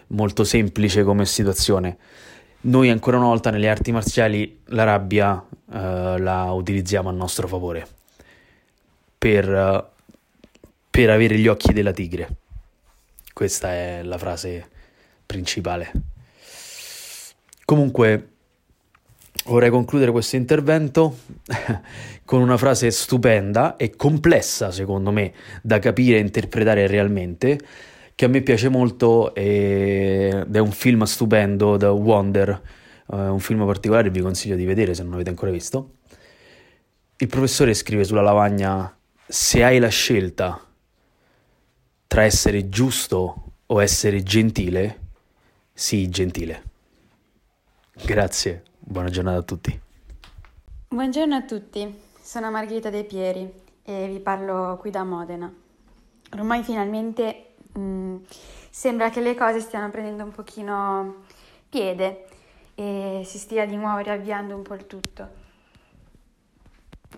molto 0.08 0.44
semplice 0.44 1.02
come 1.02 1.24
situazione 1.24 1.96
noi 2.62 2.90
ancora 2.90 3.16
una 3.16 3.26
volta 3.26 3.50
nelle 3.50 3.68
arti 3.68 3.92
marziali 3.92 4.60
la 4.66 4.84
rabbia 4.84 5.32
uh, 5.32 5.72
la 6.18 6.50
utilizziamo 6.52 7.08
a 7.08 7.12
nostro 7.12 7.48
favore 7.48 7.86
per, 9.16 9.48
uh, 9.48 9.84
per 10.90 11.10
avere 11.10 11.38
gli 11.38 11.46
occhi 11.46 11.72
della 11.72 11.92
tigre. 11.92 12.28
Questa 13.32 13.72
è 13.72 14.02
la 14.02 14.18
frase 14.18 14.68
principale. 15.24 15.92
Comunque 17.64 18.28
vorrei 19.44 19.70
concludere 19.70 20.10
questo 20.10 20.36
intervento 20.36 21.18
con 22.24 22.42
una 22.42 22.58
frase 22.58 22.90
stupenda 22.90 23.76
e 23.76 23.96
complessa 23.96 24.70
secondo 24.70 25.10
me 25.10 25.32
da 25.62 25.78
capire 25.78 26.18
e 26.18 26.20
interpretare 26.20 26.86
realmente 26.86 27.58
che 28.20 28.26
a 28.26 28.28
me 28.28 28.42
piace 28.42 28.68
molto 28.68 29.34
ed 29.34 30.54
è 30.54 30.58
un 30.58 30.72
film 30.72 31.04
stupendo, 31.04 31.78
The 31.78 31.86
Wonder, 31.86 32.62
uh, 33.06 33.16
un 33.16 33.40
film 33.40 33.64
particolare 33.64 34.10
vi 34.10 34.20
consiglio 34.20 34.56
di 34.56 34.66
vedere 34.66 34.92
se 34.92 35.00
non 35.00 35.12
l'avete 35.12 35.30
ancora 35.30 35.50
visto. 35.50 35.94
Il 37.16 37.28
professore 37.28 37.72
scrive 37.72 38.04
sulla 38.04 38.20
lavagna 38.20 38.94
se 39.26 39.64
hai 39.64 39.78
la 39.78 39.88
scelta 39.88 40.62
tra 42.06 42.22
essere 42.22 42.68
giusto 42.68 43.52
o 43.64 43.80
essere 43.80 44.22
gentile, 44.22 44.98
sii 45.72 46.10
gentile. 46.10 46.62
Grazie, 48.04 48.64
buona 48.80 49.08
giornata 49.08 49.38
a 49.38 49.42
tutti. 49.42 49.80
Buongiorno 50.88 51.36
a 51.36 51.42
tutti, 51.44 51.90
sono 52.20 52.50
Margherita 52.50 52.90
De 52.90 53.02
Pieri 53.04 53.50
e 53.82 54.08
vi 54.12 54.20
parlo 54.20 54.76
qui 54.78 54.90
da 54.90 55.04
Modena. 55.04 55.50
Ormai 56.32 56.62
finalmente 56.62 57.49
mm, 57.78 58.16
sembra 58.70 59.10
che 59.10 59.20
le 59.20 59.34
cose 59.34 59.60
stiano 59.60 59.90
prendendo 59.90 60.24
un 60.24 60.30
pochino 60.30 61.22
piede 61.68 62.26
e 62.74 63.22
si 63.24 63.38
stia 63.38 63.66
di 63.66 63.76
nuovo 63.76 63.98
riavviando 63.98 64.54
un 64.54 64.62
po' 64.62 64.74
il 64.74 64.86
tutto. 64.86 65.38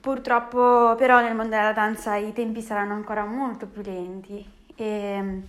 Purtroppo 0.01 0.95
però 0.97 1.21
nel 1.21 1.35
mondo 1.35 1.55
della 1.55 1.73
danza 1.73 2.17
i 2.17 2.33
tempi 2.33 2.61
saranno 2.61 2.95
ancora 2.95 3.25
molto 3.25 3.67
più 3.67 3.83
lenti 3.83 4.45
e 4.75 5.19
mm, 5.21 5.41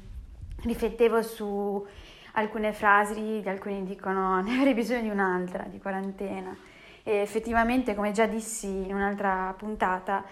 riflettevo 0.64 1.22
su 1.22 1.86
alcune 2.34 2.74
frasi 2.74 3.42
di 3.42 3.50
alcuni 3.50 3.84
dicono 3.84 4.42
ne 4.44 4.58
avrei 4.58 4.74
bisogno 4.74 5.02
di 5.02 5.10
un'altra, 5.10 5.64
di 5.64 5.80
quarantena 5.80 6.56
e 7.04 7.18
effettivamente, 7.18 7.96
come 7.96 8.12
già 8.12 8.26
dissi 8.26 8.68
in 8.68 8.94
un'altra 8.96 9.54
puntata, 9.58 10.24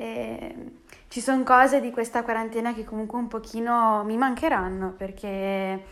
eh, 0.00 0.54
ci 1.08 1.20
sono 1.20 1.42
cose 1.42 1.80
di 1.80 1.90
questa 1.90 2.22
quarantena 2.22 2.72
che 2.72 2.84
comunque 2.84 3.18
un 3.18 3.26
pochino 3.26 4.04
mi 4.04 4.16
mancheranno 4.16 4.92
perché 4.92 5.82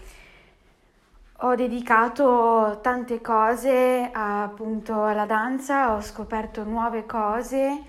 ho 1.39 1.55
dedicato 1.57 2.79
tante 2.83 3.21
cose 3.21 4.09
appunto 4.13 5.03
alla 5.03 5.27
danza, 5.27 5.95
ho 5.95 6.01
scoperto 6.01 6.63
nuove 6.63 7.05
cose 7.05 7.83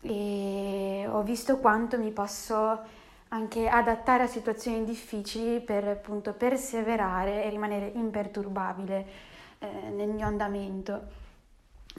e 0.00 1.06
ho 1.06 1.22
visto 1.22 1.58
quanto 1.58 1.98
mi 1.98 2.10
posso 2.10 2.78
anche 3.28 3.68
adattare 3.68 4.22
a 4.22 4.28
situazioni 4.28 4.82
difficili 4.84 5.60
per 5.60 5.86
appunto 5.86 6.32
perseverare 6.32 7.44
e 7.44 7.50
rimanere 7.50 7.92
imperturbabile 7.94 9.06
eh, 9.58 9.90
nel 9.90 10.08
mio 10.08 10.26
andamento, 10.26 11.02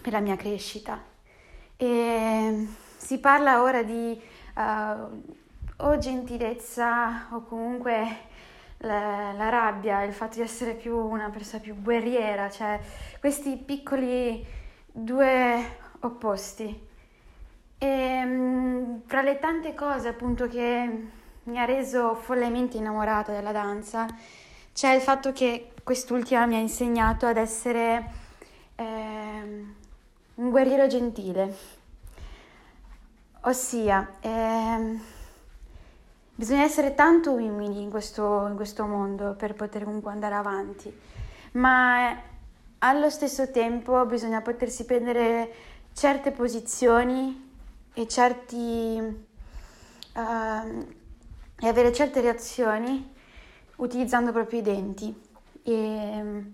per 0.02 0.14
la 0.14 0.20
mia 0.20 0.36
crescita. 0.36 1.00
E 1.78 2.68
si 3.02 3.18
parla 3.18 3.64
ora 3.64 3.82
di 3.82 4.22
uh, 4.56 5.34
o 5.78 5.98
gentilezza 5.98 7.28
o 7.32 7.42
comunque 7.44 8.30
la, 8.78 9.32
la, 9.34 9.50
rabbia, 9.50 10.04
il 10.04 10.14
fatto 10.14 10.36
di 10.36 10.42
essere 10.44 10.76
più 10.76 10.96
una 10.96 11.30
persona 11.30 11.62
più 11.62 11.82
guerriera, 11.82 12.50
cioè 12.50 12.80
questi 13.20 13.58
piccoli 13.58 14.46
due 14.86 15.78
opposti. 16.02 16.88
E 17.80 18.22
um, 18.24 19.02
tra 19.08 19.24
le 19.24 19.40
tante 19.40 19.74
cose 19.74 20.08
appunto 20.08 20.48
che 20.48 21.08
mi 21.44 21.60
ha 21.60 21.66
reso 21.66 22.14
follemente 22.14 22.78
innamorata 22.78 23.32
della 23.32 23.52
danza 23.52 24.06
c'è 24.74 24.94
il 24.94 25.02
fatto 25.02 25.32
che 25.32 25.72
quest'ultima 25.84 26.46
mi 26.46 26.56
ha 26.56 26.60
insegnato 26.60 27.26
ad 27.26 27.38
essere 27.38 28.12
eh, 28.76 29.66
un 30.36 30.50
guerriero 30.50 30.86
gentile, 30.86 31.80
ossia 33.42 34.18
eh, 34.20 35.00
bisogna 36.36 36.64
essere 36.64 36.94
tanto 36.94 37.32
umili 37.32 37.82
in 37.82 37.90
questo, 37.90 38.48
in 38.48 38.56
questo 38.56 38.86
mondo 38.86 39.36
per 39.36 39.54
poter 39.54 39.84
comunque 39.84 40.12
andare 40.12 40.36
avanti, 40.36 40.94
ma 41.54 42.20
allo 42.80 43.10
stesso 43.10 43.52
tempo 43.52 44.06
bisogna 44.06 44.42
potersi 44.42 44.86
prendere 44.86 45.54
certe 45.94 46.32
posizioni 46.32 47.50
e 47.94 48.08
certi... 48.08 49.30
Uh, 50.14 51.00
e 51.64 51.68
avere 51.68 51.94
certe 51.94 52.22
reazioni 52.22 53.14
utilizzando 53.78 54.32
proprio 54.32 54.60
i 54.60 54.64
denti. 54.64 55.22
E, 55.62 55.74
ehm, 55.74 56.54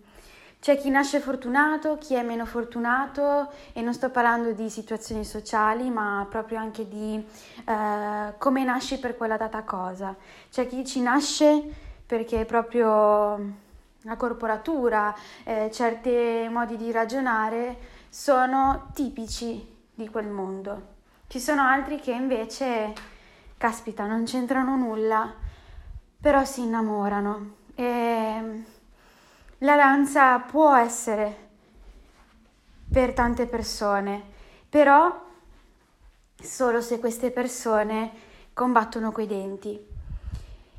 c'è 0.60 0.78
chi 0.78 0.90
nasce 0.90 1.20
fortunato, 1.20 1.98
chi 1.98 2.16
è 2.16 2.24
meno 2.24 2.46
fortunato 2.46 3.52
e 3.74 3.82
non 3.82 3.94
sto 3.94 4.10
parlando 4.10 4.52
di 4.52 4.70
situazioni 4.70 5.24
sociali, 5.24 5.90
ma 5.90 6.26
proprio 6.30 6.58
anche 6.58 6.88
di 6.88 7.24
eh, 7.66 8.34
come 8.38 8.64
nasci 8.64 9.00
per 9.00 9.16
quella 9.16 9.38
data 9.38 9.62
cosa. 9.64 10.16
C'è 10.50 10.68
chi 10.68 10.86
ci 10.86 11.02
nasce 11.02 11.64
perché 12.06 12.44
proprio 12.46 13.66
la 14.02 14.16
corporatura, 14.18 15.16
eh, 15.44 15.70
certi 15.72 16.48
modi 16.50 16.76
di 16.76 16.92
ragionare 16.92 17.78
sono 18.10 18.90
tipici 18.94 19.76
di 19.94 20.10
quel 20.10 20.28
mondo. 20.28 20.96
Ci 21.28 21.40
sono 21.40 21.62
altri 21.62 22.00
che 22.00 22.12
invece 22.12 22.94
caspita, 23.58 24.06
non 24.06 24.24
c'entrano 24.24 24.76
nulla, 24.76 25.34
però 26.20 26.44
si 26.46 26.62
innamorano. 26.64 27.56
E 27.76 28.64
la 29.60 29.76
danza 29.76 30.40
può 30.40 30.76
essere 30.76 31.46
per 32.92 33.14
tante 33.14 33.48
persone, 33.48 34.24
però 34.70 35.26
solo 36.40 36.82
se 36.82 37.00
queste 37.00 37.32
persone 37.32 38.12
combattono 38.54 39.12
coi 39.12 39.28
denti. 39.28 39.96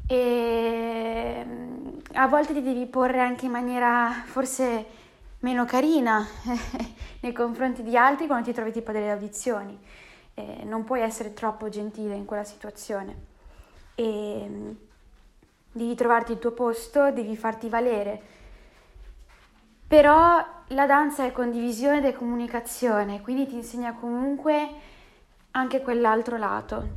E 0.07 1.47
a 2.13 2.27
volte 2.29 2.55
ti 2.55 2.63
devi 2.63 2.87
porre 2.87 3.21
anche 3.21 3.47
in 3.47 3.53
maniera 3.53 4.11
forse 4.25 4.87
meno 5.41 5.65
carina 5.65 6.27
nei 7.21 7.33
confronti 7.33 7.83
di 7.83 7.97
altri 7.97 8.27
quando 8.27 8.47
ti 8.47 8.55
trovi 8.55 8.73
tipo 8.73 8.91
delle 8.91 9.11
audizioni 9.11 9.79
eh, 10.39 10.65
non 10.65 10.85
puoi 10.85 11.01
essere 11.01 11.35
troppo 11.35 11.69
gentile 11.69 12.15
in 12.15 12.25
quella 12.25 12.45
situazione 12.45 13.27
e 13.97 14.47
mm, 14.49 14.71
devi 15.73 15.95
trovarti 15.97 16.33
il 16.33 16.39
tuo 16.39 16.53
posto, 16.53 17.11
devi 17.11 17.37
farti 17.37 17.69
valere. 17.69 18.37
Però 19.89 20.47
la 20.67 20.87
danza 20.87 21.25
è 21.25 21.33
condivisione 21.33 21.99
ed 21.99 22.05
è 22.05 22.13
comunicazione, 22.13 23.23
quindi 23.23 23.47
ti 23.47 23.55
insegna 23.55 23.95
comunque 23.95 24.69
anche 25.53 25.81
quell'altro 25.81 26.37
lato. 26.37 26.89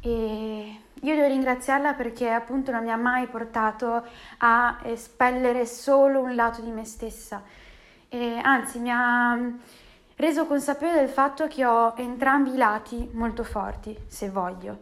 E 0.00 0.80
io 1.00 1.14
devo 1.14 1.28
ringraziarla 1.28 1.94
perché 1.94 2.28
appunto 2.30 2.72
non 2.72 2.82
mi 2.82 2.90
ha 2.90 2.96
mai 2.96 3.28
portato 3.28 4.04
a 4.38 4.80
espellere 4.82 5.64
solo 5.64 6.20
un 6.20 6.34
lato 6.34 6.60
di 6.60 6.70
me 6.70 6.84
stessa, 6.84 7.42
e 8.08 8.40
anzi 8.42 8.80
mi 8.80 8.90
ha 8.90 9.38
reso 10.16 10.46
consapevole 10.46 10.98
del 10.98 11.08
fatto 11.08 11.46
che 11.46 11.64
ho 11.64 11.94
entrambi 11.96 12.52
i 12.52 12.56
lati 12.56 13.08
molto 13.12 13.44
forti, 13.44 13.96
se 14.08 14.28
voglio, 14.28 14.76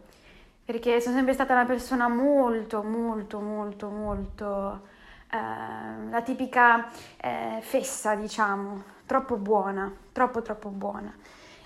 perché 0.65 0.99
sono 1.01 1.15
sempre 1.15 1.33
stata 1.33 1.53
una 1.53 1.65
persona 1.65 2.07
molto, 2.07 2.81
molto, 2.81 3.39
molto, 3.39 3.89
molto 3.89 4.91
eh, 5.33 6.09
la 6.09 6.21
tipica 6.21 6.89
eh, 7.17 7.59
fessa, 7.61 8.13
diciamo, 8.13 8.83
troppo 9.05 9.37
buona, 9.37 9.91
troppo, 10.11 10.41
troppo 10.43 10.69
buona. 10.69 11.11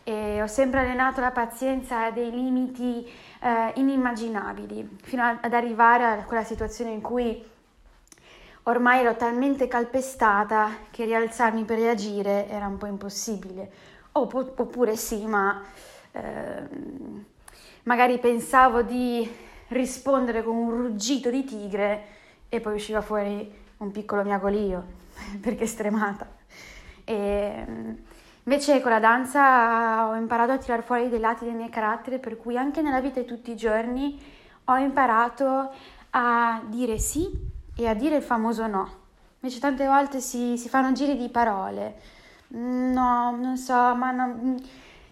E 0.04 0.42
ho 0.42 0.48
sempre 0.48 0.80
allenato 0.80 1.20
la 1.20 1.32
pazienza 1.32 2.06
a 2.06 2.12
dei 2.12 2.32
limiti 2.32 3.06
eh, 3.42 3.72
inimmaginabili, 3.76 5.00
fino 5.04 5.38
ad 5.42 5.54
arrivare 5.54 6.06
a 6.06 6.24
quella 6.24 6.46
situazione 6.46 6.92
in 6.92 7.02
cui 7.02 7.56
Ormai 8.68 9.00
ero 9.00 9.16
talmente 9.16 9.70
calpestata 9.70 10.70
che 10.92 11.06
rialzarmi 11.06 11.64
per 11.64 11.80
reagire 11.80 12.50
era 12.50 12.68
un 12.68 12.78
po' 12.78 12.86
impossibile. 12.86 13.72
oppure 14.12 14.98
sì, 14.98 15.26
ma 15.26 15.64
eh, 16.12 16.68
magari 17.84 18.20
pensavo 18.20 18.82
di 18.82 19.26
rispondere 19.70 20.44
con 20.44 20.58
un 20.58 20.72
ruggito 20.72 21.30
di 21.30 21.46
tigre 21.46 22.17
e 22.50 22.60
poi 22.60 22.76
usciva 22.76 23.02
fuori 23.02 23.52
un 23.78 23.92
piccolo 23.92 24.24
miagolio 24.24 24.84
perché 25.42 25.66
stremata. 25.66 26.28
E, 27.04 27.66
invece 28.44 28.82
con 28.82 28.92
la 28.92 29.00
danza 29.00 30.08
ho 30.08 30.16
imparato 30.16 30.52
a 30.54 30.58
tirar 30.58 30.84
fuori 30.84 31.10
dei 31.10 31.20
lati 31.20 31.46
del 31.46 31.56
mio 31.56 31.70
carattere 31.70 32.20
per 32.20 32.38
cui 32.38 32.58
anche 32.58 32.82
nella 32.82 33.02
vita 33.02 33.20
di 33.20 33.26
tutti 33.26 33.52
i 33.52 33.56
giorni 33.56 34.20
ho 34.66 34.76
imparato 34.78 35.72
a 36.12 36.62
dire 36.66 36.98
sì 36.98 37.30
e 37.76 37.88
a 37.88 37.94
dire 37.94 38.18
il 38.18 38.24
famoso 38.24 38.68
no. 38.68 39.06
Invece 39.40 39.60
tante 39.60 39.86
volte 39.86 40.20
si, 40.20 40.58
si 40.58 40.68
fanno 40.68 40.92
giri 40.94 41.16
di 41.16 41.30
parole. 41.30 42.00
No, 42.50 43.36
non 43.36 43.58
so, 43.58 43.74
ma 43.74 44.12
no, 44.12 44.56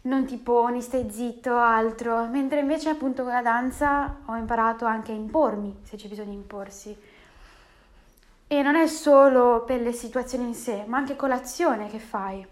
non 0.01 0.25
ti 0.25 0.37
poni, 0.37 0.81
stai 0.81 1.09
zitto, 1.09 1.55
altro. 1.55 2.25
Mentre 2.27 2.59
invece 2.59 2.89
appunto 2.89 3.23
con 3.23 3.31
la 3.31 3.41
danza 3.41 4.17
ho 4.25 4.35
imparato 4.35 4.85
anche 4.85 5.11
a 5.11 5.15
impormi, 5.15 5.79
se 5.83 5.95
c'è 5.95 6.07
bisogno 6.07 6.31
di 6.31 6.35
imporsi. 6.35 6.97
E 8.57 8.61
non 8.61 8.75
è 8.75 8.87
solo 8.87 9.63
per 9.65 9.81
le 9.81 9.91
situazioni 9.91 10.45
in 10.45 10.55
sé, 10.55 10.83
ma 10.87 10.97
anche 10.97 11.15
con 11.15 11.29
l'azione 11.29 11.87
che 11.87 11.99
fai. 11.99 12.45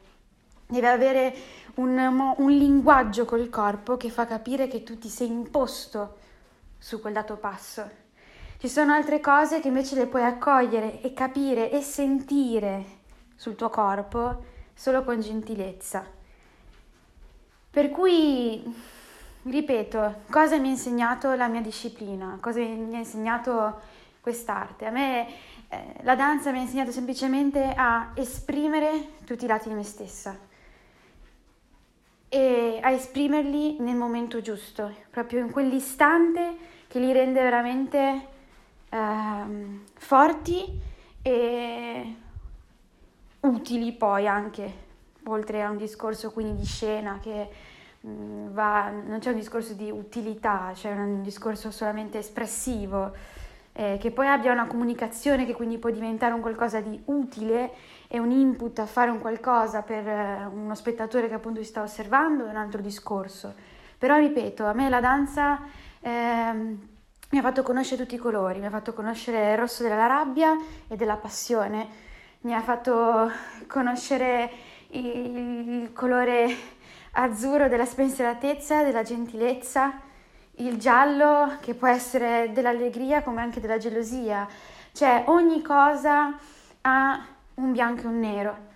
Deve 0.66 0.88
avere 0.90 1.36
un, 1.76 2.34
un 2.38 2.52
linguaggio 2.52 3.26
col 3.26 3.50
corpo 3.50 3.98
che 3.98 4.10
fa 4.10 4.26
capire 4.26 4.68
che 4.68 4.84
tu 4.84 4.98
ti 4.98 5.10
sei 5.10 5.28
imposto 5.28 6.18
su 6.78 7.00
quel 7.00 7.14
dato 7.14 7.38
passo 7.38 8.02
ci 8.64 8.70
sono 8.70 8.94
altre 8.94 9.20
cose 9.20 9.60
che 9.60 9.68
invece 9.68 9.94
le 9.96 10.08
puoi 10.08 10.24
accogliere 10.24 11.02
e 11.02 11.14
capire 11.14 11.70
e 11.70 11.82
sentire 11.82 12.86
sul 13.36 13.58
tuo 13.58 13.70
corpo 13.70 14.42
solo 14.74 15.04
con 15.04 15.20
gentilezza. 15.20 16.06
Per 17.70 17.90
cui, 17.90 18.64
ripeto, 19.42 20.22
cosa 20.32 20.58
mi 20.60 20.70
ha 20.70 20.72
insegnato 20.72 21.34
la 21.34 21.50
mia 21.50 21.60
disciplina, 21.60 22.38
cosa 22.40 22.62
mi 22.62 22.96
ha 22.96 23.00
insegnato 23.00 23.82
quest'arte? 24.22 24.86
A 24.86 24.92
me 24.92 25.28
eh, 25.74 26.04
la 26.04 26.16
danza 26.16 26.52
mi 26.52 26.60
ha 26.60 26.62
insegnato 26.62 26.92
semplicemente 26.92 27.74
a 27.76 28.12
esprimere 28.14 29.16
tutti 29.26 29.46
i 29.46 29.48
lati 29.48 29.70
di 29.70 29.76
me 29.76 29.84
stessa 29.84 30.38
e 32.30 32.80
a 32.82 32.90
esprimerli 32.92 33.80
nel 33.80 33.96
momento 33.96 34.42
giusto, 34.42 34.92
proprio 35.10 35.40
in 35.40 35.52
quell'istante 35.52 36.58
che 36.88 37.00
li 37.00 37.12
rende 37.12 37.42
veramente 37.42 38.28
ehm, 38.90 39.84
forti 39.94 40.80
e 41.22 42.16
utili 43.42 43.92
poi 43.94 44.28
anche, 44.28 44.74
oltre 45.26 45.64
a 45.64 45.70
un 45.70 45.78
discorso 45.78 46.32
quindi 46.32 46.62
di 46.62 46.66
scena 46.66 47.20
che 47.22 47.50
mh, 48.00 48.50
va, 48.52 48.90
non 48.90 49.20
c'è 49.20 49.30
un 49.30 49.38
discorso 49.38 49.74
di 49.74 49.90
utilità, 49.90 50.72
c'è 50.74 50.92
un 50.92 51.22
discorso 51.22 51.72
solamente 51.72 52.18
espressivo, 52.20 53.12
eh, 53.74 53.98
che 54.00 54.12
poi 54.12 54.28
abbia 54.28 54.52
una 54.52 54.68
comunicazione 54.68 55.46
che 55.46 55.54
quindi 55.54 55.78
può 55.78 55.90
diventare 55.90 56.34
un 56.34 56.42
qualcosa 56.42 56.80
di 56.80 57.02
utile 57.06 57.72
e 58.08 58.20
un 58.20 58.32
input 58.32 58.80
a 58.80 58.86
fare 58.86 59.10
un 59.10 59.20
qualcosa 59.20 59.82
per 59.82 60.08
eh, 60.08 60.50
uno 60.52 60.76
spettatore 60.76 61.28
che 61.28 61.34
appunto 61.34 61.60
si 61.62 61.68
sta 61.68 61.82
osservando 61.82 62.46
è 62.46 62.50
un 62.50 62.58
altro 62.58 62.82
discorso. 62.82 63.54
Però 63.98 64.18
ripeto, 64.18 64.66
a 64.66 64.74
me 64.74 64.90
la 64.90 65.00
danza 65.00 65.60
eh, 66.00 66.52
mi 67.34 67.40
ha 67.40 67.42
fatto 67.42 67.64
conoscere 67.64 68.02
tutti 68.02 68.16
i 68.16 68.20
colori, 68.20 68.60
mi 68.60 68.68
ha 68.68 68.70
fatto 68.70 68.94
conoscere 68.94 69.54
il 69.54 69.58
rosso 69.58 69.82
della 69.82 70.06
rabbia 70.06 70.56
e 70.88 70.96
della 70.96 71.16
passione, 71.16 71.88
mi 72.42 72.54
ha 72.54 72.62
fatto 72.62 73.32
conoscere 73.66 74.52
il, 74.90 75.92
colore 75.94 76.56
azzurro 77.14 77.68
della 77.68 77.86
spensieratezza, 77.86 78.84
della 78.84 79.02
gentilezza, 79.02 80.02
il 80.58 80.78
giallo 80.78 81.58
che 81.62 81.74
può 81.74 81.88
essere 81.88 82.52
dell'allegria 82.54 83.24
come 83.24 83.42
anche 83.42 83.60
della 83.60 83.78
gelosia, 83.78 84.48
cioè 84.92 85.24
ogni 85.28 85.62
cosa 85.62 86.38
ha 86.82 87.26
un 87.56 87.72
bianco 87.72 88.04
e 88.04 88.08
un 88.08 88.20
nero. 88.20 88.72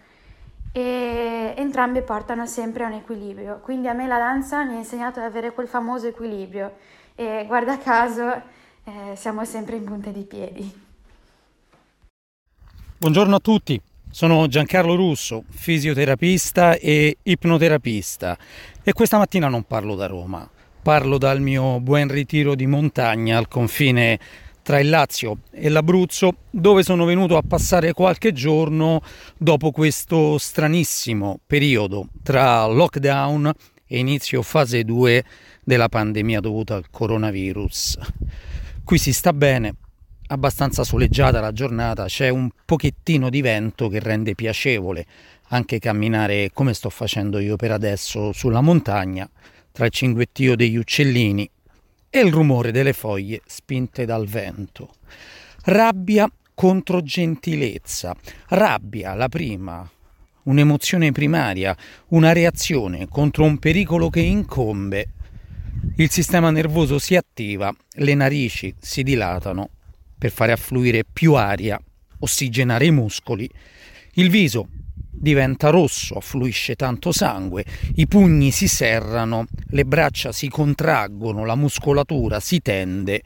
E 0.71 1.53
entrambe 1.57 2.01
portano 2.01 2.45
sempre 2.45 2.83
a 2.83 2.87
un 2.87 2.93
equilibrio. 2.93 3.59
Quindi 3.63 3.87
a 3.87 3.93
me 3.93 4.05
la 4.05 4.17
danza 4.17 4.63
mi 4.63 4.75
ha 4.75 4.77
insegnato 4.77 5.19
ad 5.19 5.25
avere 5.25 5.51
quel 5.51 5.67
famoso 5.67 6.07
equilibrio. 6.07 6.73
E 7.15 7.45
guarda 7.47 7.77
caso 7.79 8.41
eh, 8.83 9.15
siamo 9.15 9.43
sempre 9.43 9.75
in 9.75 9.83
punta 9.83 10.11
di 10.11 10.23
piedi. 10.23 10.85
Buongiorno 12.99 13.35
a 13.35 13.39
tutti, 13.39 13.79
sono 14.09 14.47
Giancarlo 14.47 14.95
Russo, 14.95 15.43
fisioterapista 15.49 16.73
e 16.75 17.17
ipnoterapista. 17.21 18.37
E 18.83 18.93
questa 18.93 19.17
mattina 19.17 19.47
non 19.47 19.63
parlo 19.63 19.95
da 19.95 20.07
Roma, 20.07 20.47
parlo 20.87 21.17
dal 21.17 21.41
mio 21.41 21.81
buon 21.81 22.07
ritiro 22.07 22.55
di 22.55 22.65
montagna 22.65 23.37
al 23.37 23.49
confine 23.49 24.17
tra 24.61 24.79
il 24.79 24.87
Lazio 24.87 25.39
e 25.51 25.67
l'Abruzzo, 25.67 26.35
dove 26.49 26.81
sono 26.81 27.03
venuto 27.03 27.35
a 27.35 27.41
passare 27.45 27.91
qualche 27.91 28.31
giorno 28.31 29.01
dopo 29.37 29.71
questo 29.71 30.37
stranissimo 30.37 31.41
periodo 31.45 32.07
tra 32.23 32.65
lockdown 32.67 33.51
e 33.85 33.99
inizio 33.99 34.41
fase 34.41 34.85
2 34.85 35.25
della 35.61 35.89
pandemia 35.89 36.39
dovuta 36.39 36.75
al 36.75 36.85
coronavirus. 36.89 37.97
Qui 38.85 38.97
si 38.97 39.11
sta 39.11 39.33
bene, 39.33 39.75
abbastanza 40.27 40.85
soleggiata 40.85 41.41
la 41.41 41.51
giornata, 41.51 42.05
c'è 42.05 42.29
un 42.29 42.49
pochettino 42.63 43.29
di 43.29 43.41
vento 43.41 43.89
che 43.89 43.99
rende 43.99 44.35
piacevole 44.35 45.05
anche 45.49 45.79
camminare 45.79 46.51
come 46.53 46.73
sto 46.73 46.89
facendo 46.89 47.39
io 47.39 47.57
per 47.57 47.71
adesso 47.71 48.31
sulla 48.31 48.61
montagna, 48.61 49.29
tra 49.77 49.85
il 49.85 49.91
cinguettio 49.91 50.55
degli 50.55 50.75
uccellini 50.75 51.47
e 52.09 52.19
il 52.19 52.33
rumore 52.33 52.71
delle 52.71 52.93
foglie 52.93 53.41
spinte 53.45 54.05
dal 54.05 54.25
vento. 54.25 54.95
Rabbia 55.65 56.27
contro 56.55 57.03
gentilezza. 57.03 58.15
Rabbia, 58.47 59.13
la 59.13 59.29
prima, 59.29 59.87
un'emozione 60.45 61.11
primaria, 61.11 61.77
una 62.07 62.33
reazione 62.33 63.07
contro 63.07 63.43
un 63.43 63.59
pericolo 63.59 64.09
che 64.09 64.21
incombe. 64.21 65.09
Il 65.97 66.09
sistema 66.09 66.49
nervoso 66.49 66.97
si 66.97 67.15
attiva, 67.15 67.71
le 67.97 68.15
narici 68.15 68.73
si 68.79 69.03
dilatano 69.03 69.69
per 70.17 70.31
fare 70.31 70.53
affluire 70.53 71.03
più 71.03 71.35
aria, 71.35 71.79
ossigenare 72.17 72.87
i 72.87 72.91
muscoli, 72.91 73.47
il 74.13 74.31
viso 74.31 74.69
diventa 75.19 75.69
rosso, 75.69 76.15
affluisce 76.15 76.75
tanto 76.75 77.11
sangue, 77.11 77.65
i 77.95 78.07
pugni 78.07 78.51
si 78.51 78.67
serrano, 78.67 79.47
le 79.69 79.85
braccia 79.85 80.31
si 80.31 80.49
contraggono, 80.49 81.45
la 81.45 81.55
muscolatura 81.55 82.39
si 82.39 82.61
tende, 82.61 83.21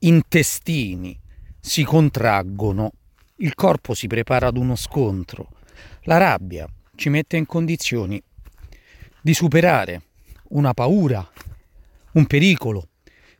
intestini 0.00 1.18
si 1.60 1.82
contraggono, 1.82 2.92
il 3.36 3.54
corpo 3.54 3.94
si 3.94 4.06
prepara 4.06 4.48
ad 4.48 4.56
uno 4.56 4.76
scontro. 4.76 5.48
La 6.02 6.18
rabbia 6.18 6.66
ci 6.94 7.08
mette 7.08 7.36
in 7.36 7.46
condizioni 7.46 8.22
di 9.20 9.34
superare 9.34 10.02
una 10.50 10.72
paura, 10.74 11.26
un 12.12 12.26
pericolo, 12.26 12.88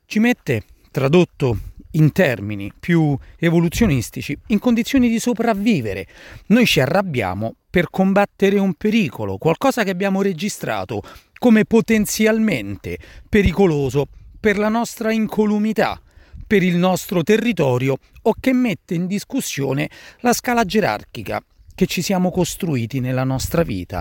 ci 0.07 0.19
mette, 0.19 0.65
tradotto 0.91 1.59
in 1.93 2.13
termini 2.13 2.73
più 2.79 3.17
evoluzionistici, 3.39 4.37
in 4.49 4.59
condizioni 4.59 5.09
di 5.09 5.19
sopravvivere. 5.19 6.07
Noi 6.47 6.67
ci 6.67 6.81
arrabbiamo 6.81 7.57
per 7.75 7.91
combattere 7.91 8.61
un 8.61 8.75
pericolo, 8.75 9.37
qualcosa 9.37 9.83
che 9.83 9.91
abbiamo 9.91 10.22
registrato 10.22 11.03
come 11.41 11.64
potenzialmente 11.64 12.97
pericoloso 13.29 14.07
per 14.39 14.59
la 14.59 14.68
nostra 14.68 15.11
incolumità, 15.11 16.01
per 16.47 16.62
il 16.62 16.77
nostro 16.77 17.25
territorio 17.25 17.97
o 18.22 18.35
che 18.39 18.53
mette 18.53 18.95
in 18.95 19.09
discussione 19.09 19.91
la 20.20 20.33
scala 20.33 20.64
gerarchica 20.64 21.43
che 21.75 21.87
ci 21.87 22.01
siamo 22.01 22.31
costruiti 22.31 23.01
nella 23.01 23.25
nostra 23.25 23.64
vita, 23.64 24.01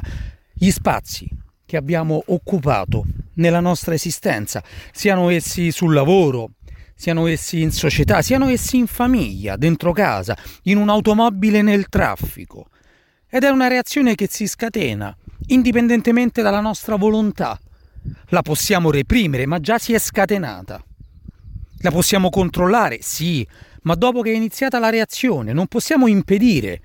gli 0.53 0.69
spazi 0.69 1.27
che 1.65 1.75
abbiamo 1.75 2.21
occupato 2.27 3.03
nella 3.37 3.59
nostra 3.59 3.95
esistenza, 3.95 4.63
siano 4.91 5.31
essi 5.31 5.71
sul 5.71 5.95
lavoro, 5.95 6.51
siano 6.93 7.25
essi 7.25 7.61
in 7.61 7.71
società, 7.71 8.21
siano 8.21 8.49
essi 8.49 8.77
in 8.77 8.85
famiglia, 8.85 9.57
dentro 9.57 9.93
casa, 9.93 10.37
in 10.65 10.77
un'automobile 10.77 11.63
nel 11.63 11.89
traffico. 11.89 12.67
Ed 13.35 13.43
è 13.43 13.49
una 13.49 13.67
reazione 13.67 14.13
che 14.13 14.27
si 14.29 14.45
scatena, 14.45 15.17
indipendentemente 15.47 16.43
dalla 16.43 16.59
nostra 16.59 16.97
volontà. 16.97 17.59
La 18.27 18.43
possiamo 18.43 18.91
reprimere, 18.91 19.47
ma 19.47 19.59
già 19.59 19.79
si 19.79 19.91
è 19.91 19.97
scatenata. 19.97 20.79
La 21.79 21.89
possiamo 21.89 22.29
controllare, 22.29 22.99
sì, 23.01 23.43
ma 23.81 23.95
dopo 23.95 24.21
che 24.21 24.31
è 24.31 24.35
iniziata 24.35 24.77
la 24.77 24.91
reazione, 24.91 25.51
non 25.51 25.65
possiamo 25.65 26.05
impedire 26.05 26.79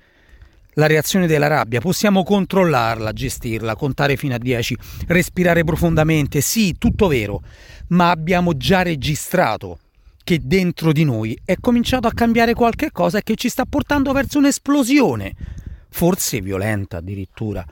la 0.73 0.87
reazione 0.87 1.27
della 1.27 1.45
rabbia, 1.45 1.81
possiamo 1.81 2.23
controllarla, 2.23 3.11
gestirla, 3.11 3.75
contare 3.75 4.17
fino 4.17 4.33
a 4.33 4.39
10, 4.39 4.75
respirare 5.05 5.63
profondamente, 5.63 6.41
sì, 6.41 6.73
tutto 6.79 7.05
vero, 7.05 7.43
ma 7.89 8.09
abbiamo 8.09 8.57
già 8.57 8.81
registrato 8.81 9.77
che 10.23 10.39
dentro 10.41 10.93
di 10.93 11.03
noi 11.03 11.39
è 11.45 11.57
cominciato 11.59 12.07
a 12.07 12.11
cambiare 12.11 12.55
qualche 12.55 12.89
cosa 12.91 13.19
e 13.19 13.21
che 13.21 13.35
ci 13.35 13.49
sta 13.49 13.65
portando 13.65 14.13
verso 14.13 14.39
un'esplosione, 14.39 15.35
forse 15.89 16.41
violenta 16.41 16.97
addirittura. 16.97 17.65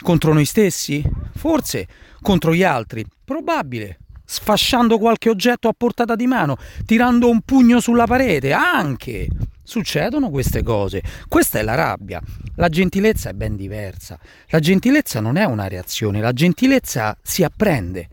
Contro 0.00 0.32
noi 0.32 0.44
stessi? 0.44 1.02
Forse 1.34 1.86
contro 2.20 2.54
gli 2.54 2.62
altri? 2.62 3.04
Probabile. 3.24 3.98
Sfasciando 4.24 4.98
qualche 4.98 5.30
oggetto 5.30 5.68
a 5.68 5.74
portata 5.76 6.14
di 6.14 6.26
mano, 6.26 6.56
tirando 6.84 7.30
un 7.30 7.40
pugno 7.40 7.80
sulla 7.80 8.06
parete, 8.06 8.52
anche. 8.52 9.28
Succedono 9.62 10.30
queste 10.30 10.62
cose. 10.62 11.02
Questa 11.28 11.58
è 11.58 11.62
la 11.62 11.74
rabbia. 11.74 12.20
La 12.56 12.68
gentilezza 12.68 13.30
è 13.30 13.32
ben 13.32 13.56
diversa. 13.56 14.18
La 14.48 14.60
gentilezza 14.60 15.20
non 15.20 15.36
è 15.36 15.44
una 15.44 15.68
reazione, 15.68 16.20
la 16.20 16.32
gentilezza 16.32 17.16
si 17.22 17.42
apprende. 17.42 18.08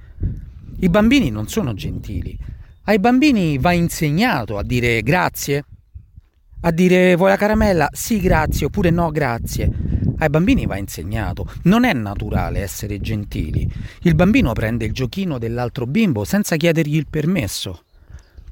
I 0.80 0.90
bambini 0.90 1.30
non 1.30 1.48
sono 1.48 1.74
gentili, 1.74 2.38
ai 2.88 3.00
bambini 3.00 3.58
va 3.58 3.72
insegnato 3.72 4.58
a 4.58 4.64
dire 4.64 5.02
grazie, 5.02 5.66
a 6.62 6.72
dire 6.72 7.16
vuoi 7.16 7.30
la 7.30 7.38
caramella? 7.38 7.90
Sì, 7.92 8.20
grazie, 8.20 8.66
oppure 8.66 8.90
no, 8.90 9.12
grazie. 9.12 9.70
Ai 10.18 10.30
bambini 10.30 10.66
va 10.66 10.78
insegnato. 10.78 11.46
Non 11.64 11.84
è 11.84 11.94
naturale 11.94 12.62
essere 12.62 13.00
gentili. 13.00 13.70
Il 14.02 14.16
bambino 14.16 14.54
prende 14.54 14.86
il 14.86 14.94
giochino 14.94 15.38
dell'altro 15.38 15.86
bimbo 15.86 16.24
senza 16.24 16.56
chiedergli 16.56 16.96
il 16.96 17.08
permesso. 17.10 17.84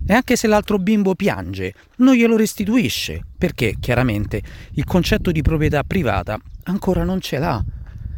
E 0.06 0.14
anche 0.14 0.36
se 0.36 0.48
l'altro 0.48 0.78
bimbo 0.78 1.16
piange, 1.16 1.74
non 1.98 2.16
glielo 2.16 2.36
restituisce, 2.36 3.24
perché 3.38 3.78
chiaramente 3.80 4.42
il 4.74 4.84
concetto 4.84 5.32
di 5.32 5.42
proprietà 5.42 5.84
privata 5.84 6.38
ancora 6.64 7.04
non 7.04 7.22
ce 7.22 7.38
l'ha 7.40 7.64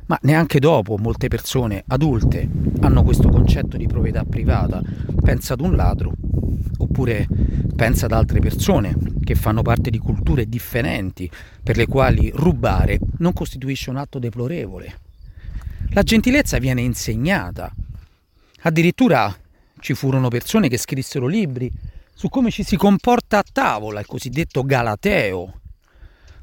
ma 0.08 0.18
neanche 0.22 0.60
dopo 0.60 0.98
molte 0.98 1.28
persone 1.28 1.84
adulte 1.88 2.48
hanno 2.82 3.04
questo 3.04 3.30
concetto 3.30 3.78
di 3.78 3.88
proprietà 3.88 4.24
privata. 4.24 4.82
Pensa 5.22 5.54
ad 5.54 5.62
un 5.62 5.76
ladro, 5.76 6.14
oppure 6.78 7.28
pensa 7.76 8.06
ad 8.06 8.12
altre 8.12 8.40
persone 8.40 8.96
che 9.24 9.36
fanno 9.36 9.62
parte 9.62 9.90
di 9.90 9.98
culture 9.98 10.48
differenti, 10.48 11.30
per 11.64 11.78
le 11.78 11.88
quali 11.88 12.32
rubare 12.34 13.00
non 13.18 13.34
costituisce 13.34 13.90
un 13.90 13.98
atto 13.98 14.20
deplorevole. 14.20 15.00
La 15.90 16.04
gentilezza 16.04 16.60
viene 16.60 16.82
insegnata. 16.82 17.74
Addirittura 18.62 19.34
ci 19.80 19.94
furono 19.94 20.28
persone 20.30 20.68
che 20.68 20.78
scrissero 20.78 21.28
libri 21.28 21.72
su 22.14 22.30
come 22.30 22.50
ci 22.50 22.64
si 22.64 22.78
comporta 22.78 23.40
a 23.40 23.44
tavola, 23.52 24.00
il 24.00 24.06
cosiddetto 24.06 24.64
galateo, 24.64 25.60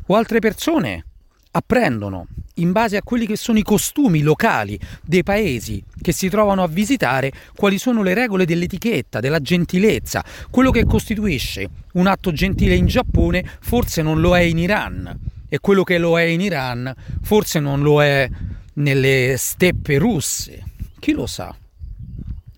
o 0.06 0.14
altre 0.14 0.38
persone 0.38 1.06
apprendono 1.53 2.26
in 2.57 2.72
base 2.72 2.96
a 2.96 3.03
quelli 3.03 3.26
che 3.26 3.36
sono 3.36 3.59
i 3.59 3.62
costumi 3.62 4.20
locali 4.20 4.78
dei 5.03 5.22
paesi 5.22 5.82
che 6.00 6.12
si 6.12 6.28
trovano 6.28 6.62
a 6.62 6.68
visitare 6.68 7.32
quali 7.55 7.78
sono 7.78 8.03
le 8.03 8.14
regole 8.14 8.44
dell'etichetta, 8.44 9.20
della 9.20 9.40
gentilezza. 9.40 10.24
Quello 10.50 10.70
che 10.70 10.84
costituisce 10.84 11.68
un 11.92 12.07
atto 12.07 12.32
gentile 12.32 12.74
in 12.74 12.86
Giappone 12.86 13.44
forse 13.61 14.03
non 14.03 14.20
lo 14.20 14.36
è 14.36 14.40
in 14.40 14.59
Iran 14.59 15.18
e 15.48 15.59
quello 15.61 15.82
che 15.82 15.98
lo 15.98 16.18
è 16.18 16.24
in 16.24 16.40
Iran 16.40 16.92
forse 17.22 17.61
non 17.61 17.80
lo 17.82 18.03
è 18.03 18.28
nelle 18.74 19.36
steppe 19.38 19.98
russe. 19.98 20.64
Chi 20.98 21.12
lo 21.12 21.26
sa? 21.26 21.55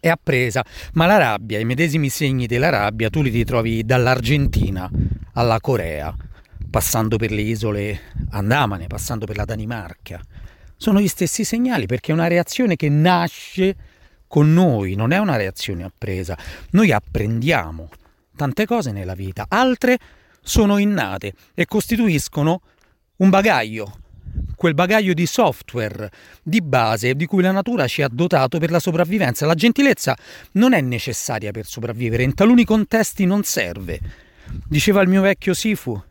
è 0.04 0.10
appresa, 0.10 0.62
ma 0.92 1.06
la 1.06 1.16
rabbia, 1.16 1.58
i 1.58 1.64
medesimi 1.64 2.10
segni 2.10 2.46
della 2.46 2.68
rabbia, 2.68 3.08
tu 3.08 3.22
li 3.22 3.30
ritrovi 3.30 3.86
dall'Argentina 3.86 4.86
alla 5.32 5.58
Corea, 5.60 6.14
passando 6.74 7.18
per 7.18 7.30
le 7.30 7.42
isole 7.42 8.00
Andamane, 8.30 8.88
passando 8.88 9.26
per 9.26 9.36
la 9.36 9.44
Danimarca. 9.44 10.20
Sono 10.76 11.00
gli 11.00 11.06
stessi 11.06 11.44
segnali 11.44 11.86
perché 11.86 12.10
è 12.10 12.14
una 12.14 12.26
reazione 12.26 12.74
che 12.74 12.88
nasce 12.88 13.76
con 14.26 14.52
noi, 14.52 14.96
non 14.96 15.12
è 15.12 15.18
una 15.18 15.36
reazione 15.36 15.84
appresa. 15.84 16.36
Noi 16.70 16.90
apprendiamo 16.90 17.90
tante 18.34 18.66
cose 18.66 18.90
nella 18.90 19.14
vita, 19.14 19.46
altre 19.48 19.98
sono 20.42 20.78
innate 20.78 21.34
e 21.54 21.64
costituiscono 21.66 22.62
un 23.18 23.30
bagaglio, 23.30 23.98
quel 24.56 24.74
bagaglio 24.74 25.14
di 25.14 25.26
software 25.26 26.10
di 26.42 26.60
base 26.60 27.14
di 27.14 27.26
cui 27.26 27.42
la 27.42 27.52
natura 27.52 27.86
ci 27.86 28.02
ha 28.02 28.08
dotato 28.08 28.58
per 28.58 28.72
la 28.72 28.80
sopravvivenza. 28.80 29.46
La 29.46 29.54
gentilezza 29.54 30.16
non 30.54 30.72
è 30.72 30.80
necessaria 30.80 31.52
per 31.52 31.66
sopravvivere, 31.66 32.24
in 32.24 32.34
taluni 32.34 32.64
contesti 32.64 33.26
non 33.26 33.44
serve. 33.44 34.00
Diceva 34.66 35.02
il 35.02 35.08
mio 35.08 35.20
vecchio 35.20 35.54
Sifu, 35.54 36.02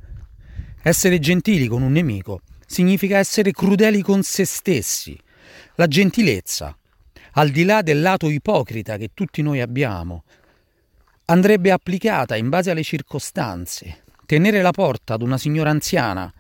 essere 0.84 1.19
gentili 1.19 1.67
con 1.67 1.81
un 1.81 1.93
nemico 1.93 2.41
significa 2.65 3.17
essere 3.17 3.51
crudeli 3.51 4.01
con 4.01 4.21
se 4.21 4.45
stessi. 4.45 5.17
La 5.75 5.88
gentilezza, 5.88 6.77
al 7.34 7.49
di 7.49 7.63
là 7.63 7.81
del 7.81 8.01
lato 8.01 8.29
ipocrita 8.29 8.97
che 8.97 9.11
tutti 9.13 9.41
noi 9.41 9.61
abbiamo, 9.61 10.23
andrebbe 11.25 11.71
applicata 11.71 12.36
in 12.36 12.49
base 12.49 12.71
alle 12.71 12.84
circostanze. 12.84 14.03
Tenere 14.25 14.61
la 14.61 14.71
porta 14.71 15.13
ad 15.13 15.21
una 15.21 15.38
signora 15.38 15.69
anziana 15.69 16.31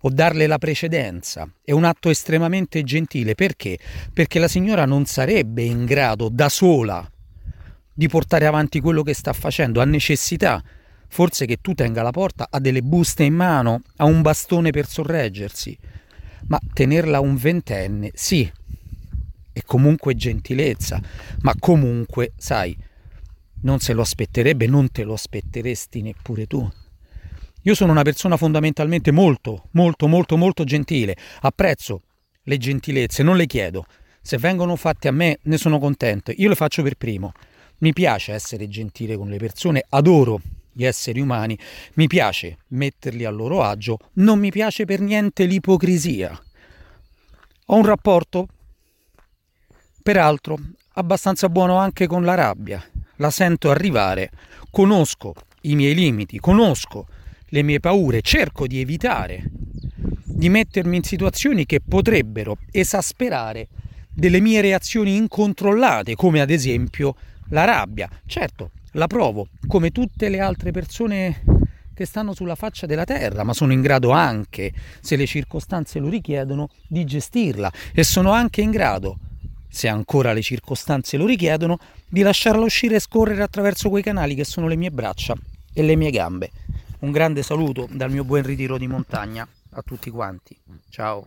o 0.00 0.10
darle 0.10 0.46
la 0.46 0.58
precedenza 0.58 1.48
è 1.62 1.72
un 1.72 1.84
atto 1.84 2.10
estremamente 2.10 2.82
gentile. 2.82 3.34
Perché? 3.34 3.78
Perché 4.12 4.38
la 4.38 4.48
signora 4.48 4.84
non 4.84 5.06
sarebbe 5.06 5.62
in 5.62 5.84
grado 5.84 6.28
da 6.28 6.48
sola 6.48 7.08
di 7.92 8.08
portare 8.08 8.46
avanti 8.46 8.80
quello 8.80 9.02
che 9.02 9.14
sta 9.14 9.32
facendo, 9.32 9.80
ha 9.80 9.84
necessità 9.84 10.62
forse 11.08 11.46
che 11.46 11.58
tu 11.60 11.74
tenga 11.74 12.02
la 12.02 12.10
porta, 12.10 12.48
ha 12.50 12.58
delle 12.58 12.82
buste 12.82 13.24
in 13.24 13.34
mano, 13.34 13.82
ha 13.96 14.04
un 14.04 14.22
bastone 14.22 14.70
per 14.70 14.86
sorreggersi, 14.86 15.76
ma 16.48 16.58
tenerla 16.72 17.20
un 17.20 17.36
ventenne, 17.36 18.10
sì, 18.14 18.50
è 19.52 19.62
comunque 19.64 20.14
gentilezza, 20.14 21.00
ma 21.40 21.54
comunque, 21.58 22.32
sai, 22.36 22.76
non 23.62 23.78
se 23.80 23.94
lo 23.94 24.02
aspetterebbe, 24.02 24.66
non 24.66 24.90
te 24.90 25.02
lo 25.02 25.14
aspetteresti 25.14 26.02
neppure 26.02 26.46
tu. 26.46 26.70
Io 27.62 27.74
sono 27.74 27.90
una 27.90 28.02
persona 28.02 28.36
fondamentalmente 28.36 29.10
molto, 29.10 29.68
molto, 29.72 30.06
molto, 30.06 30.36
molto 30.36 30.62
gentile. 30.62 31.16
Apprezzo 31.40 32.02
le 32.42 32.58
gentilezze, 32.58 33.24
non 33.24 33.36
le 33.36 33.46
chiedo. 33.46 33.86
Se 34.20 34.38
vengono 34.38 34.76
fatte 34.76 35.08
a 35.08 35.12
me, 35.12 35.38
ne 35.42 35.56
sono 35.56 35.78
contento. 35.78 36.32
Io 36.36 36.48
le 36.48 36.54
faccio 36.54 36.82
per 36.82 36.94
primo. 36.94 37.32
Mi 37.78 37.92
piace 37.92 38.32
essere 38.32 38.68
gentile 38.68 39.16
con 39.16 39.28
le 39.28 39.38
persone, 39.38 39.84
adoro 39.88 40.40
gli 40.76 40.84
esseri 40.84 41.20
umani, 41.20 41.58
mi 41.94 42.06
piace 42.06 42.58
metterli 42.68 43.24
a 43.24 43.30
loro 43.30 43.62
agio, 43.62 43.96
non 44.14 44.38
mi 44.38 44.50
piace 44.50 44.84
per 44.84 45.00
niente 45.00 45.46
l'ipocrisia. 45.46 46.38
Ho 47.68 47.76
un 47.76 47.84
rapporto, 47.86 48.46
peraltro, 50.02 50.58
abbastanza 50.92 51.48
buono 51.48 51.78
anche 51.78 52.06
con 52.06 52.24
la 52.24 52.34
rabbia. 52.34 52.84
La 53.16 53.30
sento 53.30 53.70
arrivare, 53.70 54.30
conosco 54.70 55.32
i 55.62 55.74
miei 55.74 55.94
limiti, 55.94 56.38
conosco 56.38 57.06
le 57.46 57.62
mie 57.62 57.80
paure, 57.80 58.20
cerco 58.20 58.66
di 58.66 58.78
evitare 58.78 59.44
di 60.36 60.50
mettermi 60.50 60.96
in 60.98 61.02
situazioni 61.02 61.64
che 61.64 61.80
potrebbero 61.80 62.58
esasperare 62.70 63.68
delle 64.12 64.40
mie 64.40 64.60
reazioni 64.60 65.16
incontrollate, 65.16 66.14
come 66.14 66.42
ad 66.42 66.50
esempio 66.50 67.14
la 67.48 67.64
rabbia. 67.64 68.06
Certo, 68.26 68.72
la 68.96 69.06
provo 69.06 69.48
come 69.66 69.90
tutte 69.90 70.28
le 70.28 70.40
altre 70.40 70.70
persone 70.70 71.42
che 71.94 72.04
stanno 72.04 72.34
sulla 72.34 72.54
faccia 72.54 72.86
della 72.86 73.04
terra, 73.04 73.42
ma 73.42 73.54
sono 73.54 73.72
in 73.72 73.80
grado 73.80 74.10
anche, 74.10 74.72
se 75.00 75.16
le 75.16 75.24
circostanze 75.24 75.98
lo 75.98 76.08
richiedono, 76.08 76.68
di 76.86 77.04
gestirla 77.04 77.72
e 77.94 78.04
sono 78.04 78.32
anche 78.32 78.60
in 78.60 78.70
grado, 78.70 79.18
se 79.68 79.88
ancora 79.88 80.34
le 80.34 80.42
circostanze 80.42 81.16
lo 81.16 81.24
richiedono, 81.24 81.78
di 82.06 82.20
lasciarla 82.20 82.64
uscire 82.64 82.96
e 82.96 83.00
scorrere 83.00 83.42
attraverso 83.42 83.88
quei 83.88 84.02
canali 84.02 84.34
che 84.34 84.44
sono 84.44 84.68
le 84.68 84.76
mie 84.76 84.90
braccia 84.90 85.34
e 85.72 85.82
le 85.82 85.96
mie 85.96 86.10
gambe. 86.10 86.50
Un 87.00 87.12
grande 87.12 87.42
saluto 87.42 87.88
dal 87.90 88.10
mio 88.10 88.24
buon 88.24 88.42
ritiro 88.42 88.76
di 88.76 88.86
montagna 88.86 89.46
a 89.70 89.82
tutti 89.82 90.10
quanti. 90.10 90.56
Ciao. 90.90 91.26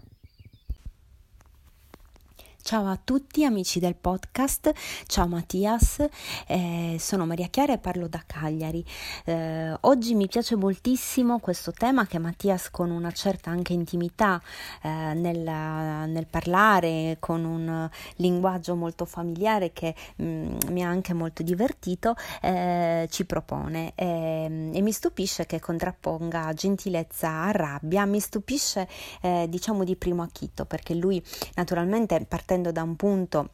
Ciao 2.69 2.85
a 2.85 2.99
tutti 3.03 3.43
amici 3.45 3.79
del 3.79 3.95
podcast, 3.95 4.71
ciao 5.07 5.27
Mattias, 5.27 6.05
eh, 6.45 6.97
sono 6.99 7.25
Maria 7.25 7.47
Chiara 7.47 7.73
e 7.73 7.79
parlo 7.79 8.07
da 8.07 8.21
Cagliari. 8.23 8.85
Eh, 9.25 9.75
oggi 9.81 10.13
mi 10.13 10.27
piace 10.27 10.55
moltissimo 10.55 11.39
questo 11.39 11.71
tema 11.71 12.05
che 12.05 12.19
Mattias 12.19 12.69
con 12.69 12.91
una 12.91 13.09
certa 13.09 13.49
anche 13.49 13.73
intimità 13.73 14.39
eh, 14.83 14.87
nel, 14.87 15.39
nel, 15.39 16.27
parlare, 16.29 17.17
con 17.19 17.43
un 17.43 17.89
linguaggio 18.17 18.75
molto 18.75 19.05
familiare 19.05 19.73
che 19.73 19.95
mh, 20.17 20.23
mm, 20.23 20.57
mi 20.69 20.85
ha 20.85 20.89
anche 20.89 21.15
molto 21.15 21.41
divertito, 21.41 22.13
eh, 22.39 23.07
ci 23.09 23.25
propone. 23.25 23.93
Ehm, 23.95 24.75
e 24.75 24.81
mi 24.81 24.91
stupisce 24.91 25.47
che 25.47 25.59
contrapponga 25.59 26.53
gentilezza 26.53 27.45
a 27.45 27.51
rabbia, 27.51 28.05
mi 28.05 28.19
stupisce 28.19 28.87
eh, 29.21 29.47
diciamo 29.49 29.83
di 29.83 29.95
primo 29.95 30.21
acchito 30.21 30.65
perché 30.65 30.93
lui 30.93 31.19
naturalmente 31.55 32.23
partendo 32.27 32.57
partendo 32.59 32.71
da 32.71 32.83
un 32.83 32.95
punto 32.95 33.49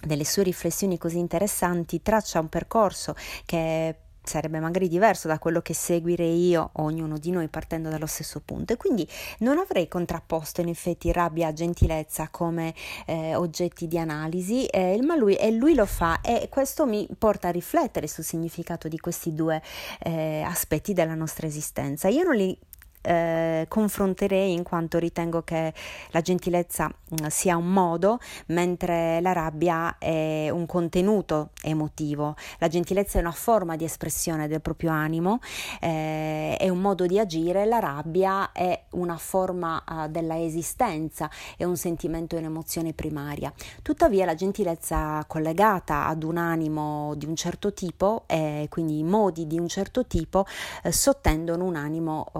delle 0.00 0.24
sue 0.24 0.42
riflessioni 0.42 0.98
così 0.98 1.18
interessanti, 1.18 2.02
traccia 2.02 2.40
un 2.40 2.48
percorso 2.48 3.14
che 3.44 3.96
sarebbe 4.22 4.58
magari 4.58 4.88
diverso 4.88 5.28
da 5.28 5.38
quello 5.38 5.60
che 5.60 5.74
seguire 5.74 6.24
io 6.24 6.70
ognuno 6.76 7.18
di 7.18 7.30
noi 7.30 7.48
partendo 7.48 7.90
dallo 7.90 8.06
stesso 8.06 8.40
punto. 8.42 8.72
E 8.72 8.76
quindi 8.76 9.06
non 9.40 9.58
avrei 9.58 9.86
contrapposto 9.86 10.62
in 10.62 10.68
effetti 10.68 11.12
rabbia 11.12 11.48
e 11.48 11.52
gentilezza 11.52 12.28
come 12.30 12.74
eh, 13.06 13.34
oggetti 13.34 13.86
di 13.86 13.98
analisi 13.98 14.64
eh, 14.66 14.98
ma 15.02 15.14
lui, 15.14 15.36
e 15.36 15.50
lui 15.50 15.74
lo 15.74 15.86
fa 15.86 16.20
e 16.22 16.48
questo 16.50 16.86
mi 16.86 17.06
porta 17.18 17.48
a 17.48 17.50
riflettere 17.50 18.08
sul 18.08 18.24
significato 18.24 18.88
di 18.88 18.98
questi 18.98 19.34
due 19.34 19.62
eh, 20.00 20.42
aspetti 20.42 20.94
della 20.94 21.14
nostra 21.14 21.46
esistenza. 21.46 22.08
Io 22.08 22.24
non 22.24 22.34
li 22.34 22.58
eh, 23.04 23.66
confronterei 23.68 24.52
in 24.52 24.62
quanto 24.62 24.98
ritengo 24.98 25.42
che 25.42 25.72
la 26.10 26.20
gentilezza 26.20 26.88
mm, 26.88 27.26
sia 27.26 27.56
un 27.56 27.70
modo, 27.70 28.18
mentre 28.46 29.20
la 29.20 29.32
rabbia 29.32 29.98
è 29.98 30.48
un 30.50 30.66
contenuto 30.66 31.50
emotivo. 31.62 32.34
La 32.58 32.68
gentilezza 32.68 33.18
è 33.18 33.20
una 33.20 33.32
forma 33.32 33.76
di 33.76 33.84
espressione 33.84 34.48
del 34.48 34.60
proprio 34.60 34.90
animo, 34.90 35.40
eh, 35.80 36.56
è 36.56 36.68
un 36.68 36.78
modo 36.78 37.06
di 37.06 37.18
agire, 37.18 37.66
la 37.66 37.78
rabbia 37.78 38.52
è 38.52 38.84
una 38.90 39.16
forma 39.16 39.82
uh, 39.86 40.08
della 40.08 40.40
esistenza, 40.40 41.30
è 41.56 41.64
un 41.64 41.76
sentimento 41.76 42.36
e 42.36 42.38
un'emozione 42.38 42.92
primaria. 42.94 43.52
Tuttavia 43.82 44.24
la 44.24 44.34
gentilezza 44.34 45.22
collegata 45.26 46.06
ad 46.06 46.22
un 46.22 46.38
animo 46.38 47.14
di 47.16 47.26
un 47.26 47.36
certo 47.36 47.72
tipo, 47.72 48.24
e 48.26 48.66
quindi 48.70 48.98
i 48.98 49.04
modi 49.04 49.46
di 49.46 49.58
un 49.58 49.68
certo 49.68 50.06
tipo, 50.06 50.46
eh, 50.82 50.92
sottendono 50.92 51.64
un 51.64 51.76
animo 51.76 52.30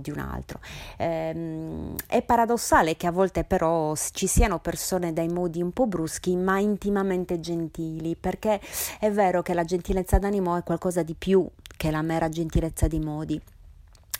di 0.00 0.10
un 0.10 0.18
altro. 0.18 0.60
Ehm, 0.98 1.94
è 2.06 2.22
paradossale 2.22 2.96
che 2.96 3.06
a 3.06 3.12
volte 3.12 3.44
però 3.44 3.94
ci 3.94 4.26
siano 4.26 4.58
persone 4.58 5.12
dai 5.12 5.28
modi 5.28 5.62
un 5.62 5.72
po' 5.72 5.86
bruschi 5.86 6.36
ma 6.36 6.58
intimamente 6.58 7.40
gentili, 7.40 8.16
perché 8.16 8.60
è 8.98 9.10
vero 9.10 9.42
che 9.42 9.54
la 9.54 9.64
gentilezza 9.64 10.18
d'animo 10.18 10.56
è 10.56 10.62
qualcosa 10.62 11.02
di 11.02 11.14
più 11.14 11.46
che 11.76 11.90
la 11.90 12.02
mera 12.02 12.28
gentilezza 12.28 12.86
di 12.86 12.98
modi 12.98 13.40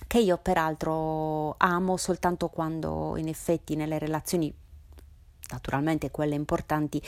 che 0.06 0.18
io 0.18 0.38
peraltro 0.38 1.54
amo 1.58 1.96
soltanto 1.96 2.48
quando 2.48 3.16
in 3.16 3.28
effetti 3.28 3.74
nelle 3.74 3.98
relazioni 3.98 4.54
naturalmente 5.50 6.10
quelle 6.10 6.34
importanti, 6.34 7.00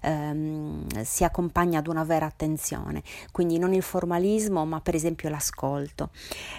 ehm, 0.00 1.02
si 1.02 1.24
accompagna 1.24 1.78
ad 1.78 1.86
una 1.86 2.04
vera 2.04 2.26
attenzione, 2.26 3.02
quindi 3.32 3.58
non 3.58 3.72
il 3.72 3.82
formalismo, 3.82 4.64
ma 4.64 4.80
per 4.80 4.94
esempio 4.94 5.28
l'ascolto. 5.28 6.10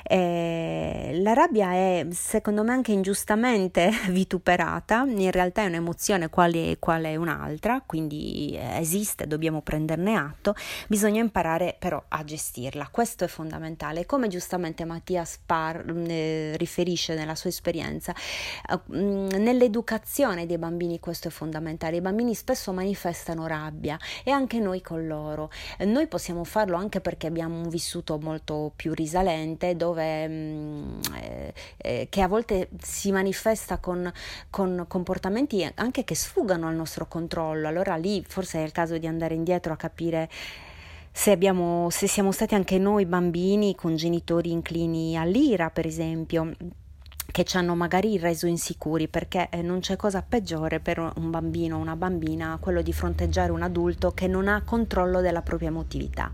Eh, 0.03 1.17
la 1.21 1.33
rabbia 1.33 1.71
è, 1.71 2.07
secondo 2.11 2.63
me, 2.63 2.71
anche 2.71 2.91
ingiustamente 2.91 3.91
vituperata, 4.09 5.03
in 5.07 5.31
realtà 5.31 5.63
è 5.63 5.65
un'emozione 5.65 6.29
quale, 6.29 6.77
quale 6.79 7.15
un'altra, 7.15 7.81
quindi 7.85 8.57
esiste, 8.57 9.27
dobbiamo 9.27 9.61
prenderne 9.61 10.15
atto, 10.15 10.55
bisogna 10.87 11.21
imparare 11.21 11.75
però 11.77 12.01
a 12.07 12.23
gestirla, 12.23 12.87
questo 12.91 13.25
è 13.25 13.27
fondamentale. 13.27 14.05
Come 14.05 14.27
giustamente 14.27 14.85
Mattia 14.85 15.25
Spar 15.25 15.83
eh, 16.07 16.55
riferisce 16.57 17.15
nella 17.15 17.35
sua 17.35 17.49
esperienza, 17.49 18.13
eh, 18.13 18.79
nell'educazione 18.93 20.45
dei 20.45 20.57
bambini 20.57 20.99
questo 20.99 21.16
questo 21.17 21.29
è 21.29 21.31
fondamentale. 21.31 21.97
I 21.97 22.01
bambini 22.01 22.35
spesso 22.35 22.71
manifestano 22.71 23.47
rabbia 23.47 23.97
e 24.23 24.29
anche 24.29 24.59
noi 24.59 24.81
con 24.81 25.07
loro. 25.07 25.49
Noi 25.79 26.05
possiamo 26.05 26.43
farlo 26.43 26.77
anche 26.77 27.01
perché 27.01 27.25
abbiamo 27.25 27.55
un 27.55 27.69
vissuto 27.69 28.19
molto 28.19 28.71
più 28.75 28.93
risalente 28.93 29.75
dove 29.75 30.27
mh, 30.27 30.99
eh, 31.15 31.53
eh, 31.77 32.07
che 32.09 32.21
a 32.21 32.27
volte 32.27 32.69
si 32.79 33.11
manifesta 33.11 33.79
con, 33.79 34.11
con 34.51 34.85
comportamenti 34.87 35.67
anche 35.75 36.03
che 36.03 36.13
sfugano 36.13 36.67
al 36.67 36.75
nostro 36.75 37.07
controllo. 37.07 37.67
Allora 37.67 37.95
lì 37.95 38.23
forse 38.27 38.59
è 38.59 38.63
il 38.63 38.71
caso 38.71 38.99
di 38.99 39.07
andare 39.07 39.33
indietro 39.33 39.73
a 39.73 39.75
capire 39.75 40.29
se, 41.11 41.31
abbiamo, 41.31 41.89
se 41.89 42.07
siamo 42.07 42.31
stati 42.31 42.53
anche 42.53 42.77
noi 42.77 43.07
bambini 43.07 43.73
con 43.73 43.95
genitori 43.95 44.51
inclini 44.51 45.17
all'ira, 45.17 45.71
per 45.71 45.87
esempio 45.87 46.53
che 47.31 47.43
ci 47.43 47.57
hanno 47.57 47.75
magari 47.75 48.17
reso 48.17 48.47
insicuri 48.47 49.07
perché 49.07 49.49
eh, 49.51 49.61
non 49.61 49.79
c'è 49.79 49.95
cosa 49.95 50.21
peggiore 50.27 50.79
per 50.79 50.99
un 50.99 51.29
bambino 51.29 51.77
o 51.77 51.79
una 51.79 51.95
bambina 51.95 52.57
quello 52.59 52.81
di 52.81 52.93
fronteggiare 52.93 53.51
un 53.51 53.61
adulto 53.61 54.11
che 54.11 54.27
non 54.27 54.47
ha 54.47 54.63
controllo 54.63 55.21
della 55.21 55.41
propria 55.41 55.69
emotività. 55.69 56.31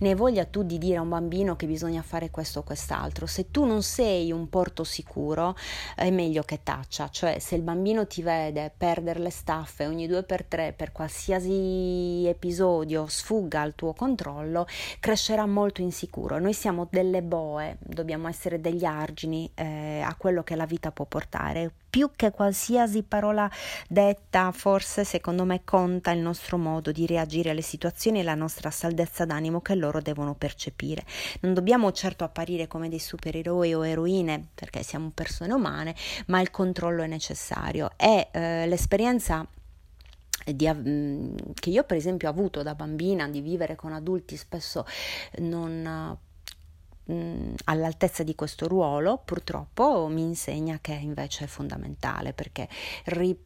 Ne 0.00 0.14
voglia 0.14 0.44
tu 0.44 0.62
di 0.62 0.78
dire 0.78 0.98
a 0.98 1.00
un 1.00 1.08
bambino 1.08 1.56
che 1.56 1.66
bisogna 1.66 2.02
fare 2.02 2.30
questo 2.30 2.60
o 2.60 2.62
quest'altro. 2.62 3.26
Se 3.26 3.50
tu 3.50 3.64
non 3.64 3.82
sei 3.82 4.32
un 4.32 4.48
porto 4.48 4.84
sicuro 4.84 5.56
è 5.96 6.10
meglio 6.10 6.42
che 6.42 6.60
taccia, 6.62 7.08
cioè 7.08 7.38
se 7.38 7.54
il 7.54 7.62
bambino 7.62 8.06
ti 8.06 8.22
vede 8.22 8.72
perdere 8.76 9.20
le 9.20 9.30
staffe 9.30 9.86
ogni 9.86 10.06
due 10.06 10.22
per 10.22 10.44
tre 10.44 10.72
per 10.72 10.92
qualsiasi 10.92 12.26
episodio 12.26 13.06
sfugga 13.06 13.60
al 13.60 13.74
tuo 13.74 13.92
controllo, 13.92 14.66
crescerà 15.00 15.46
molto 15.46 15.80
insicuro. 15.80 16.38
Noi 16.38 16.52
siamo 16.52 16.86
delle 16.90 17.22
boe, 17.22 17.78
dobbiamo 17.80 18.28
essere 18.28 18.60
degli 18.60 18.84
argini 18.84 19.50
eh, 19.54 20.00
a 20.04 20.14
quello 20.16 20.33
che 20.42 20.56
la 20.56 20.66
vita 20.66 20.90
può 20.90 21.04
portare. 21.04 21.70
Più 21.88 22.10
che 22.16 22.30
qualsiasi 22.32 23.02
parola 23.02 23.48
detta, 23.88 24.50
forse 24.50 25.04
secondo 25.04 25.44
me 25.44 25.62
conta 25.64 26.10
il 26.10 26.20
nostro 26.20 26.58
modo 26.58 26.90
di 26.90 27.06
reagire 27.06 27.50
alle 27.50 27.62
situazioni 27.62 28.20
e 28.20 28.22
la 28.24 28.34
nostra 28.34 28.70
saldezza 28.70 29.24
d'animo 29.24 29.60
che 29.60 29.74
loro 29.74 30.00
devono 30.00 30.34
percepire. 30.34 31.04
Non 31.40 31.54
dobbiamo 31.54 31.92
certo 31.92 32.24
apparire 32.24 32.66
come 32.66 32.88
dei 32.88 32.98
supereroi 32.98 33.74
o 33.74 33.86
eroine, 33.86 34.48
perché 34.54 34.82
siamo 34.82 35.12
persone 35.14 35.52
umane, 35.52 35.94
ma 36.26 36.40
il 36.40 36.50
controllo 36.50 37.02
è 37.02 37.06
necessario 37.06 37.90
e 37.96 38.28
eh, 38.32 38.66
l'esperienza 38.66 39.46
di, 40.52 40.70
mm, 40.70 41.36
che 41.54 41.70
io 41.70 41.84
per 41.84 41.96
esempio 41.96 42.28
ho 42.28 42.30
avuto 42.30 42.62
da 42.62 42.74
bambina 42.74 43.28
di 43.28 43.40
vivere 43.40 43.76
con 43.76 43.92
adulti 43.92 44.36
spesso 44.36 44.84
non 45.38 46.18
mh, 47.04 47.54
all'altezza 47.64 48.22
di 48.22 48.34
questo 48.34 48.68
ruolo, 48.68 49.20
purtroppo 49.24 50.06
mi 50.08 50.22
insegna 50.22 50.78
che 50.80 50.92
invece 50.92 51.44
è 51.44 51.46
fondamentale 51.48 52.32
perché 52.32 52.68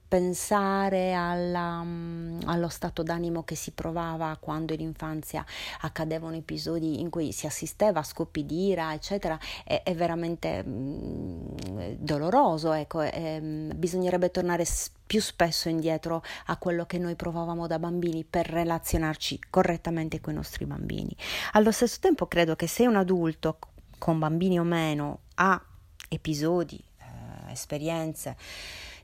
ripensare 0.08 1.12
alla, 1.12 1.82
mh, 1.82 2.40
allo 2.46 2.68
stato 2.68 3.02
d'animo 3.02 3.44
che 3.44 3.54
si 3.54 3.72
provava 3.72 4.34
quando 4.40 4.72
in 4.72 4.80
infanzia 4.80 5.44
accadevano 5.82 6.34
episodi 6.34 7.00
in 7.00 7.10
cui 7.10 7.30
si 7.32 7.46
assisteva 7.46 8.00
a 8.00 8.02
scoppi 8.02 8.46
di 8.46 8.68
ira, 8.68 8.94
eccetera, 8.94 9.38
è, 9.64 9.82
è 9.84 9.94
veramente 9.94 10.62
mh, 10.62 11.96
doloroso. 11.98 12.72
Ecco, 12.72 13.02
è, 13.02 13.38
bisognerebbe 13.40 14.30
tornare 14.30 14.64
più 15.06 15.20
spesso 15.20 15.68
indietro 15.68 16.22
a 16.46 16.56
quello 16.56 16.86
che 16.86 16.96
noi 16.96 17.14
provavamo 17.14 17.66
da 17.66 17.78
bambini 17.78 18.24
per 18.24 18.46
relazionarci 18.48 19.40
correttamente 19.50 20.22
con 20.22 20.32
i 20.32 20.36
nostri 20.36 20.64
bambini. 20.64 21.14
Allo 21.52 21.70
stesso 21.70 21.98
tempo 22.00 22.26
credo 22.26 22.56
che 22.56 22.66
se 22.66 22.86
un 22.86 22.96
adulto, 22.96 23.58
con 23.98 24.18
bambini 24.18 24.58
o 24.58 24.64
meno, 24.64 25.20
ha 25.34 25.62
episodi, 26.08 26.82
eh, 26.98 27.52
esperienze, 27.52 28.36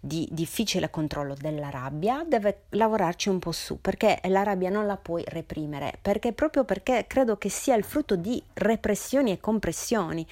di 0.05 0.28
difficile 0.30 0.90
controllo 0.90 1.34
della 1.34 1.70
rabbia, 1.70 2.24
deve 2.28 2.64
lavorarci 2.70 3.30
un 3.30 3.38
po' 3.38 3.52
su, 3.52 3.80
perché 3.80 4.20
la 4.24 4.42
rabbia 4.42 4.68
non 4.68 4.86
la 4.86 4.98
puoi 4.98 5.24
reprimere, 5.26 5.98
perché 6.00 6.34
proprio 6.34 6.64
perché 6.64 7.07
credo 7.09 7.38
che 7.38 7.48
sia 7.48 7.74
il 7.74 7.84
frutto 7.84 8.14
di 8.14 8.42
repressioni 8.52 9.32
e 9.32 9.40
compressioni. 9.40 10.26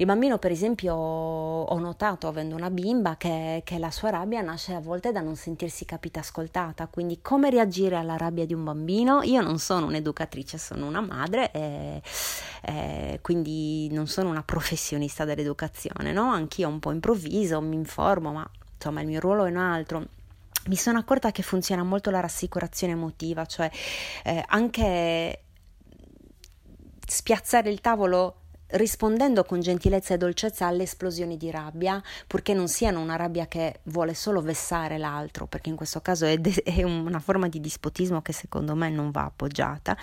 Il 0.00 0.06
bambino, 0.06 0.38
per 0.38 0.52
esempio, 0.52 0.94
ho 0.94 1.78
notato 1.78 2.28
avendo 2.28 2.54
una 2.54 2.70
bimba 2.70 3.16
che, 3.16 3.62
che, 3.64 3.78
la 3.78 3.90
sua 3.90 4.10
rabbia 4.10 4.40
nasce 4.42 4.72
a 4.74 4.80
volte 4.80 5.10
da 5.10 5.20
non 5.20 5.34
sentirsi 5.34 5.84
capita 5.84 6.20
ascoltata. 6.20 6.86
Quindi, 6.86 7.18
come 7.20 7.50
reagire 7.50 7.96
alla 7.96 8.16
rabbia 8.16 8.46
di 8.46 8.54
un 8.54 8.62
bambino? 8.62 9.22
Io 9.22 9.40
non 9.40 9.58
sono 9.58 9.86
un'educatrice, 9.86 10.56
sono 10.56 10.86
una 10.86 11.00
madre 11.00 11.50
e, 11.50 12.00
e 12.62 13.18
quindi 13.22 13.88
non 13.90 14.06
sono 14.06 14.30
una 14.30 14.44
professionista 14.44 15.24
dell'educazione, 15.24 16.12
no? 16.12 16.30
Anch'io 16.30 16.68
un 16.68 16.78
po' 16.78 16.92
improvviso, 16.92 17.60
mi 17.60 17.74
informo, 17.74 18.30
ma 18.30 18.48
insomma 18.78 19.00
il 19.00 19.08
mio 19.08 19.20
ruolo 19.20 19.44
è 19.44 19.50
un 19.50 19.56
altro. 19.56 20.06
Mi 20.66 20.76
sono 20.76 20.98
accorta 20.98 21.32
che 21.32 21.42
funziona 21.42 21.82
molto 21.82 22.10
la 22.10 22.20
rassicurazione 22.20 22.92
emotiva, 22.92 23.44
cioè 23.44 23.70
eh, 24.24 24.42
anche 24.46 25.42
spiazzare 27.06 27.70
il 27.70 27.80
tavolo 27.80 28.42
rispondendo 28.70 29.44
con 29.44 29.60
gentilezza 29.60 30.14
e 30.14 30.18
dolcezza 30.18 30.66
alle 30.66 30.82
esplosioni 30.82 31.36
di 31.36 31.50
rabbia, 31.50 32.02
purché 32.26 32.52
non 32.52 32.68
siano 32.68 33.00
una 33.00 33.16
rabbia 33.16 33.46
che 33.46 33.80
vuole 33.84 34.14
solo 34.14 34.42
vessare 34.42 34.98
l'altro, 34.98 35.46
perché 35.46 35.70
in 35.70 35.76
questo 35.76 36.00
caso 36.00 36.26
è, 36.26 36.36
de- 36.36 36.62
è 36.62 36.82
una 36.82 37.20
forma 37.20 37.48
di 37.48 37.60
dispotismo 37.60 38.20
che 38.20 38.32
secondo 38.32 38.74
me 38.74 38.90
non 38.90 39.10
va 39.10 39.24
appoggiata, 39.24 39.96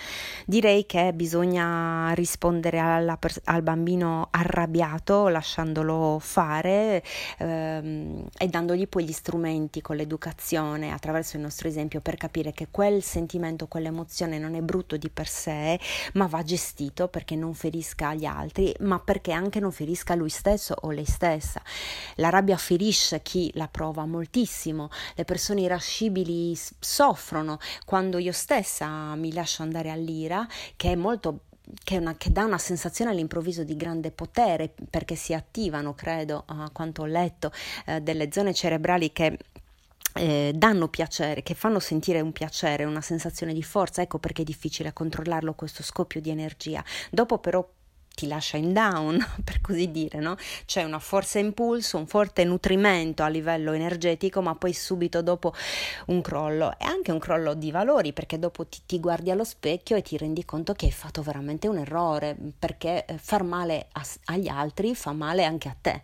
direi 0.45 0.86
che 0.86 1.13
bisogna 1.13 2.11
rispondere 2.13 3.18
pers- 3.20 3.41
al 3.45 3.61
bambino 3.61 4.30
arrabbiato, 4.32 5.28
lasciandolo 5.28 6.18
fare 6.20 7.03
ehm, 7.38 8.28
e 8.38 8.47
dandogli 8.47 8.88
poi 8.88 9.05
gli 9.05 9.11
strumenti 9.11 9.82
con 9.82 9.95
l'educazione, 9.95 10.91
attraverso 10.91 11.36
il 11.36 11.43
nostro 11.43 11.68
esempio, 11.68 12.01
per 12.01 12.16
capire 12.16 12.51
che 12.51 12.68
quel 12.72 13.03
sentimento, 13.03 13.68
quell'emozione 13.68 14.39
non 14.39 14.55
è 14.55 14.61
brutto 14.61 14.97
di 14.97 15.09
per 15.09 15.28
sé, 15.28 15.80
ma 16.13 16.26
va 16.28 16.41
gestito 16.41 17.07
perché 17.07 17.36
non 17.36 17.53
ferisca 17.53 18.13
gli 18.13 18.26
altri 18.26 18.55
altri, 18.56 18.74
ma 18.80 18.99
perché 18.99 19.32
anche 19.32 19.60
non 19.60 19.72
ferisca 19.72 20.16
lui 20.16 20.30
stesso 20.30 20.76
o 20.82 20.91
lei 20.91 21.06
stessa. 21.06 21.62
La 22.16 22.30
rabbia 22.30 22.58
ferisce 22.58 23.22
chi 23.22 23.51
la 23.56 23.68
prova 23.68 24.06
moltissimo, 24.06 24.89
le 25.16 25.26
persone 25.26 25.62
irascibili 25.62 26.58
soffrono 26.80 27.60
quando 27.86 28.18
io 28.18 28.32
stessa 28.32 29.16
mi 29.16 29.34
lascio 29.34 29.64
andare 29.64 29.89
all'ira, 29.89 30.47
che 30.76 30.93
è 30.93 30.95
molto 30.95 31.41
che, 31.84 31.97
una, 31.97 32.16
che, 32.16 32.32
dà 32.32 32.43
una 32.43 32.60
sensazione 32.60 33.12
all'improvviso 33.12 33.64
di 33.64 33.76
grande 33.76 34.12
potere 34.12 34.74
perché 34.89 35.16
si 35.16 35.34
attivano, 35.34 35.93
credo, 35.95 36.43
a 36.45 36.70
quanto 36.72 37.01
ho 37.01 37.06
letto, 37.06 37.51
eh, 37.86 38.01
delle 38.01 38.32
zone 38.32 38.53
cerebrali 38.53 39.12
che 39.12 39.38
eh, 40.18 40.53
danno 40.56 40.88
piacere, 40.88 41.43
che 41.43 41.56
fanno 41.56 41.80
sentire 41.80 42.22
un 42.22 42.32
piacere, 42.32 42.86
una 42.86 43.01
sensazione 43.01 43.51
di 43.53 43.64
forza, 43.64 44.01
ecco 44.01 44.20
perché 44.20 44.43
è 44.43 44.45
difficile 44.45 44.93
controllarlo 44.93 45.56
questo 45.56 45.84
scoppio 45.84 46.22
di 46.22 46.30
energia. 46.30 46.84
Dopo 47.10 47.39
però 47.39 47.68
ti 48.16 48.28
lascia 48.28 48.57
in 48.57 48.74
down, 48.74 49.24
per 49.43 49.61
così 49.61 49.91
dire, 49.91 50.20
no? 50.20 50.36
C'è 50.66 50.84
una 50.84 50.99
forza 50.99 51.38
impulso, 51.39 51.97
un 51.97 52.07
forte 52.07 52.43
nutrimento 52.43 53.24
a 53.24 53.28
livello 53.28 53.74
energetico, 53.74 54.41
ma 54.41 54.55
poi 54.55 54.74
subito 54.74 55.22
dopo 55.22 55.53
un 56.07 56.22
crollo 56.22 56.72
e 56.80 56.86
anche 56.86 57.11
un 57.11 57.20
crollo 57.20 57.53
di 57.53 57.72
valori, 57.72 58.13
perché 58.13 58.39
dopo 58.39 58.66
ti, 58.66 58.80
ti 58.86 58.99
guardi 58.99 59.30
allo 59.30 59.43
specchio 59.43 59.95
e 59.95 60.01
ti 60.01 60.18
rendi 60.18 60.43
conto 60.45 60.74
che 60.74 60.86
hai 60.86 60.91
fatto 60.91 61.22
veramente 61.22 61.68
un 61.68 61.78
errore, 61.78 62.36
perché 62.57 63.05
eh, 63.05 63.18
far 63.18 63.43
male 63.43 63.88
a, 63.91 64.03
agli 64.26 64.47
altri 64.47 64.95
fa 64.95 65.11
male 65.11 65.43
anche 65.43 65.70
a 65.70 65.76
te, 65.80 66.03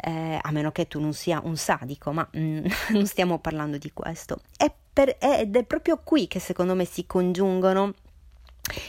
eh, 0.00 0.38
a 0.40 0.50
meno 0.50 0.72
che 0.72 0.88
tu 0.88 1.00
non 1.00 1.12
sia 1.12 1.40
un 1.44 1.56
sadico, 1.56 2.12
ma 2.12 2.28
mm, 2.36 2.64
non 2.90 3.06
stiamo 3.06 3.38
parlando 3.38 3.78
di 3.78 3.92
questo. 3.92 4.40
È 4.56 4.72
per, 4.94 5.16
ed 5.20 5.56
è 5.56 5.64
proprio 5.64 6.00
qui 6.02 6.28
che 6.28 6.38
secondo 6.38 6.74
me 6.74 6.84
si 6.84 7.04
congiungono 7.04 7.94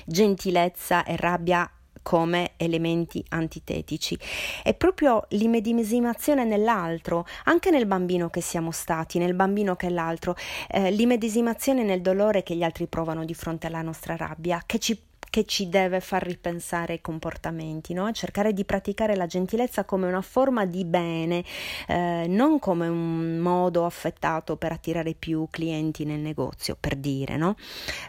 gentilezza 0.05 1.03
e 1.03 1.15
rabbia 1.17 1.69
come 2.05 2.51
elementi 2.57 3.25
antitetici. 3.29 4.15
È 4.61 4.75
proprio 4.75 5.25
l'immedesimazione 5.29 6.45
nell'altro, 6.45 7.25
anche 7.45 7.71
nel 7.71 7.87
bambino 7.87 8.29
che 8.29 8.41
siamo 8.41 8.69
stati, 8.69 9.17
nel 9.17 9.33
bambino 9.33 9.75
che 9.75 9.87
è 9.87 9.89
l'altro, 9.89 10.35
eh, 10.69 10.91
l'immedesimazione 10.91 11.81
nel 11.81 12.01
dolore 12.01 12.43
che 12.43 12.55
gli 12.55 12.61
altri 12.61 12.85
provano 12.85 13.25
di 13.25 13.33
fronte 13.33 13.65
alla 13.65 13.81
nostra 13.81 14.15
rabbia, 14.15 14.61
che 14.67 14.77
ci 14.77 15.01
che 15.35 15.43
ci 15.43 15.67
deve 15.67 15.99
far 15.99 16.23
ripensare 16.23 16.93
i 16.93 17.01
comportamenti, 17.01 17.93
no? 17.93 18.09
cercare 18.13 18.53
di 18.53 18.63
praticare 18.63 19.17
la 19.17 19.25
gentilezza 19.25 19.83
come 19.83 20.07
una 20.07 20.21
forma 20.21 20.65
di 20.65 20.85
bene, 20.85 21.43
eh, 21.87 22.25
non 22.29 22.57
come 22.57 22.87
un 22.87 23.39
modo 23.39 23.83
affettato 23.83 24.55
per 24.55 24.71
attirare 24.71 25.13
più 25.13 25.45
clienti 25.49 26.05
nel 26.05 26.21
negozio, 26.21 26.77
per 26.79 26.95
dire, 26.95 27.35
no? 27.35 27.57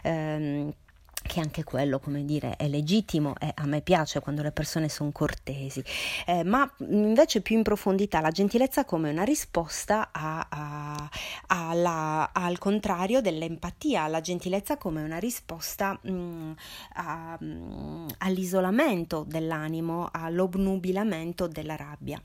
Eh, 0.03 0.73
che 1.27 1.39
anche 1.39 1.63
quello, 1.63 1.99
come 1.99 2.25
dire, 2.25 2.55
è 2.55 2.67
legittimo 2.67 3.35
e 3.39 3.51
a 3.53 3.65
me 3.67 3.81
piace 3.81 4.19
quando 4.19 4.41
le 4.41 4.51
persone 4.51 4.89
sono 4.89 5.11
cortesi, 5.11 5.83
eh, 6.25 6.43
ma 6.43 6.67
invece 6.79 7.41
più 7.41 7.55
in 7.55 7.63
profondità 7.63 8.19
la 8.21 8.31
gentilezza 8.31 8.85
come 8.85 9.11
una 9.11 9.23
risposta 9.23 10.09
a, 10.11 10.47
a, 10.49 11.09
alla, 11.47 12.31
al 12.33 12.57
contrario 12.57 13.21
dell'empatia, 13.21 14.07
la 14.07 14.21
gentilezza 14.21 14.77
come 14.77 15.03
una 15.03 15.19
risposta 15.19 15.99
mh, 16.01 16.53
a, 16.93 17.37
mh, 17.39 18.05
all'isolamento 18.19 19.23
dell'animo, 19.27 20.09
all'obnubilamento 20.11 21.47
della 21.47 21.75
rabbia 21.75 22.19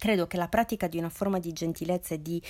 Credo 0.00 0.26
che 0.26 0.38
la 0.38 0.48
pratica 0.48 0.88
di 0.88 0.96
una 0.96 1.10
forma 1.10 1.38
di 1.38 1.52
gentilezza 1.52 2.14
e 2.14 2.22
di 2.22 2.42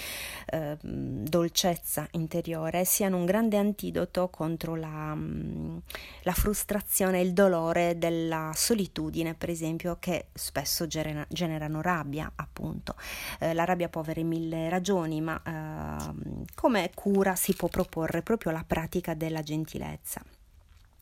eh, 0.53 0.77
dolcezza 0.81 2.07
interiore 2.13 2.85
siano 2.85 3.17
un 3.17 3.25
grande 3.25 3.57
antidoto 3.57 4.29
contro 4.29 4.77
la, 4.77 5.13
mm, 5.17 5.79
la 6.23 6.33
frustrazione 6.33 7.19
e 7.19 7.23
il 7.23 7.33
dolore 7.33 7.99
della 7.99 8.53
solitudine, 8.55 9.35
per 9.35 9.51
esempio, 9.51 9.97
che 9.99 10.29
spesso 10.33 10.87
genera, 10.87 11.27
generano 11.29 11.81
rabbia, 11.81 12.31
appunto. 12.37 12.95
Eh, 13.41 13.53
la 13.53 13.65
rabbia 13.65 13.89
può 13.89 14.01
avere 14.01 14.23
mille 14.23 14.69
ragioni, 14.69 15.21
ma 15.21 15.43
eh, 15.43 16.45
come 16.55 16.93
cura 16.95 17.35
si 17.35 17.53
può 17.55 17.67
proporre 17.67 18.23
proprio 18.23 18.53
la 18.53 18.63
pratica 18.65 19.15
della 19.15 19.43
gentilezza 19.43 20.23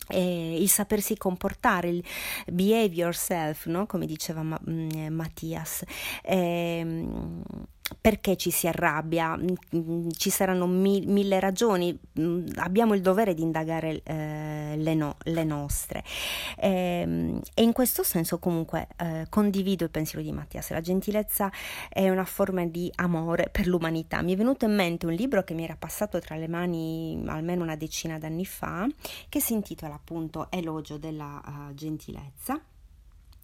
eh, 0.09 0.57
il 0.61 0.69
sapersi 0.69 1.17
comportare, 1.17 1.89
il 1.89 2.05
behave 2.47 2.95
yourself, 2.95 3.67
no? 3.67 3.87
come 3.87 4.07
diceva 4.07 4.43
Ma- 4.43 4.61
mm, 4.69 5.09
Mattias. 5.09 5.83
Eh, 6.23 6.87
perché 8.01 8.37
ci 8.37 8.51
si 8.51 8.67
arrabbia, 8.67 9.37
mm, 9.37 9.47
mm, 9.77 10.09
ci 10.17 10.31
saranno 10.31 10.67
mi- 10.67 11.05
mille 11.07 11.41
ragioni, 11.41 11.97
abbiamo 12.57 12.95
il 12.95 13.01
dovere 13.01 13.35
di 13.35 13.43
indagare 13.43 14.03
eh, 14.05 14.75
le, 14.77 14.95
no- 14.95 15.17
le, 15.25 15.45
nostre. 15.45 16.05
E, 16.57 16.69
ehm, 16.69 17.41
e, 17.55 17.63
in 17.63 17.73
questo 17.73 18.03
senso 18.03 18.39
comunque 18.39 18.89
eh, 18.97 19.27
condivido 19.29 19.85
il 19.85 19.91
pensiero 19.91 20.25
di 20.25 20.33
Mattias, 20.33 20.71
la 20.71 20.81
gentilezza 20.81 21.51
è 21.89 22.09
una 22.09 22.25
forma 22.25 22.65
di 22.67 22.91
amore 22.97 23.49
per 23.51 23.67
l'umanità. 23.67 24.23
Mi 24.23 24.35
è 24.35 24.37
venuto 24.37 24.65
in 24.65 24.75
mente 24.75 25.07
un 25.07 25.13
libro 25.13 25.43
che 25.45 25.55
mi 25.55 25.65
era 25.65 25.77
passato 25.79 26.19
tra 26.21 26.37
le 26.37 26.49
mani 26.49 27.23
almeno 27.27 27.63
una 27.63 27.77
decina 27.77 28.19
d'anni 28.19 28.45
fa, 28.45 28.87
che 29.29 29.41
si 29.41 29.53
intitola 29.53 29.95
appunto 29.95 30.49
Elogio 30.51 30.99
della 30.99 31.41
uh, 31.45 31.75
gentilezza 31.75 32.61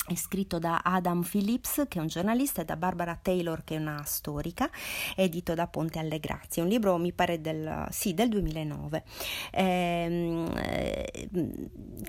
è 0.07 0.15
scritto 0.17 0.59
da 0.59 0.83
Adam 0.85 1.23
Phillips, 1.23 1.85
che 1.89 1.99
è 1.99 2.01
un 2.03 2.09
giornalista, 2.09 2.61
e 2.61 2.65
da 2.67 2.77
Barbara 2.77 3.19
Taylor, 3.21 3.65
che 3.65 3.77
è 3.77 3.79
una 3.79 4.03
storica, 4.05 4.69
edito 5.17 5.55
da 5.55 5.67
Ponte 5.67 5.99
alle 5.99 6.21
Grazie. 6.21 6.61
Un 6.61 6.69
libro, 6.69 6.99
mi 6.99 7.13
pare, 7.13 7.41
del, 7.41 7.87
sì, 7.91 8.13
del 8.13 8.29
2009, 8.29 9.03
ehm, 9.53 10.53
eh, 10.57 11.29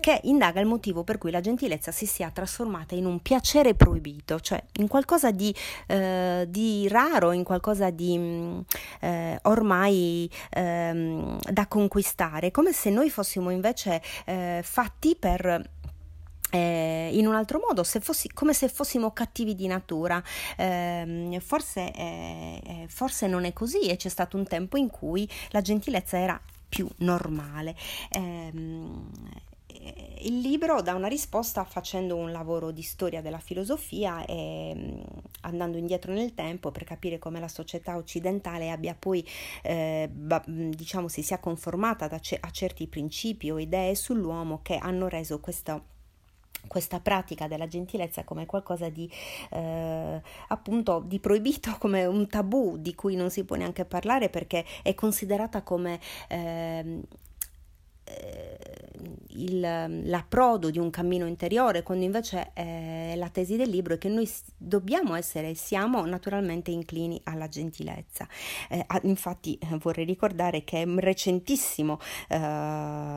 che 0.02 0.20
indaga 0.24 0.60
il 0.60 0.66
motivo 0.66 1.04
per 1.06 1.18
cui 1.18 1.32
la 1.32 1.40
gentilezza 1.40 1.92
si 1.92 2.06
sia 2.06 2.30
trasformata 2.32 2.96
in 2.96 3.06
un 3.06 3.22
piacere 3.22 3.76
proibito, 3.76 4.42
cioè 4.42 4.62
in 4.80 4.90
qualcosa 4.90 5.32
di, 5.32 5.56
eh, 5.88 6.46
di 6.50 6.90
raro, 6.90 7.32
in 7.32 7.46
qualcosa 7.46 7.92
di 7.92 8.18
mm, 8.18 8.60
eh, 9.00 9.40
ormai 9.44 10.30
ehm, 10.50 11.40
da 11.50 11.68
conquistare, 11.68 12.52
come 12.52 12.74
se 12.74 12.90
noi 12.90 13.10
fossimo 13.10 13.52
invece 13.52 14.02
eh, 14.26 14.60
fatti 14.64 15.16
per 15.16 15.74
eh, 16.52 17.10
in 17.14 17.28
un 17.28 17.36
altro 17.36 17.60
modo, 17.66 17.84
se 17.84 18.00
fossi, 18.00 18.30
come 18.32 18.54
se 18.54 18.70
fossimo 18.70 19.12
cattivi 19.12 19.56
di 19.56 19.68
natura. 19.68 20.22
Eh, 20.58 21.40
forse, 21.44 21.92
eh, 21.92 22.86
forse, 22.88 23.28
non 23.28 23.46
è 23.46 23.54
così 23.54 23.88
e 23.88 23.96
c'è 23.98 24.10
stato 24.10 24.38
un 24.38 24.46
tempo 24.46 24.78
in 24.78 24.90
cui 24.90 25.30
la 25.50 25.62
gentilezza 25.62 26.18
era 26.18 26.40
più 26.68 26.88
normale. 26.98 27.76
Ehm, 28.10 29.10
il 30.22 30.40
libro 30.40 30.82
dà 30.82 30.94
una 30.94 31.08
risposta 31.08 31.64
facendo 31.64 32.16
un 32.16 32.32
lavoro 32.32 32.72
di 32.72 32.82
storia 32.82 33.22
della 33.22 33.40
filosofia 33.40 34.26
e 34.26 34.74
mm, 34.76 35.00
andando 35.42 35.78
indietro 35.78 36.14
nel 36.14 36.34
tempo 36.34 36.72
per 36.72 36.84
capire 36.84 37.20
come 37.20 37.40
la 37.40 37.48
società 37.48 37.96
occidentale 37.96 38.72
abbia 38.72 38.96
poi, 38.98 39.26
eh, 39.62 40.10
diciamo, 40.12 41.08
si 41.08 41.22
sia 41.22 41.40
conformata 41.40 42.10
a 42.10 42.52
certi 42.52 42.88
principi 42.88 43.52
o 43.52 43.60
idee 43.60 43.96
sull'uomo 43.96 44.62
che 44.64 44.78
hanno 44.78 45.08
reso 45.08 45.40
questo 45.40 45.94
questa 46.68 47.00
pratica 47.00 47.48
della 47.48 47.68
gentilezza 47.68 48.24
come 48.24 48.46
qualcosa 48.46 48.90
di 48.90 49.10
eh, 49.52 50.22
appunto 50.48 51.04
di 51.06 51.20
proibito, 51.20 51.76
come 51.80 52.06
un 52.06 52.28
tabù 52.28 52.78
di 52.78 52.96
cui 52.96 53.16
non 53.16 53.30
si 53.30 53.44
può 53.44 53.56
neanche 53.56 53.86
parlare 53.86 54.30
perché 54.30 54.66
è 54.82 54.94
considerata 54.94 55.62
come 55.62 56.00
eh, 56.28 57.02
il, 59.36 59.60
l'approdo 60.06 60.70
di 60.70 60.80
un 60.80 60.90
cammino 60.90 61.26
interiore, 61.26 61.84
quando 61.84 62.06
invece 62.06 62.52
eh, 62.54 63.14
la 63.16 63.30
tesi 63.30 63.56
del 63.56 63.70
libro 63.70 63.96
è 63.96 63.98
che 63.98 64.10
noi 64.10 64.30
dobbiamo 64.58 65.16
essere 65.16 65.50
e 65.50 65.56
siamo 65.56 66.06
naturalmente 66.06 66.72
inclini 66.72 67.20
alla 67.24 67.48
gentilezza. 67.48 68.28
Eh, 68.70 68.86
infatti 69.04 69.58
eh, 69.58 69.78
vorrei 69.78 70.06
ricordare 70.06 70.64
che 70.64 70.82
è 70.82 70.86
recentissimo 70.88 72.00
eh, 72.30 72.38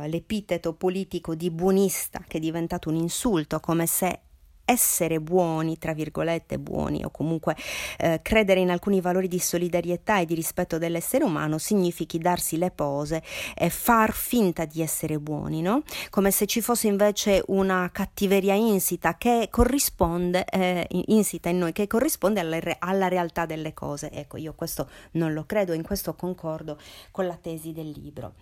l'epiteto 0.08 0.74
politico 0.74 1.34
di 1.34 1.50
buonista 1.50 2.24
che 2.26 2.38
è 2.38 2.40
diventato 2.40 2.88
un 2.88 2.96
insulto, 2.96 3.60
come 3.60 3.86
se 3.86 4.20
essere 4.68 5.18
buoni, 5.18 5.78
tra 5.78 5.94
virgolette 5.94 6.58
buoni, 6.58 7.02
o 7.02 7.10
comunque 7.10 7.56
eh, 7.96 8.20
credere 8.22 8.60
in 8.60 8.68
alcuni 8.68 9.00
valori 9.00 9.26
di 9.26 9.38
solidarietà 9.38 10.20
e 10.20 10.26
di 10.26 10.34
rispetto 10.34 10.76
dell'essere 10.76 11.24
umano 11.24 11.56
significhi 11.56 12.18
darsi 12.18 12.58
le 12.58 12.70
pose 12.70 13.22
e 13.56 13.70
far 13.70 14.12
finta 14.12 14.66
di 14.66 14.82
essere 14.82 15.18
buoni, 15.18 15.62
no? 15.62 15.82
Come 16.10 16.30
se 16.30 16.44
ci 16.44 16.60
fosse 16.60 16.86
invece 16.86 17.42
una 17.46 17.88
cattiveria 17.90 18.54
insita 18.54 19.16
che 19.16 19.48
corrisponde, 19.50 20.44
eh, 20.44 20.86
insita 21.06 21.48
in 21.48 21.58
noi, 21.58 21.72
che 21.72 21.86
corrisponde 21.86 22.40
alla, 22.40 22.58
alla, 22.78 23.08
realtà 23.08 23.46
delle 23.46 23.72
cose. 23.72 24.10
Ecco, 24.10 24.36
io 24.36 24.52
questo 24.52 24.90
non 25.12 25.32
lo 25.32 25.44
credo, 25.46 25.72
in 25.72 25.82
questo 25.82 26.14
concordo 26.14 26.78
con 27.10 27.26
la 27.26 27.38
tesi 27.40 27.72
del 27.72 27.88
libro. 27.88 28.34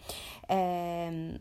Eh, 0.48 1.40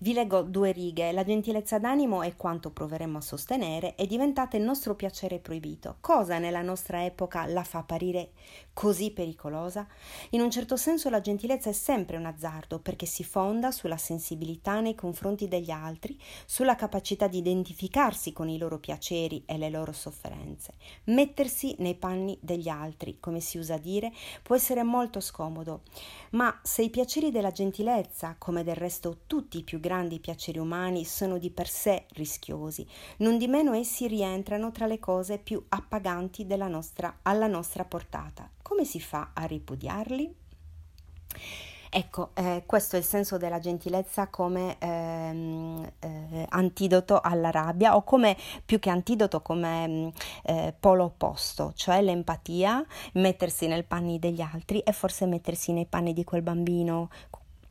vi 0.00 0.12
leggo 0.12 0.42
due 0.42 0.72
righe. 0.72 1.12
La 1.12 1.24
gentilezza 1.24 1.78
d'animo 1.78 2.22
è 2.22 2.36
quanto 2.36 2.70
proveremmo 2.70 3.18
a 3.18 3.22
sostenere, 3.22 3.94
è 3.94 4.06
diventata 4.06 4.56
il 4.56 4.62
nostro 4.62 4.94
piacere 4.94 5.38
proibito. 5.38 5.96
Cosa 6.00 6.38
nella 6.38 6.62
nostra 6.62 7.04
epoca 7.04 7.46
la 7.46 7.64
fa 7.64 7.78
apparire 7.78 8.32
così 8.74 9.10
pericolosa? 9.10 9.86
In 10.30 10.42
un 10.42 10.50
certo 10.50 10.76
senso 10.76 11.08
la 11.08 11.20
gentilezza 11.20 11.70
è 11.70 11.72
sempre 11.72 12.18
un 12.18 12.26
azzardo 12.26 12.78
perché 12.78 13.06
si 13.06 13.24
fonda 13.24 13.70
sulla 13.70 13.96
sensibilità 13.96 14.80
nei 14.80 14.94
confronti 14.94 15.48
degli 15.48 15.70
altri, 15.70 16.18
sulla 16.44 16.74
capacità 16.74 17.26
di 17.26 17.38
identificarsi 17.38 18.32
con 18.32 18.50
i 18.50 18.58
loro 18.58 18.78
piaceri 18.78 19.44
e 19.46 19.56
le 19.56 19.70
loro 19.70 19.92
sofferenze. 19.92 20.74
Mettersi 21.04 21.74
nei 21.78 21.94
panni 21.94 22.36
degli 22.42 22.68
altri, 22.68 23.18
come 23.18 23.40
si 23.40 23.56
usa 23.56 23.78
dire, 23.78 24.12
può 24.42 24.54
essere 24.54 24.82
molto 24.82 25.20
scomodo, 25.20 25.82
ma 26.32 26.60
se 26.62 26.82
i 26.82 26.90
piaceri 26.90 27.30
della 27.30 27.50
gentilezza, 27.50 28.36
come 28.38 28.62
del 28.62 28.76
resto 28.76 29.20
tutti 29.26 29.58
i 29.58 29.62
più 29.62 29.80
grandi 29.86 30.18
piaceri 30.18 30.58
umani 30.58 31.04
sono 31.04 31.38
di 31.38 31.50
per 31.50 31.68
sé 31.68 32.06
rischiosi, 32.14 32.84
non 33.18 33.38
di 33.38 33.46
meno 33.46 33.72
essi 33.72 34.08
rientrano 34.08 34.72
tra 34.72 34.86
le 34.86 34.98
cose 34.98 35.38
più 35.38 35.64
appaganti 35.68 36.44
nostra, 36.66 37.18
alla 37.22 37.46
nostra 37.46 37.84
portata. 37.84 38.50
Come 38.62 38.84
si 38.84 39.00
fa 39.00 39.30
a 39.32 39.44
ripudiarli? 39.44 40.34
Ecco, 41.88 42.30
eh, 42.34 42.64
questo 42.66 42.96
è 42.96 42.98
il 42.98 43.04
senso 43.04 43.38
della 43.38 43.60
gentilezza 43.60 44.26
come 44.26 44.76
ehm, 44.78 45.92
eh, 46.00 46.46
antidoto 46.50 47.20
alla 47.20 47.50
rabbia 47.50 47.96
o 47.96 48.02
come 48.02 48.36
più 48.64 48.78
che 48.78 48.90
antidoto 48.90 49.40
come 49.40 49.88
mm, 49.88 50.08
eh, 50.42 50.74
polo 50.78 51.04
opposto, 51.04 51.72
cioè 51.74 52.02
l'empatia, 52.02 52.84
mettersi 53.14 53.66
nei 53.66 53.84
panni 53.84 54.18
degli 54.18 54.40
altri 54.40 54.80
e 54.80 54.92
forse 54.92 55.26
mettersi 55.26 55.72
nei 55.72 55.86
panni 55.86 56.12
di 56.12 56.24
quel 56.24 56.42
bambino 56.42 57.08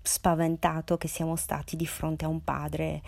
spaventato 0.07 0.97
che 0.97 1.07
siamo 1.07 1.35
stati 1.35 1.75
di 1.75 1.85
fronte 1.85 2.25
a 2.25 2.27
un 2.27 2.43
padre 2.43 3.01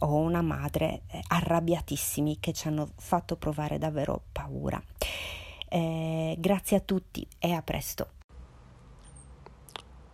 o 0.00 0.16
una 0.16 0.42
madre 0.42 1.02
eh, 1.08 1.20
arrabbiatissimi 1.26 2.38
che 2.40 2.52
ci 2.52 2.68
hanno 2.68 2.90
fatto 2.96 3.36
provare 3.36 3.78
davvero 3.78 4.22
paura. 4.32 4.82
Eh, 5.68 6.34
grazie 6.38 6.78
a 6.78 6.80
tutti 6.80 7.26
e 7.38 7.52
a 7.52 7.62
presto. 7.62 8.08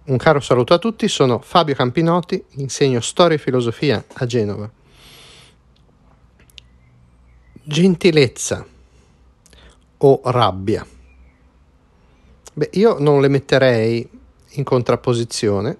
Un 0.05 0.17
caro 0.19 0.39
saluto 0.39 0.73
a 0.73 0.79
tutti, 0.79 1.09
sono 1.09 1.41
Fabio 1.41 1.75
Campinotti, 1.75 2.45
insegno 2.57 3.01
storia 3.01 3.37
e 3.37 3.41
filosofia 3.41 4.05
a 4.15 4.27
Genova. 4.27 4.71
Gentilezza 7.65 8.65
o 9.99 10.21
rabbia? 10.25 10.87
Beh, 12.53 12.71
io 12.75 12.99
non 13.01 13.21
le 13.21 13.29
metterei 13.29 14.09
in 14.51 14.65
contrapposizione 14.65 15.77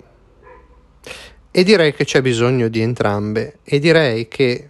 e 1.57 1.65
direi 1.65 1.95
che 1.95 2.05
c'è 2.05 2.21
bisogno 2.21 2.69
di 2.69 2.83
entrambe 2.83 3.61
e 3.65 3.79
direi 3.79 4.29
che 4.29 4.69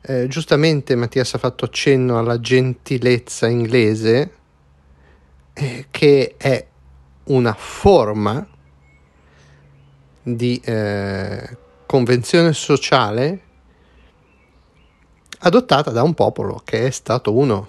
eh, 0.00 0.28
giustamente 0.28 0.96
Mattias 0.96 1.34
ha 1.34 1.38
fatto 1.38 1.66
accenno 1.66 2.18
alla 2.18 2.40
gentilezza 2.40 3.46
inglese 3.48 4.32
eh, 5.52 5.88
che 5.90 6.36
è 6.38 6.66
una 7.24 7.52
forma 7.52 8.48
di 10.22 10.58
eh, 10.64 11.56
convenzione 11.84 12.54
sociale 12.54 13.40
adottata 15.40 15.90
da 15.90 16.02
un 16.02 16.14
popolo 16.14 16.62
che 16.64 16.86
è 16.86 16.90
stato 16.90 17.36
uno 17.36 17.68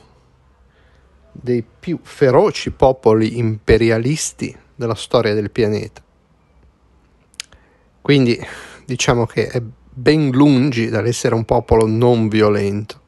dei 1.33 1.65
più 1.81 1.99
feroci 2.01 2.71
popoli 2.71 3.37
imperialisti 3.37 4.57
della 4.73 4.95
storia 4.95 5.33
del 5.33 5.51
pianeta. 5.51 6.01
Quindi 8.01 8.39
diciamo 8.85 9.25
che 9.25 9.47
è 9.47 9.61
ben 9.61 10.31
lungi 10.31 10.89
dall'essere 10.89 11.35
un 11.35 11.45
popolo 11.45 11.85
non 11.85 12.27
violento, 12.27 12.99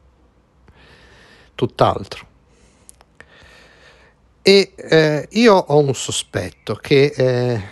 tutt'altro. 1.54 2.26
E 4.42 4.72
eh, 4.76 5.28
io 5.32 5.54
ho 5.54 5.78
un 5.78 5.94
sospetto 5.94 6.74
che 6.74 7.12
eh, 7.16 7.62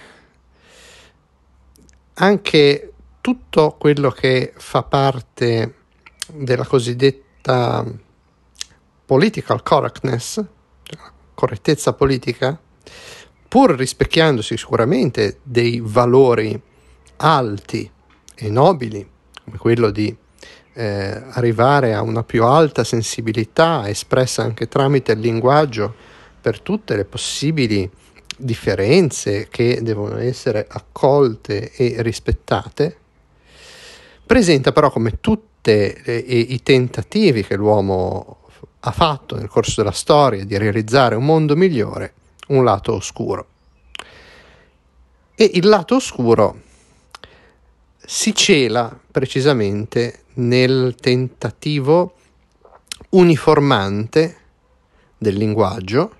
anche 2.14 2.92
tutto 3.20 3.76
quello 3.78 4.10
che 4.10 4.52
fa 4.56 4.82
parte 4.82 5.74
della 6.28 6.64
cosiddetta 6.64 7.84
political 9.04 9.62
correctness, 9.62 10.42
correttezza 11.34 11.92
politica, 11.92 12.58
pur 13.48 13.72
rispecchiandosi 13.72 14.56
sicuramente 14.56 15.40
dei 15.42 15.80
valori 15.84 16.60
alti 17.16 17.90
e 18.34 18.50
nobili, 18.50 19.08
come 19.44 19.58
quello 19.58 19.90
di 19.90 20.14
eh, 20.74 21.22
arrivare 21.30 21.94
a 21.94 22.02
una 22.02 22.22
più 22.22 22.44
alta 22.44 22.84
sensibilità 22.84 23.88
espressa 23.88 24.42
anche 24.42 24.68
tramite 24.68 25.12
il 25.12 25.20
linguaggio 25.20 25.94
per 26.40 26.60
tutte 26.60 26.96
le 26.96 27.04
possibili 27.04 27.88
differenze 28.36 29.48
che 29.48 29.80
devono 29.82 30.18
essere 30.18 30.66
accolte 30.68 31.70
e 31.72 31.96
rispettate, 31.98 32.96
presenta 34.26 34.72
però 34.72 34.90
come 34.90 35.20
tutti 35.20 35.50
i 35.64 36.60
tentativi 36.64 37.44
che 37.44 37.54
l'uomo 37.54 38.38
ha 38.80 38.90
fatto 38.90 39.36
nel 39.36 39.48
corso 39.48 39.74
della 39.76 39.92
storia 39.92 40.44
di 40.44 40.56
realizzare 40.56 41.14
un 41.14 41.24
mondo 41.24 41.54
migliore 41.54 42.14
un 42.48 42.64
lato 42.64 42.94
oscuro. 42.94 43.46
E 45.34 45.50
il 45.54 45.66
lato 45.66 45.96
oscuro 45.96 46.60
si 48.04 48.34
cela 48.34 48.98
precisamente 49.10 50.24
nel 50.34 50.94
tentativo 50.98 52.14
uniformante 53.10 54.36
del 55.18 55.36
linguaggio, 55.36 56.14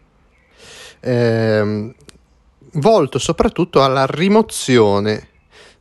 ehm, 1.00 1.94
volto 2.74 3.18
soprattutto 3.18 3.82
alla 3.82 4.06
rimozione 4.06 5.28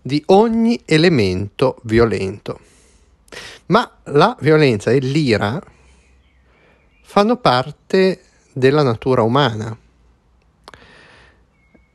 di 0.01 0.21
ogni 0.27 0.81
elemento 0.85 1.79
violento. 1.83 2.59
Ma 3.67 3.89
la 4.05 4.35
violenza 4.39 4.91
e 4.91 4.99
l'ira 4.99 5.61
fanno 7.03 7.37
parte 7.37 8.23
della 8.51 8.83
natura 8.83 9.21
umana 9.21 9.77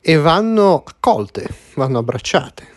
e 0.01 0.17
vanno 0.17 0.85
accolte, 0.87 1.49
vanno 1.75 1.99
abbracciate. 1.99 2.76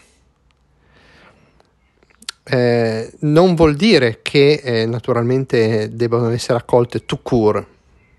Eh, 2.52 3.12
non 3.20 3.54
vuol 3.54 3.76
dire 3.76 4.20
che 4.22 4.62
eh, 4.64 4.86
naturalmente 4.86 5.96
debbano 5.96 6.30
essere 6.30 6.58
accolte 6.58 7.06
tout 7.06 7.22
court, 7.22 7.66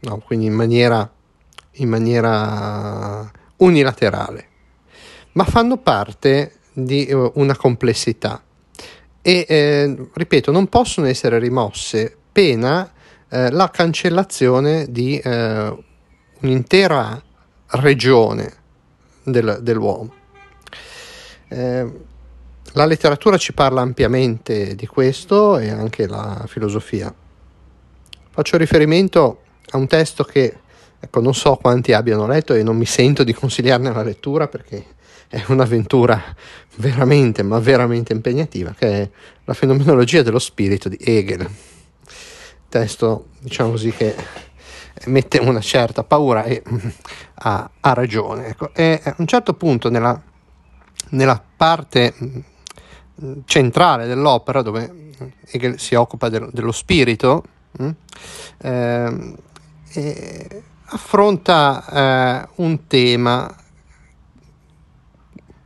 no? 0.00 0.18
quindi 0.18 0.46
in 0.46 0.52
maniera, 0.52 1.10
in 1.72 1.88
maniera 1.88 3.30
unilaterale, 3.56 4.46
ma 5.32 5.44
fanno 5.44 5.78
parte 5.78 6.52
di 6.72 7.10
uh, 7.12 7.32
una 7.34 7.56
complessità 7.56 8.40
e, 9.22 9.44
eh, 9.46 10.08
ripeto, 10.12 10.50
non 10.50 10.68
possono 10.68 11.06
essere 11.06 11.38
rimosse 11.38 12.16
pena 12.32 12.90
eh, 13.28 13.50
la 13.50 13.68
cancellazione 13.70 14.86
di 14.90 15.18
eh, 15.18 15.76
un'intera 16.40 17.22
regione 17.66 18.52
del, 19.22 19.58
dell'uomo. 19.60 20.14
Eh, 21.48 22.08
la 22.72 22.86
letteratura 22.86 23.36
ci 23.36 23.52
parla 23.52 23.80
ampiamente 23.80 24.74
di 24.74 24.86
questo 24.86 25.58
e 25.58 25.70
anche 25.70 26.06
la 26.06 26.44
filosofia. 26.46 27.12
Faccio 28.30 28.56
riferimento 28.56 29.42
a 29.70 29.76
un 29.76 29.86
testo 29.86 30.22
che 30.24 30.56
ecco, 31.00 31.20
non 31.20 31.34
so 31.34 31.56
quanti 31.56 31.92
abbiano 31.92 32.26
letto 32.26 32.54
e 32.54 32.62
non 32.62 32.76
mi 32.76 32.86
sento 32.86 33.24
di 33.24 33.32
consigliarne 33.32 33.92
la 33.92 34.02
lettura 34.02 34.46
perché 34.46 34.84
è 35.28 35.42
un'avventura 35.48 36.22
veramente, 36.76 37.42
ma 37.42 37.58
veramente 37.58 38.12
impegnativa, 38.12 38.74
che 38.76 39.02
è 39.02 39.10
La 39.44 39.54
fenomenologia 39.54 40.22
dello 40.22 40.38
spirito 40.38 40.88
di 40.88 40.98
Hegel. 41.00 41.48
Testo, 42.68 43.26
diciamo 43.40 43.70
così, 43.70 43.90
che 43.90 44.14
mette 45.06 45.38
una 45.38 45.60
certa 45.60 46.04
paura 46.04 46.44
e 46.44 46.62
ha, 47.34 47.70
ha 47.80 47.92
ragione. 47.94 48.46
Ecco. 48.46 48.72
E 48.74 49.00
a 49.02 49.14
un 49.18 49.26
certo 49.26 49.54
punto 49.54 49.88
nella, 49.88 50.20
nella 51.10 51.42
parte 51.56 52.14
centrale 53.44 54.06
dell'opera, 54.06 54.62
dove 54.62 55.12
Hegel 55.50 55.78
si 55.78 55.94
occupa 55.94 56.28
del, 56.28 56.48
dello 56.52 56.72
spirito, 56.72 57.44
eh, 58.58 59.36
affronta 60.84 62.44
eh, 62.44 62.48
un 62.56 62.86
tema 62.86 63.54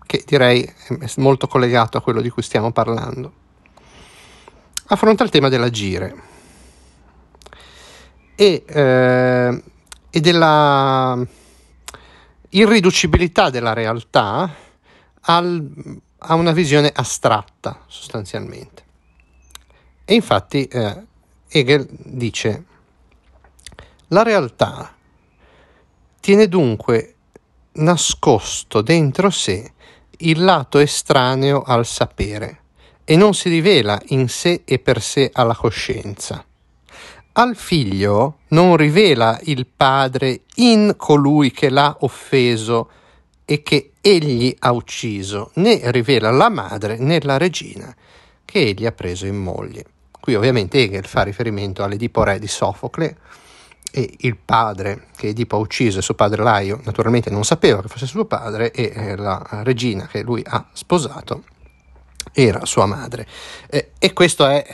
che 0.07 0.23
direi 0.27 0.63
è 0.63 1.11
molto 1.17 1.47
collegato 1.47 1.99
a 1.99 2.03
quello 2.03 2.21
di 2.21 2.31
cui 2.31 2.43
stiamo 2.43 2.73
parlando. 2.73 3.43
Affronta 4.87 5.25
il 5.25 5.31
tema 5.31 5.49
dell'agire 5.49 6.15
e, 8.35 8.65
eh, 8.67 9.63
e 10.11 10.21
della 10.21 11.27
irriducibilità 12.51 13.51
della 13.51 13.73
realtà 13.73 14.55
al, 15.23 16.01
a 16.27 16.35
una 16.35 16.53
visione 16.53 16.91
astratta 16.95 17.85
sostanzialmente. 17.87 18.83
E 20.05 20.15
infatti 20.15 20.67
eh, 20.67 21.03
Hegel 21.49 21.87
dice 21.91 22.65
la 24.09 24.23
realtà 24.23 24.95
tiene 26.21 26.47
dunque 26.47 27.15
nascosto 27.73 28.83
dentro 28.83 29.31
sé 29.31 29.73
il 30.19 30.45
lato 30.45 30.79
estraneo 30.79 31.63
al 31.63 31.87
sapere 31.87 32.61
e 33.05 33.17
non 33.17 33.35
si 33.35 33.49
rivela 33.49 34.01
in 34.09 34.29
sé 34.29 34.63
e 34.65 34.79
per 34.79 35.03
sé 35.03 35.31
alla 35.33 35.55
coscienza. 35.55 36.45
Al 37.33 37.57
figlio 37.57 38.39
non 38.49 38.77
rivela 38.77 39.39
il 39.45 39.67
padre 39.67 40.43
in 40.57 40.95
colui 40.97 41.51
che 41.51 41.69
l'ha 41.69 41.97
offeso 42.01 42.91
e 43.45 43.63
che 43.63 43.93
egli 44.01 44.55
ha 44.59 44.73
ucciso, 44.73 45.51
né 45.55 45.81
rivela 45.91 46.31
la 46.31 46.49
madre 46.49 46.97
né 46.99 47.21
la 47.21 47.37
regina 47.37 47.95
che 48.45 48.61
egli 48.61 48.87
ha 48.87 48.93
preso 48.93 49.27
in 49.27 49.37
moglie. 49.37 49.85
Qui 50.21 50.35
ovviamente 50.35 50.79
Hegel 50.79 51.07
fa 51.07 51.23
riferimento 51.23 51.83
all'Edipo 51.83 52.23
re 52.23 52.39
di 52.39 52.47
Sofocle, 52.47 53.17
e 53.97 54.13
il 54.19 54.37
padre 54.37 55.07
che 55.15 55.29
Edipo 55.29 55.55
ha 55.55 55.61
ucciso 55.61 56.01
e 56.01 56.03
suo 56.03 56.15
padre 56.15 56.43
Laio 56.43 56.81
naturalmente 56.83 57.31
non 57.31 57.45
sapeva 57.45 57.81
che 57.81 57.87
fosse 57.87 58.07
suo 58.07 58.25
padre 58.25 58.73
e 58.73 58.91
eh, 58.93 59.17
la 59.17 59.41
regina 59.63 60.09
che 60.09 60.23
lui 60.23 60.43
ha 60.45 60.67
sposato 60.73 61.45
era 62.33 62.65
sua 62.65 62.87
madre 62.87 63.25
eh, 63.71 63.93
e 63.97 64.13
questo 64.13 64.47
è 64.47 64.67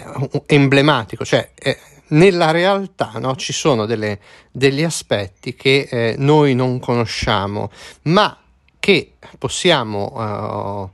emblematico 0.46 1.26
cioè 1.26 1.50
eh, 1.54 1.78
nella 2.08 2.50
realtà 2.50 3.12
no, 3.16 3.36
ci 3.36 3.52
sono 3.52 3.84
delle, 3.84 4.20
degli 4.50 4.82
aspetti 4.82 5.54
che 5.54 5.86
eh, 5.90 6.14
noi 6.16 6.54
non 6.54 6.78
conosciamo 6.78 7.70
ma 8.04 8.39
che 8.80 9.14
possiamo 9.38 10.12
uh, 10.12 10.90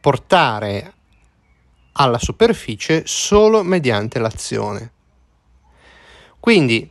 portare 0.00 0.94
alla 1.92 2.18
superficie 2.18 3.02
solo 3.04 3.62
mediante 3.62 4.18
l'azione 4.18 4.92
quindi 6.46 6.88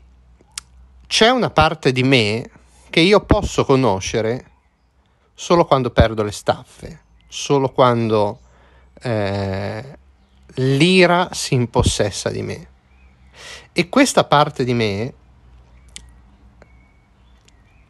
c'è 1.07 1.29
una 1.29 1.49
parte 1.49 1.93
di 1.93 2.03
me 2.03 2.49
che 2.89 2.99
io 2.99 3.21
posso 3.21 3.63
conoscere 3.63 4.51
solo 5.33 5.63
quando 5.63 5.91
perdo 5.91 6.23
le 6.23 6.33
staffe, 6.33 7.03
solo 7.29 7.71
quando 7.71 8.41
eh, 9.01 9.97
l'ira 10.55 11.29
si 11.31 11.53
impossessa 11.53 12.29
di 12.29 12.41
me. 12.41 12.67
E 13.71 13.87
questa 13.87 14.25
parte 14.25 14.65
di 14.65 14.73
me 14.73 15.13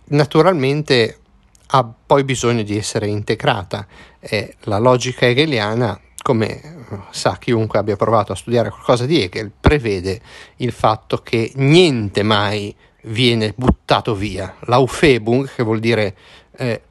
naturalmente 0.10 1.20
ha 1.68 1.93
poi 2.05 2.24
bisogno 2.24 2.63
di 2.63 2.78
essere 2.78 3.07
integrata 3.07 3.88
e 4.20 4.55
la 4.61 4.78
logica 4.78 5.26
hegeliana 5.26 5.99
come 6.26 6.76
sa 7.11 7.38
chiunque 7.38 7.78
abbia 7.78 7.95
provato 7.95 8.32
a 8.32 8.36
studiare 8.36 8.72
qualcosa 8.72 9.05
di 9.05 9.22
Hegel, 9.22 9.51
prevede 9.59 10.20
il 10.57 10.72
fatto 10.72 11.18
che 11.18 11.51
niente 11.55 12.24
mai 12.24 12.76
viene 13.03 13.53
buttato 13.55 14.16
via. 14.16 14.55
L'aufebung, 14.61 15.47
che 15.53 15.61
vuol 15.61 15.80
dire 15.80 16.16
eh, 16.57 16.82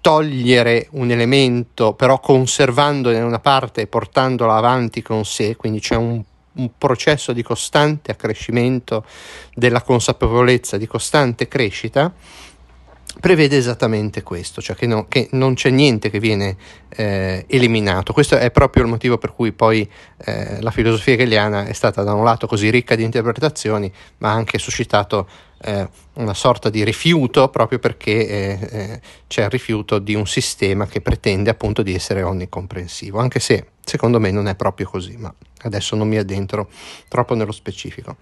togliere 0.00 0.86
un 0.92 1.10
elemento, 1.10 1.94
però 1.94 2.20
conservandone 2.20 3.20
una 3.20 3.40
parte 3.40 3.80
e 3.80 3.86
portandola 3.88 4.54
avanti 4.54 5.02
con 5.02 5.24
sé, 5.24 5.56
quindi 5.56 5.80
c'è 5.80 5.96
un, 5.96 6.22
un 6.52 6.70
processo 6.78 7.32
di 7.32 7.42
costante 7.42 8.12
accrescimento 8.12 9.04
della 9.52 9.82
consapevolezza, 9.82 10.76
di 10.76 10.86
costante 10.86 11.48
crescita, 11.48 12.12
prevede 13.20 13.56
esattamente 13.56 14.22
questo, 14.22 14.60
cioè 14.60 14.76
che, 14.76 14.86
no, 14.86 15.06
che 15.08 15.28
non 15.32 15.54
c'è 15.54 15.70
niente 15.70 16.10
che 16.10 16.20
viene 16.20 16.56
eh, 16.88 17.44
eliminato. 17.48 18.12
Questo 18.12 18.36
è 18.36 18.50
proprio 18.50 18.82
il 18.84 18.88
motivo 18.88 19.18
per 19.18 19.32
cui 19.32 19.52
poi 19.52 19.88
eh, 20.18 20.60
la 20.60 20.70
filosofia 20.70 21.14
hegeliana 21.14 21.66
è 21.66 21.72
stata 21.72 22.02
da 22.02 22.12
un 22.12 22.24
lato 22.24 22.46
così 22.46 22.70
ricca 22.70 22.94
di 22.94 23.02
interpretazioni, 23.02 23.92
ma 24.18 24.30
ha 24.30 24.34
anche 24.34 24.58
suscitato 24.58 25.28
eh, 25.62 25.88
una 26.14 26.34
sorta 26.34 26.68
di 26.68 26.84
rifiuto 26.84 27.48
proprio 27.48 27.78
perché 27.78 28.28
eh, 28.28 28.68
eh, 28.70 29.00
c'è 29.26 29.44
il 29.44 29.50
rifiuto 29.50 29.98
di 29.98 30.14
un 30.14 30.26
sistema 30.26 30.86
che 30.86 31.00
pretende 31.00 31.50
appunto 31.50 31.82
di 31.82 31.94
essere 31.94 32.22
onnicomprensivo, 32.22 33.18
anche 33.18 33.40
se 33.40 33.68
secondo 33.84 34.20
me 34.20 34.30
non 34.30 34.48
è 34.48 34.54
proprio 34.54 34.88
così, 34.88 35.16
ma 35.16 35.32
adesso 35.62 35.96
non 35.96 36.08
mi 36.08 36.18
addentro 36.18 36.68
troppo 37.08 37.34
nello 37.34 37.52
specifico. 37.52 38.16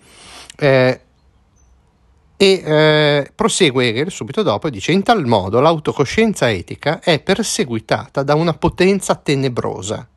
E 2.37 2.63
eh, 2.65 3.33
prosegue 3.35 3.89
Hegel 3.89 4.11
subito 4.11 4.43
dopo 4.43 4.67
e 4.67 4.71
dice: 4.71 4.93
In 4.93 5.03
tal 5.03 5.25
modo 5.27 5.61
l'autocoscienza 5.61 6.51
etica 6.51 7.01
è 7.01 7.21
perseguitata 7.21 8.23
da 8.23 8.35
una 8.35 8.55
potenza 8.55 9.15
tenebrosa 9.15 10.09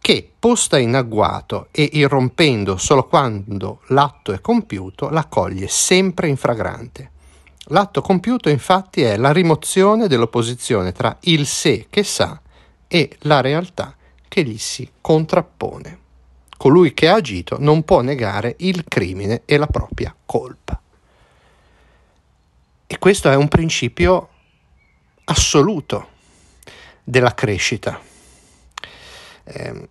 che, 0.00 0.30
posta 0.38 0.78
in 0.78 0.94
agguato 0.94 1.68
e 1.70 1.88
irrompendo 1.92 2.76
solo 2.78 3.06
quando 3.06 3.80
l'atto 3.88 4.32
è 4.32 4.40
compiuto, 4.40 5.10
la 5.10 5.26
coglie 5.26 5.68
sempre 5.68 6.28
in 6.28 6.36
fragrante. 6.36 7.10
L'atto 7.66 8.00
compiuto 8.00 8.48
infatti 8.48 9.02
è 9.02 9.16
la 9.16 9.32
rimozione 9.32 10.08
dell'opposizione 10.08 10.92
tra 10.92 11.16
il 11.22 11.46
sé 11.46 11.86
che 11.88 12.02
sa 12.02 12.40
e 12.88 13.16
la 13.20 13.40
realtà 13.40 13.94
che 14.26 14.42
gli 14.42 14.58
si 14.58 14.90
contrappone. 15.00 15.98
Colui 16.56 16.92
che 16.94 17.08
ha 17.08 17.14
agito 17.14 17.56
non 17.60 17.84
può 17.84 18.00
negare 18.00 18.56
il 18.58 18.84
crimine 18.88 19.42
e 19.44 19.56
la 19.56 19.66
propria 19.66 20.14
colpa. 20.24 20.80
E 22.92 22.98
questo 22.98 23.30
è 23.30 23.36
un 23.36 23.46
principio 23.46 24.28
assoluto 25.26 26.08
della 27.04 27.34
crescita. 27.34 28.00
Eh, 29.44 29.88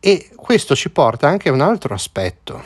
e 0.00 0.30
questo 0.34 0.74
ci 0.74 0.90
porta 0.90 1.28
anche 1.28 1.48
a 1.48 1.52
un 1.52 1.60
altro 1.60 1.94
aspetto, 1.94 2.60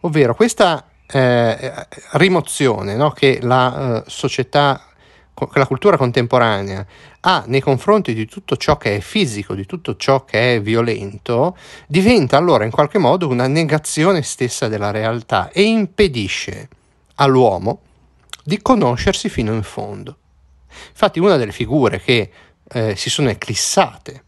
ovvero 0.00 0.34
questa 0.34 0.88
eh, 1.06 1.86
rimozione 2.14 2.96
no, 2.96 3.12
che 3.12 3.38
la 3.40 4.02
eh, 4.02 4.10
società, 4.10 4.84
che 5.32 5.58
la 5.60 5.66
cultura 5.66 5.96
contemporanea 5.96 6.84
ha 7.20 7.44
nei 7.46 7.60
confronti 7.60 8.14
di 8.14 8.26
tutto 8.26 8.56
ciò 8.56 8.76
che 8.78 8.96
è 8.96 9.00
fisico, 9.00 9.54
di 9.54 9.64
tutto 9.64 9.94
ciò 9.94 10.24
che 10.24 10.56
è 10.56 10.60
violento, 10.60 11.56
diventa 11.86 12.36
allora 12.36 12.64
in 12.64 12.72
qualche 12.72 12.98
modo 12.98 13.28
una 13.28 13.46
negazione 13.46 14.22
stessa 14.22 14.66
della 14.66 14.90
realtà 14.90 15.50
e 15.52 15.62
impedisce 15.62 16.70
all'uomo 17.18 17.80
di 18.42 18.60
conoscersi 18.60 19.28
fino 19.28 19.52
in 19.52 19.62
fondo. 19.62 20.16
Infatti 20.90 21.18
una 21.18 21.36
delle 21.36 21.52
figure 21.52 22.00
che 22.00 22.30
eh, 22.70 22.96
si 22.96 23.10
sono 23.10 23.30
eclissate 23.30 24.24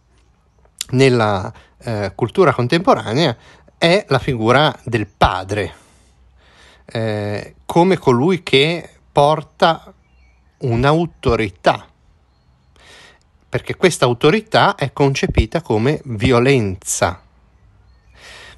nella 0.90 1.52
eh, 1.78 2.12
cultura 2.14 2.52
contemporanea 2.52 3.36
è 3.78 4.04
la 4.08 4.18
figura 4.18 4.76
del 4.84 5.06
padre, 5.06 5.74
eh, 6.84 7.54
come 7.64 7.96
colui 7.96 8.42
che 8.42 8.88
porta 9.10 9.92
un'autorità, 10.58 11.86
perché 13.48 13.76
questa 13.76 14.04
autorità 14.04 14.74
è 14.74 14.92
concepita 14.92 15.62
come 15.62 16.00
violenza 16.04 17.22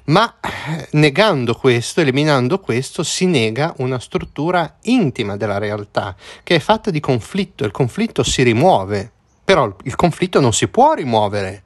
ma 0.05 0.35
eh, 0.41 0.87
negando 0.91 1.55
questo, 1.55 2.01
eliminando 2.01 2.59
questo, 2.59 3.03
si 3.03 3.25
nega 3.25 3.73
una 3.77 3.99
struttura 3.99 4.77
intima 4.83 5.37
della 5.37 5.57
realtà, 5.57 6.15
che 6.43 6.55
è 6.55 6.59
fatta 6.59 6.91
di 6.91 6.99
conflitto. 6.99 7.63
Il 7.63 7.71
conflitto 7.71 8.23
si 8.23 8.43
rimuove, 8.43 9.09
però 9.43 9.73
il 9.83 9.95
conflitto 9.95 10.41
non 10.41 10.51
si 10.51 10.67
può 10.67 10.93
rimuovere, 10.93 11.63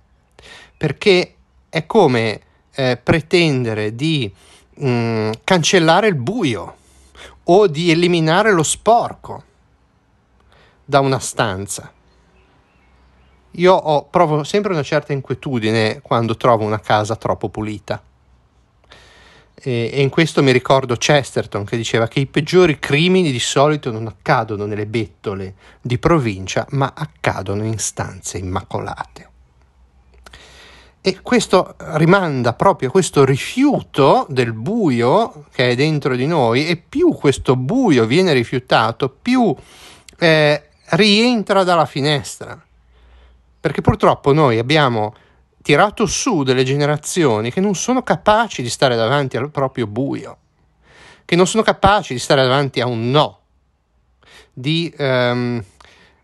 perché 0.77 1.33
è 1.69 1.85
come 1.87 2.41
eh, 2.75 2.99
pretendere 3.01 3.95
di 3.95 4.31
mh, 4.75 4.87
mm, 4.87 5.31
cancellare 5.43 6.07
il 6.07 6.15
buio 6.15 6.75
o 7.45 7.67
di 7.67 7.89
eliminare 7.89 8.51
lo 8.51 8.63
sporco 8.63 9.43
da 10.85 10.99
una 10.99 11.19
stanza. 11.19 11.91
Io 13.51 13.73
ho, 13.73 14.05
provo 14.05 14.43
sempre 14.43 14.73
una 14.73 14.83
certa 14.83 15.13
inquietudine 15.13 16.01
quando 16.03 16.37
trovo 16.37 16.63
una 16.63 16.79
casa 16.79 17.15
troppo 17.15 17.49
pulita 17.49 17.99
e, 19.59 19.89
e 19.91 20.01
in 20.01 20.09
questo 20.09 20.43
mi 20.43 20.51
ricordo 20.51 20.95
Chesterton 20.95 21.65
che 21.65 21.77
diceva 21.77 22.07
che 22.07 22.19
i 22.19 22.27
peggiori 22.27 22.77
crimini 22.77 23.31
di 23.31 23.39
solito 23.39 23.91
non 23.91 24.05
accadono 24.05 24.65
nelle 24.65 24.85
bettole 24.85 25.55
di 25.81 25.97
provincia, 25.97 26.65
ma 26.71 26.93
accadono 26.95 27.65
in 27.65 27.79
stanze 27.79 28.37
immacolate. 28.37 29.29
E 31.01 31.21
questo 31.21 31.75
rimanda 31.93 32.53
proprio 32.53 32.89
a 32.89 32.91
questo 32.91 33.23
rifiuto 33.23 34.25
del 34.29 34.51
buio 34.51 35.45
che 35.53 35.69
è 35.69 35.75
dentro 35.75 36.15
di 36.15 36.27
noi 36.27 36.67
e 36.67 36.75
più 36.75 37.13
questo 37.13 37.55
buio 37.55 38.05
viene 38.05 38.33
rifiutato, 38.33 39.09
più 39.09 39.55
eh, 40.19 40.63
rientra 40.89 41.63
dalla 41.63 41.85
finestra. 41.85 42.61
Perché 43.59 43.81
purtroppo 43.81 44.33
noi 44.33 44.59
abbiamo 44.59 45.13
tirato 45.67 46.05
su 46.05 46.43
delle 46.43 46.63
generazioni 46.63 47.51
che 47.51 47.59
non 47.59 47.75
sono 47.75 48.01
capaci 48.01 48.61
di 48.61 48.69
stare 48.69 48.95
davanti 48.95 49.35
al 49.35 49.51
proprio 49.51 49.85
buio, 49.85 50.37
che 51.25 51.35
non 51.35 51.45
sono 51.45 51.61
capaci 51.61 52.13
di 52.13 52.19
stare 52.19 52.41
davanti 52.43 52.79
a 52.79 52.87
un 52.87 53.11
no, 53.11 53.39
di 54.53 54.89
ehm, 54.95 55.61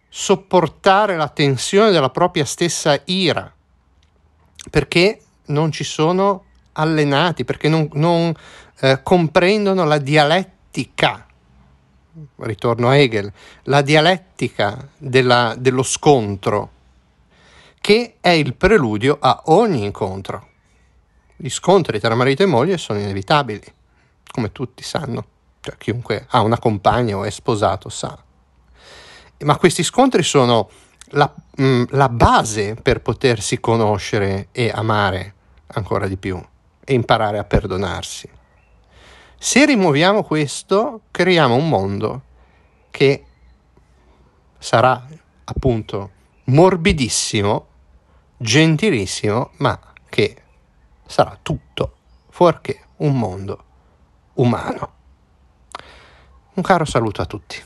sopportare 0.08 1.18
la 1.18 1.28
tensione 1.28 1.92
della 1.92 2.10
propria 2.10 2.46
stessa 2.46 2.98
ira, 3.04 3.54
perché 4.70 5.20
non 5.48 5.74
ci 5.74 5.84
sono 5.84 6.46
allenati, 6.72 7.44
perché 7.44 7.68
non, 7.68 7.90
non 7.96 8.34
eh, 8.80 9.02
comprendono 9.04 9.84
la 9.84 9.98
dialettica 9.98 11.28
ritorno 12.38 12.88
a 12.88 12.96
Hegel, 12.96 13.30
la 13.64 13.82
dialettica 13.82 14.88
della, 14.98 15.54
dello 15.58 15.84
scontro 15.84 16.73
che 17.84 18.16
è 18.22 18.30
il 18.30 18.56
preludio 18.56 19.18
a 19.20 19.42
ogni 19.48 19.84
incontro. 19.84 20.48
Gli 21.36 21.50
scontri 21.50 22.00
tra 22.00 22.16
marito 22.16 22.42
e 22.42 22.46
moglie 22.46 22.78
sono 22.78 23.00
inevitabili, 23.00 23.62
come 24.32 24.54
tutti 24.54 24.82
sanno, 24.82 25.26
cioè 25.60 25.76
chiunque 25.76 26.26
ha 26.30 26.40
una 26.40 26.58
compagna 26.58 27.18
o 27.18 27.26
è 27.26 27.30
sposato 27.30 27.90
sa. 27.90 28.18
Ma 29.40 29.58
questi 29.58 29.84
scontri 29.84 30.24
sono 30.24 30.70
la, 31.08 31.30
mh, 31.58 31.66
mm, 31.66 31.84
la 31.90 32.08
base 32.08 32.76
per 32.76 33.02
potersi 33.02 33.60
conoscere 33.60 34.48
e 34.54 34.72
amare 34.74 35.34
ancora 35.74 36.08
di 36.08 36.16
più 36.16 36.42
e 36.86 36.94
imparare 36.94 37.38
a 37.38 37.44
perdonarsi. 37.44 38.30
Se 39.38 39.66
rimuoviamo 39.66 40.24
questo, 40.24 41.02
creiamo 41.12 41.54
un 41.54 41.68
mondo 41.68 42.22
che 42.92 43.26
sarà 44.58 45.06
appunto 45.44 46.12
morbidissimo 46.46 47.72
gentilissimo, 48.44 49.52
ma 49.58 49.80
che 50.10 50.36
sarà 51.06 51.40
tutto 51.42 51.96
fuorché 52.30 52.88
un 52.98 53.18
mondo 53.18 53.64
umano. 54.34 54.94
Un 56.56 56.62
caro 56.62 56.84
saluto 56.84 57.22
a 57.22 57.26
tutti. 57.26 57.64